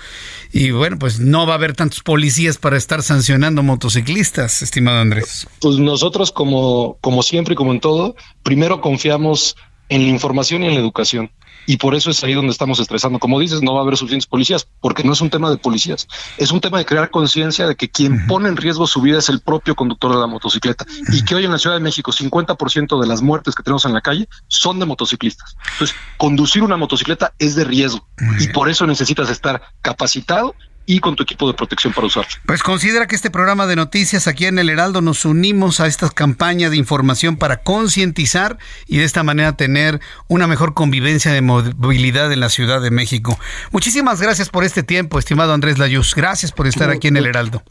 [0.52, 5.48] Y bueno, pues no va a haber tantos policías para estar sancionando motociclistas, estimado Andrés.
[5.61, 9.56] Pues nosotros, como, como siempre y como en todo, primero confiamos
[9.90, 11.30] en la información y en la educación
[11.65, 13.19] y por eso es ahí donde estamos estresando.
[13.19, 16.07] Como dices, no va a haber suficientes policías, porque no es un tema de policías,
[16.38, 19.30] es un tema de crear conciencia de que quien pone en riesgo su vida es
[19.30, 20.85] el propio conductor de la motocicleta.
[21.11, 23.94] Y que hoy en la Ciudad de México 50% de las muertes que tenemos en
[23.94, 25.56] la calle son de motociclistas.
[25.73, 28.07] Entonces, conducir una motocicleta es de riesgo.
[28.40, 32.30] Y por eso necesitas estar capacitado y con tu equipo de protección para usarlo.
[32.45, 36.10] Pues considera que este programa de noticias aquí en el Heraldo nos unimos a esta
[36.10, 38.57] campaña de información para concientizar
[38.88, 43.39] y de esta manera tener una mejor convivencia de movilidad en la Ciudad de México.
[43.72, 46.15] Muchísimas gracias por este tiempo, estimado Andrés Layuz.
[46.15, 47.64] Gracias por estar aquí en el Heraldo.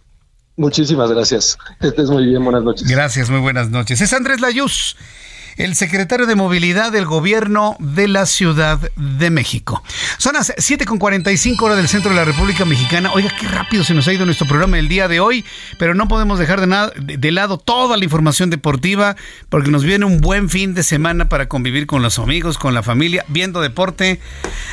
[0.56, 1.59] Muchísimas gracias.
[1.80, 2.44] Estés muy bien.
[2.44, 2.86] Buenas noches.
[2.89, 4.01] Gracias, muy buenas noches.
[4.01, 4.97] Es Andrés Layuz
[5.56, 9.82] el secretario de Movilidad del Gobierno de la Ciudad de México.
[10.18, 13.12] Son las 7.45 horas del centro de la República Mexicana.
[13.12, 15.44] Oiga, qué rápido se nos ha ido nuestro programa el día de hoy,
[15.78, 19.16] pero no podemos dejar de, nada, de, lado toda la información deportiva
[19.48, 22.82] porque nos viene un buen fin de semana para convivir con los amigos, con la
[22.82, 24.20] familia, viendo deporte.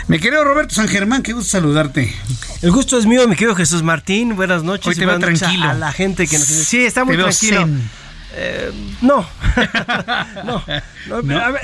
[0.07, 2.14] Mi querido Roberto San Germán, qué gusto saludarte.
[2.61, 4.35] El gusto es mío, mi querido Jesús Martín.
[4.35, 4.88] Buenas noches.
[4.88, 5.69] Hoy te va tranquilo.
[5.69, 6.47] A la gente que nos.
[6.47, 7.68] Sí, está muy tranquilo.
[8.35, 9.26] Eh, no.
[10.43, 10.64] no.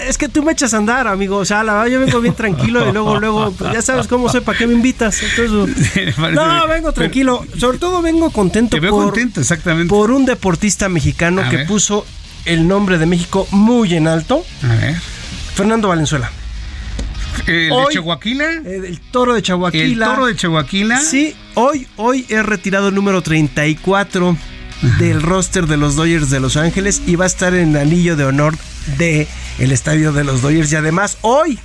[0.07, 1.37] es que tú me echas a andar, amigo.
[1.37, 4.29] O sea, la verdad, yo vengo bien tranquilo y luego, luego, pues, ya sabes cómo
[4.29, 5.21] soy, ¿para qué me invitas?
[5.21, 7.45] Entonces, no, vengo tranquilo.
[7.57, 8.77] Sobre todo vengo contento.
[8.79, 9.89] por, contento, exactamente.
[9.89, 12.05] Por un deportista mexicano que puso
[12.45, 14.43] el nombre de México muy en alto.
[14.63, 14.95] A ver.
[15.55, 16.31] Fernando Valenzuela.
[17.47, 18.19] ¿El de Chihuahua?
[18.23, 19.69] El, toro de Chihuahua.
[19.73, 20.99] El toro de Chihuahua.
[20.99, 24.37] Sí, hoy, hoy he retirado el número 34
[24.99, 28.15] del roster de los Dodgers de Los Ángeles y va a estar en el anillo
[28.15, 28.56] de honor
[28.97, 29.27] de
[29.60, 31.60] el estadio de los Dodgers y además hoy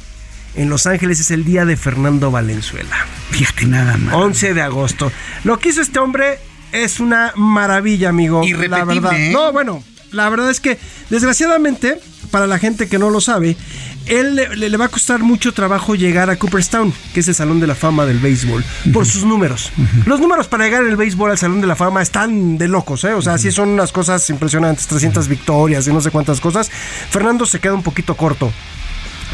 [0.55, 3.07] en Los Ángeles es el día de Fernando Valenzuela.
[3.31, 4.15] Fíjate nada más.
[4.15, 5.13] 11 de agosto.
[5.45, 6.39] Lo que hizo este hombre
[6.73, 8.43] es una maravilla, amigo.
[8.45, 8.79] Irrepetible.
[8.79, 9.21] La verdad.
[9.21, 9.31] ¿eh?
[9.33, 9.83] No, bueno,
[10.13, 10.79] la verdad es que
[11.09, 12.01] desgraciadamente
[12.31, 13.57] para la gente que no lo sabe,
[14.07, 17.67] él le, va a costar mucho trabajo llegar a Cooperstown, que es el Salón de
[17.67, 19.73] la Fama del béisbol, por sus números.
[20.07, 23.05] Los números para llegar en el béisbol al Salón de la Fama están de locos,
[23.05, 23.15] ¿eh?
[23.15, 26.71] O sea, sí son unas cosas impresionantes, 300 victorias y no sé cuántas cosas.
[27.11, 28.53] Fernando se queda un poquito corto.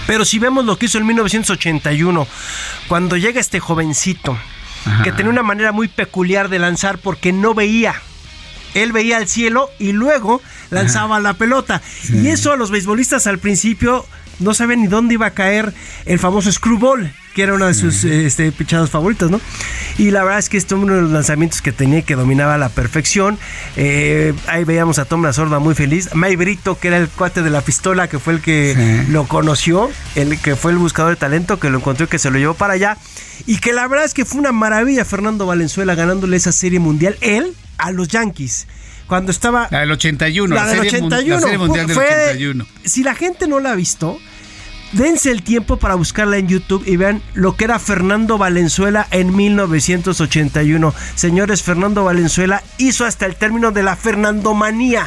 [0.07, 2.27] Pero si vemos lo que hizo en 1981,
[2.89, 4.39] cuando llega este jovencito,
[5.03, 7.95] que tenía una manera muy peculiar de lanzar porque no veía.
[8.75, 11.83] Él veía el cielo y luego lanzaba la pelota.
[12.13, 14.05] Y eso a los beisbolistas al principio
[14.39, 15.73] no sabían ni dónde iba a caer
[16.05, 19.41] el famoso screwball, que era una de sus este, pichadas favoritas, ¿no?
[19.99, 22.59] Y la verdad es que este uno de los lanzamientos que tenía que dominaba a
[22.59, 23.39] la perfección.
[23.77, 26.15] Eh, ahí veíamos a Tom La Sorda muy feliz.
[26.15, 29.91] May Brito, que era el cuate de la pistola, que fue el que lo conoció,
[30.15, 32.55] el que fue el buscador de talento, que lo encontró y que se lo llevó
[32.55, 32.97] para allá.
[33.47, 37.17] Y que la verdad es que fue una maravilla Fernando Valenzuela ganándole esa serie mundial,
[37.21, 38.67] él a los Yankees
[39.07, 39.69] cuando estaba.
[39.71, 40.55] La del 81.
[40.55, 41.35] La, del 81.
[41.35, 42.67] La serie mundial del 81.
[42.85, 44.19] Si la gente no la ha visto,
[44.93, 49.35] dense el tiempo para buscarla en YouTube y vean lo que era Fernando Valenzuela en
[49.35, 50.95] 1981.
[51.15, 55.07] Señores, Fernando Valenzuela hizo hasta el término de la Fernandomanía.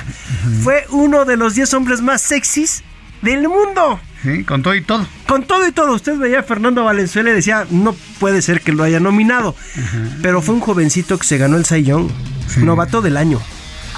[0.63, 2.83] Fue uno de los 10 hombres más sexys
[3.21, 3.99] del mundo.
[4.23, 5.07] Sí, con todo y todo.
[5.27, 5.93] Con todo y todo.
[5.93, 9.55] Usted veía a Fernando Valenzuela y decía, no puede ser que lo haya nominado.
[10.21, 12.11] Pero fue un jovencito que se ganó el Sayón,
[12.57, 13.39] novato del año.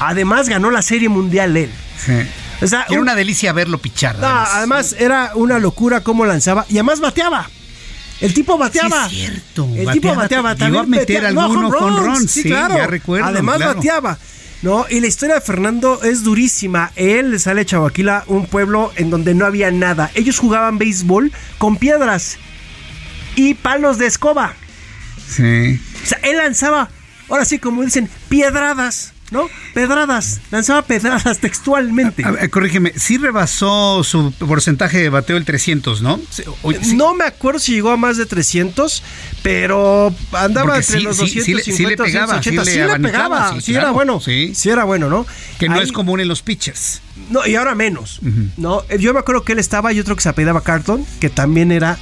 [0.01, 1.69] Además ganó la Serie Mundial él.
[2.03, 2.13] Sí.
[2.61, 4.17] era una delicia verlo pichar.
[4.21, 4.95] además.
[4.97, 7.49] era una locura cómo lanzaba y además bateaba.
[8.19, 9.09] El tipo bateaba.
[9.09, 9.69] Sí, es cierto.
[9.75, 10.55] El tipo bateaba.
[10.55, 12.27] Llegó a meter alguno con Ron.
[12.27, 12.77] Sí, claro.
[12.77, 13.27] Ya recuerdo.
[13.27, 14.17] Además bateaba.
[14.61, 14.85] ¿no?
[14.89, 16.91] Y la historia de Fernando es durísima.
[16.95, 20.11] Él sale a Chavaquila, un pueblo en donde no había nada.
[20.13, 22.37] Ellos jugaban béisbol con piedras
[23.35, 24.53] y palos de escoba.
[25.27, 25.79] Sí.
[26.03, 26.89] O sea, él lanzaba,
[27.29, 29.13] ahora sí, como dicen, piedradas.
[29.31, 29.49] ¿No?
[29.73, 32.23] Pedradas, lanzaba pedradas textualmente.
[32.49, 36.19] corrígeme, sí rebasó su porcentaje de bateo el 300, ¿no?
[36.93, 39.01] No me acuerdo si llegó a más de 300,
[39.41, 44.53] pero andaba entre los 250 sí, le pegaba, sí le, pegaba, sí, era bueno, sí.
[44.65, 45.25] era bueno, ¿no?
[45.57, 47.01] Que no es común en los pitchers.
[47.29, 48.19] No, y ahora menos,
[48.57, 48.85] ¿no?
[48.99, 51.97] Yo me acuerdo que él estaba y otro que se apellidaba Carton, que también era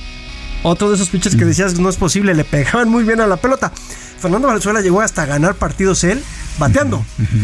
[0.63, 3.37] otro de esos pitchers que decías no es posible, le pegaban muy bien a la
[3.37, 3.71] pelota.
[4.19, 6.23] Fernando Valenzuela llegó hasta ganar partidos él
[6.59, 7.03] bateando.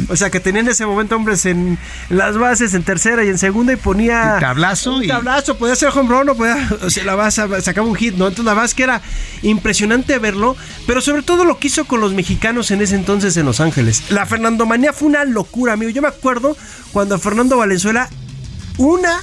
[0.09, 1.79] O sea que tenía en ese momento hombres en,
[2.09, 4.33] las bases, en tercera y en segunda y ponía...
[4.35, 4.95] Un tablazo.
[4.97, 6.69] Un tablazo, podía ser home run o podía...
[6.83, 8.27] O sea, la base sacaba un hit, ¿no?
[8.27, 9.01] Entonces la base que era
[9.41, 13.45] impresionante verlo, pero sobre todo lo que hizo con los mexicanos en ese entonces en
[13.45, 14.03] Los Ángeles.
[14.09, 15.89] La Fernando Manía fue una locura, amigo.
[15.91, 16.57] Yo me acuerdo
[16.91, 18.09] cuando Fernando Valenzuela,
[18.77, 19.21] una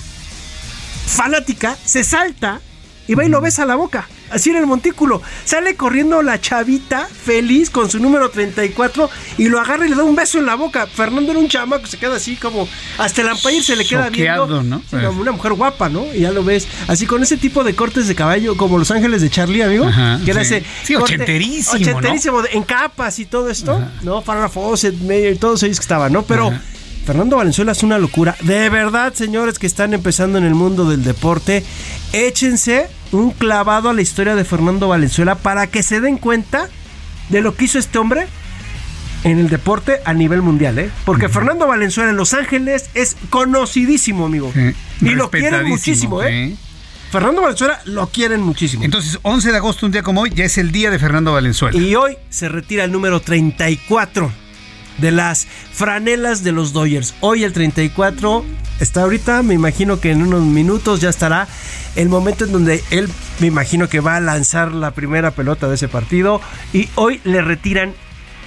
[1.07, 2.61] fanática, se salta
[3.07, 4.09] y va y lo besa a la boca.
[4.33, 5.23] Así en el montículo.
[5.45, 10.05] Sale corriendo la chavita feliz con su número 34 y lo agarra y le da
[10.05, 10.87] un beso en la boca.
[10.87, 12.69] Fernando era un chamaco, se queda así como
[12.99, 14.63] hasta el ampair se le queda viendo.
[14.63, 14.83] ¿no?
[14.91, 16.07] Como una mujer guapa, ¿no?
[16.15, 16.67] Y ya lo ves.
[16.89, 19.87] Así con ese tipo de cortes de caballo, como Los Ángeles de Charlie, amigo.
[20.25, 20.65] que era ese.
[20.83, 21.77] Sí, ochenterísimo.
[21.77, 24.23] Ochenterísimo, en capas y todo esto, ¿no?
[24.23, 26.23] Farrah Fawcett, y todos ellos que estaban, ¿no?
[26.23, 26.53] Pero.
[27.05, 28.37] Fernando Valenzuela es una locura.
[28.43, 31.65] De verdad, señores que están empezando en el mundo del deporte,
[32.13, 36.69] échense un clavado a la historia de Fernando Valenzuela para que se den cuenta
[37.29, 38.27] de lo que hizo este hombre
[39.25, 40.91] en el deporte a nivel mundial, ¿eh?
[41.05, 44.53] Porque Fernando Valenzuela en Los Ángeles es conocidísimo, amigo.
[45.01, 46.57] y lo quieren muchísimo, ¿eh?
[47.11, 48.85] Fernando Valenzuela lo quieren muchísimo.
[48.85, 51.79] Entonces, 11 de agosto, un día como hoy, ya es el día de Fernando Valenzuela.
[51.79, 54.33] Y hoy se retira el número 34
[54.99, 57.15] de las franelas de los Dodgers.
[57.21, 58.45] Hoy el 34
[58.83, 61.47] está ahorita, me imagino que en unos minutos ya estará
[61.95, 63.09] el momento en donde él
[63.41, 66.41] me imagino que va a lanzar la primera pelota de ese partido
[66.73, 67.95] y hoy le retiran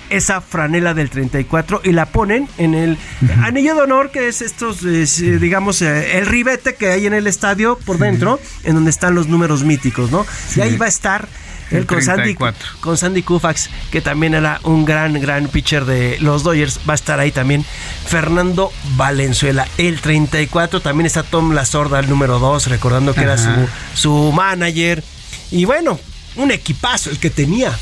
[0.10, 2.98] esa franela del 34 y la ponen en el
[3.44, 7.26] anillo de honor que es estos eh, digamos eh, el ribete que hay en el
[7.26, 10.26] estadio por dentro en donde están los números míticos no
[10.56, 11.28] y ahí va a estar
[11.72, 12.36] el con, Sandy,
[12.80, 16.80] con Sandy Koufax, que también era un gran, gran pitcher de los Dodgers.
[16.88, 17.66] Va a estar ahí también
[18.08, 19.68] Fernando Valenzuela.
[19.78, 23.50] El 34 también está Tom La Sorda, el número 2, recordando que era su,
[23.94, 25.04] su manager.
[25.52, 26.00] Y bueno,
[26.36, 27.78] un equipazo el que tenía.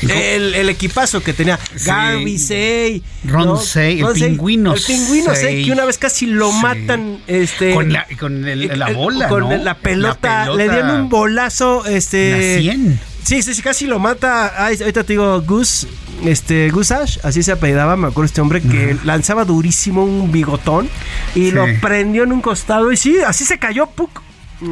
[0.00, 4.74] El, equipazo que tenía Garby Say, Ron Say, el pingüino.
[4.74, 9.28] El pingüino Say, que una vez casi lo matan este con la, con la bola,
[9.28, 13.00] con la, pelota, le dieron un bolazo este la 100.
[13.24, 14.48] Sí, sí, sí, casi lo mata.
[14.66, 15.86] ahorita te digo Gus,
[16.24, 20.88] este Gusash, así se apellidaba, me acuerdo este hombre que lanzaba durísimo un bigotón
[21.34, 24.22] y lo prendió en un costado y sí, así se cayó, puc,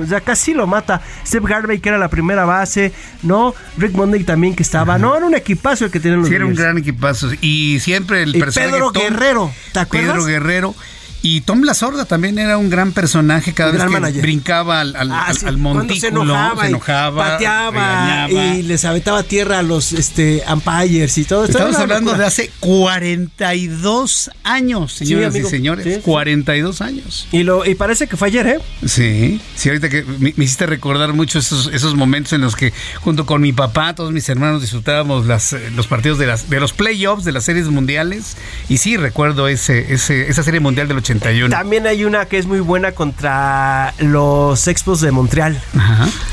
[0.08, 1.00] ya casi lo mata.
[1.26, 2.92] Steve Garvey, que era la primera base,
[3.22, 3.54] ¿no?
[3.76, 4.98] Rick Monday también que estaba.
[4.98, 7.30] No, era un equipazo el que tenían los Sí, era un gran equipazo.
[7.40, 8.72] Y siempre el personaje.
[8.72, 10.12] Pedro Guerrero, ¿te acuerdas?
[10.12, 10.74] Pedro Guerrero.
[11.22, 13.82] Y Tom La Sorda también era un gran personaje cada vez
[14.14, 19.58] que brincaba al, al, ah, montículo, se enojaba, se enojaba pateaba y les aventaba tierra
[19.58, 21.44] a los este umpires y todo.
[21.44, 25.98] Estamos hablando de hace 42 años, señoras y señores.
[26.02, 27.28] 42 años.
[27.32, 28.58] Y lo y parece que fue ayer, ¿eh?
[28.86, 32.72] Sí, sí, ahorita que me, hiciste recordar mucho esos, esos momentos en los que
[33.02, 36.60] junto con mi papá, todos mis hermanos disfrutábamos las, eh, los partidos de, las, de
[36.60, 38.38] los playoffs, de las series mundiales.
[38.70, 42.46] Y sí, recuerdo ese, ese, esa serie mundial del 80 también hay una que es
[42.46, 45.60] muy buena contra los Expos de Montreal,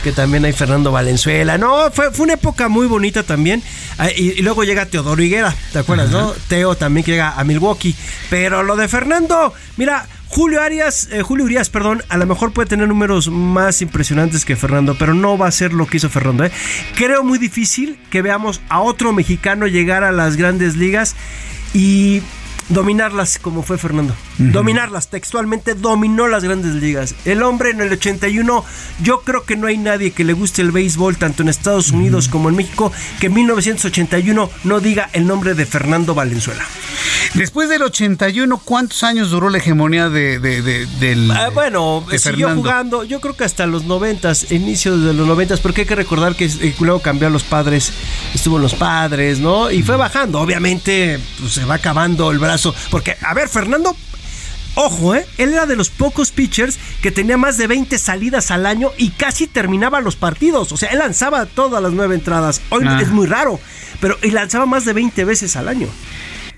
[0.03, 1.57] que también hay Fernando Valenzuela.
[1.57, 3.63] No, fue, fue una época muy bonita también.
[3.97, 6.33] Ah, y, luego llega Teodoro Higuera, ¿te acuerdas, no?
[6.47, 7.95] Teo también que llega a Milwaukee.
[8.29, 12.67] Pero lo de Fernando, mira, Julio Arias, eh, Julio Urias, perdón, a lo mejor puede
[12.67, 16.43] tener números más impresionantes que Fernando, pero no va a ser lo que hizo Fernando.
[16.43, 16.51] ¿eh?
[16.95, 21.15] Creo muy difícil que veamos a otro mexicano llegar a las grandes ligas
[21.73, 22.21] y
[22.69, 24.15] dominarlas como fue Fernando.
[24.37, 27.15] Dominarlas, textualmente dominó las grandes ligas.
[27.25, 28.63] El hombre en el 81,
[29.01, 32.27] yo creo que no hay nadie que le guste el béisbol, tanto en Estados Unidos
[32.27, 36.63] como en México, que en 1981 no diga el nombre de Fernando Valenzuela.
[37.33, 41.31] Después del 81, ¿cuántos años duró la hegemonía de, del...
[41.31, 45.81] Ah, bueno, siguió jugando, yo creo que hasta los 90, inicios de los 90, porque
[45.81, 47.91] hay que recordar que eh, luego cambió a los padres,
[48.33, 49.71] estuvo en los padres, ¿no?
[49.71, 52.56] Y fue bajando, obviamente pues, se va acabando el brazo,
[52.89, 53.95] porque, a ver, Fernando
[54.79, 55.25] Ojo, ¿eh?
[55.39, 59.09] Él era de los pocos pitchers que tenía más de 20 salidas al año y
[59.09, 60.71] casi terminaba los partidos.
[60.71, 62.61] O sea, él lanzaba todas las nueve entradas.
[62.69, 62.99] Hoy ah.
[63.01, 63.59] es muy raro,
[63.99, 65.87] pero y lanzaba más de 20 veces al año.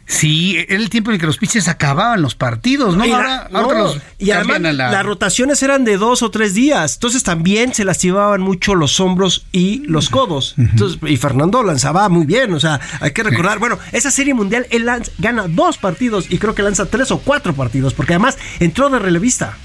[0.09, 3.05] Sí, era el tiempo en que los pitchers acababan los partidos, ¿no?
[3.05, 8.73] y además las rotaciones eran de dos o tres días, entonces también se lastimaban mucho
[8.73, 10.55] los hombros y los codos.
[10.57, 14.65] Entonces, y Fernando lanzaba muy bien, o sea, hay que recordar, bueno, esa serie mundial
[14.71, 18.89] él gana dos partidos y creo que lanza tres o cuatro partidos, porque además entró
[18.89, 19.59] de relevista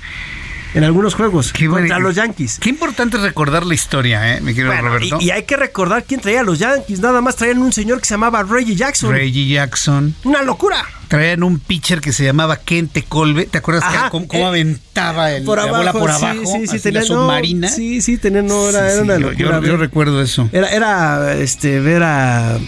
[0.75, 2.59] en algunos juegos contra los Yankees.
[2.61, 4.41] Qué importante recordar la historia, ¿eh?
[4.41, 5.19] Mi querido Roberto.
[5.21, 7.01] Y, hay que recordar quién traía a los Yankees.
[7.01, 9.13] Nada más traían un señor que se llamaba Reggie Jackson.
[9.13, 10.15] Reggie Jackson.
[10.25, 10.85] Una locura.
[11.15, 13.47] Traían un pitcher que se llamaba Kente Colbe.
[13.47, 16.45] ¿Te acuerdas cómo, eh, aventaba el, la bola por abajo?
[16.45, 17.69] Sí, sí, tenía, submarina.
[17.69, 19.61] sí, sí, tenía, no, era, una locura.
[19.61, 20.49] Yo, recuerdo eso.
[20.53, 22.59] Era, era este, ver a,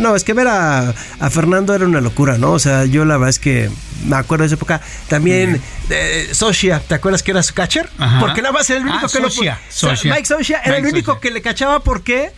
[0.00, 2.50] No, es que ver a, a Fernando era una locura, ¿no?
[2.50, 3.70] O sea, yo la verdad es que
[4.04, 4.80] me acuerdo de esa época.
[5.06, 7.88] También eh, Socia, ¿te acuerdas que era su catcher?
[8.18, 11.30] Porque nada más era el único ah, que lo Mike Socia era el único que
[11.30, 12.32] le cachaba porque,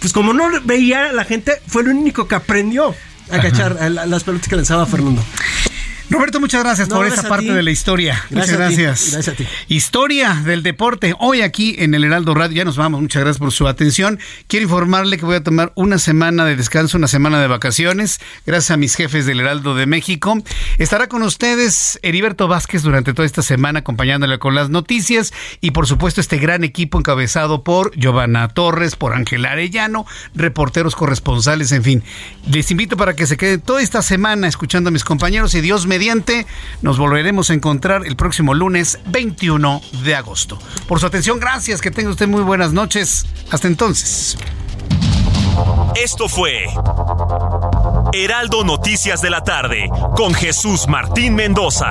[0.00, 2.96] pues como no veía la gente, fue el único que aprendió
[3.30, 5.22] a cachar las pelotas que lanzaba Fernando.
[6.10, 8.20] Roberto, muchas gracias por esa parte de la historia.
[8.30, 9.12] muchas gracias.
[9.12, 9.46] gracias a ti.
[9.68, 11.14] Historia del deporte.
[11.20, 12.56] Hoy aquí en el Heraldo Radio.
[12.56, 13.00] Ya nos vamos.
[13.00, 14.18] Muchas gracias por su atención.
[14.48, 18.18] Quiero informarle que voy a tomar una semana de descanso, una semana de vacaciones.
[18.44, 20.36] Gracias a mis jefes del Heraldo de México.
[20.78, 25.86] Estará con ustedes Heriberto Vázquez durante toda esta semana acompañándole con las noticias y por
[25.86, 32.02] supuesto este gran equipo encabezado por Giovanna Torres, por Ángel Arellano, reporteros corresponsales, en fin.
[32.50, 35.86] Les invito para que se queden toda esta semana escuchando a mis compañeros y Dios
[35.86, 35.99] me
[36.82, 40.58] nos volveremos a encontrar el próximo lunes 21 de agosto.
[40.88, 41.80] Por su atención, gracias.
[41.80, 43.26] Que tenga usted muy buenas noches.
[43.50, 44.36] Hasta entonces.
[45.94, 46.64] Esto fue
[48.12, 51.90] Heraldo Noticias de la tarde con Jesús Martín Mendoza.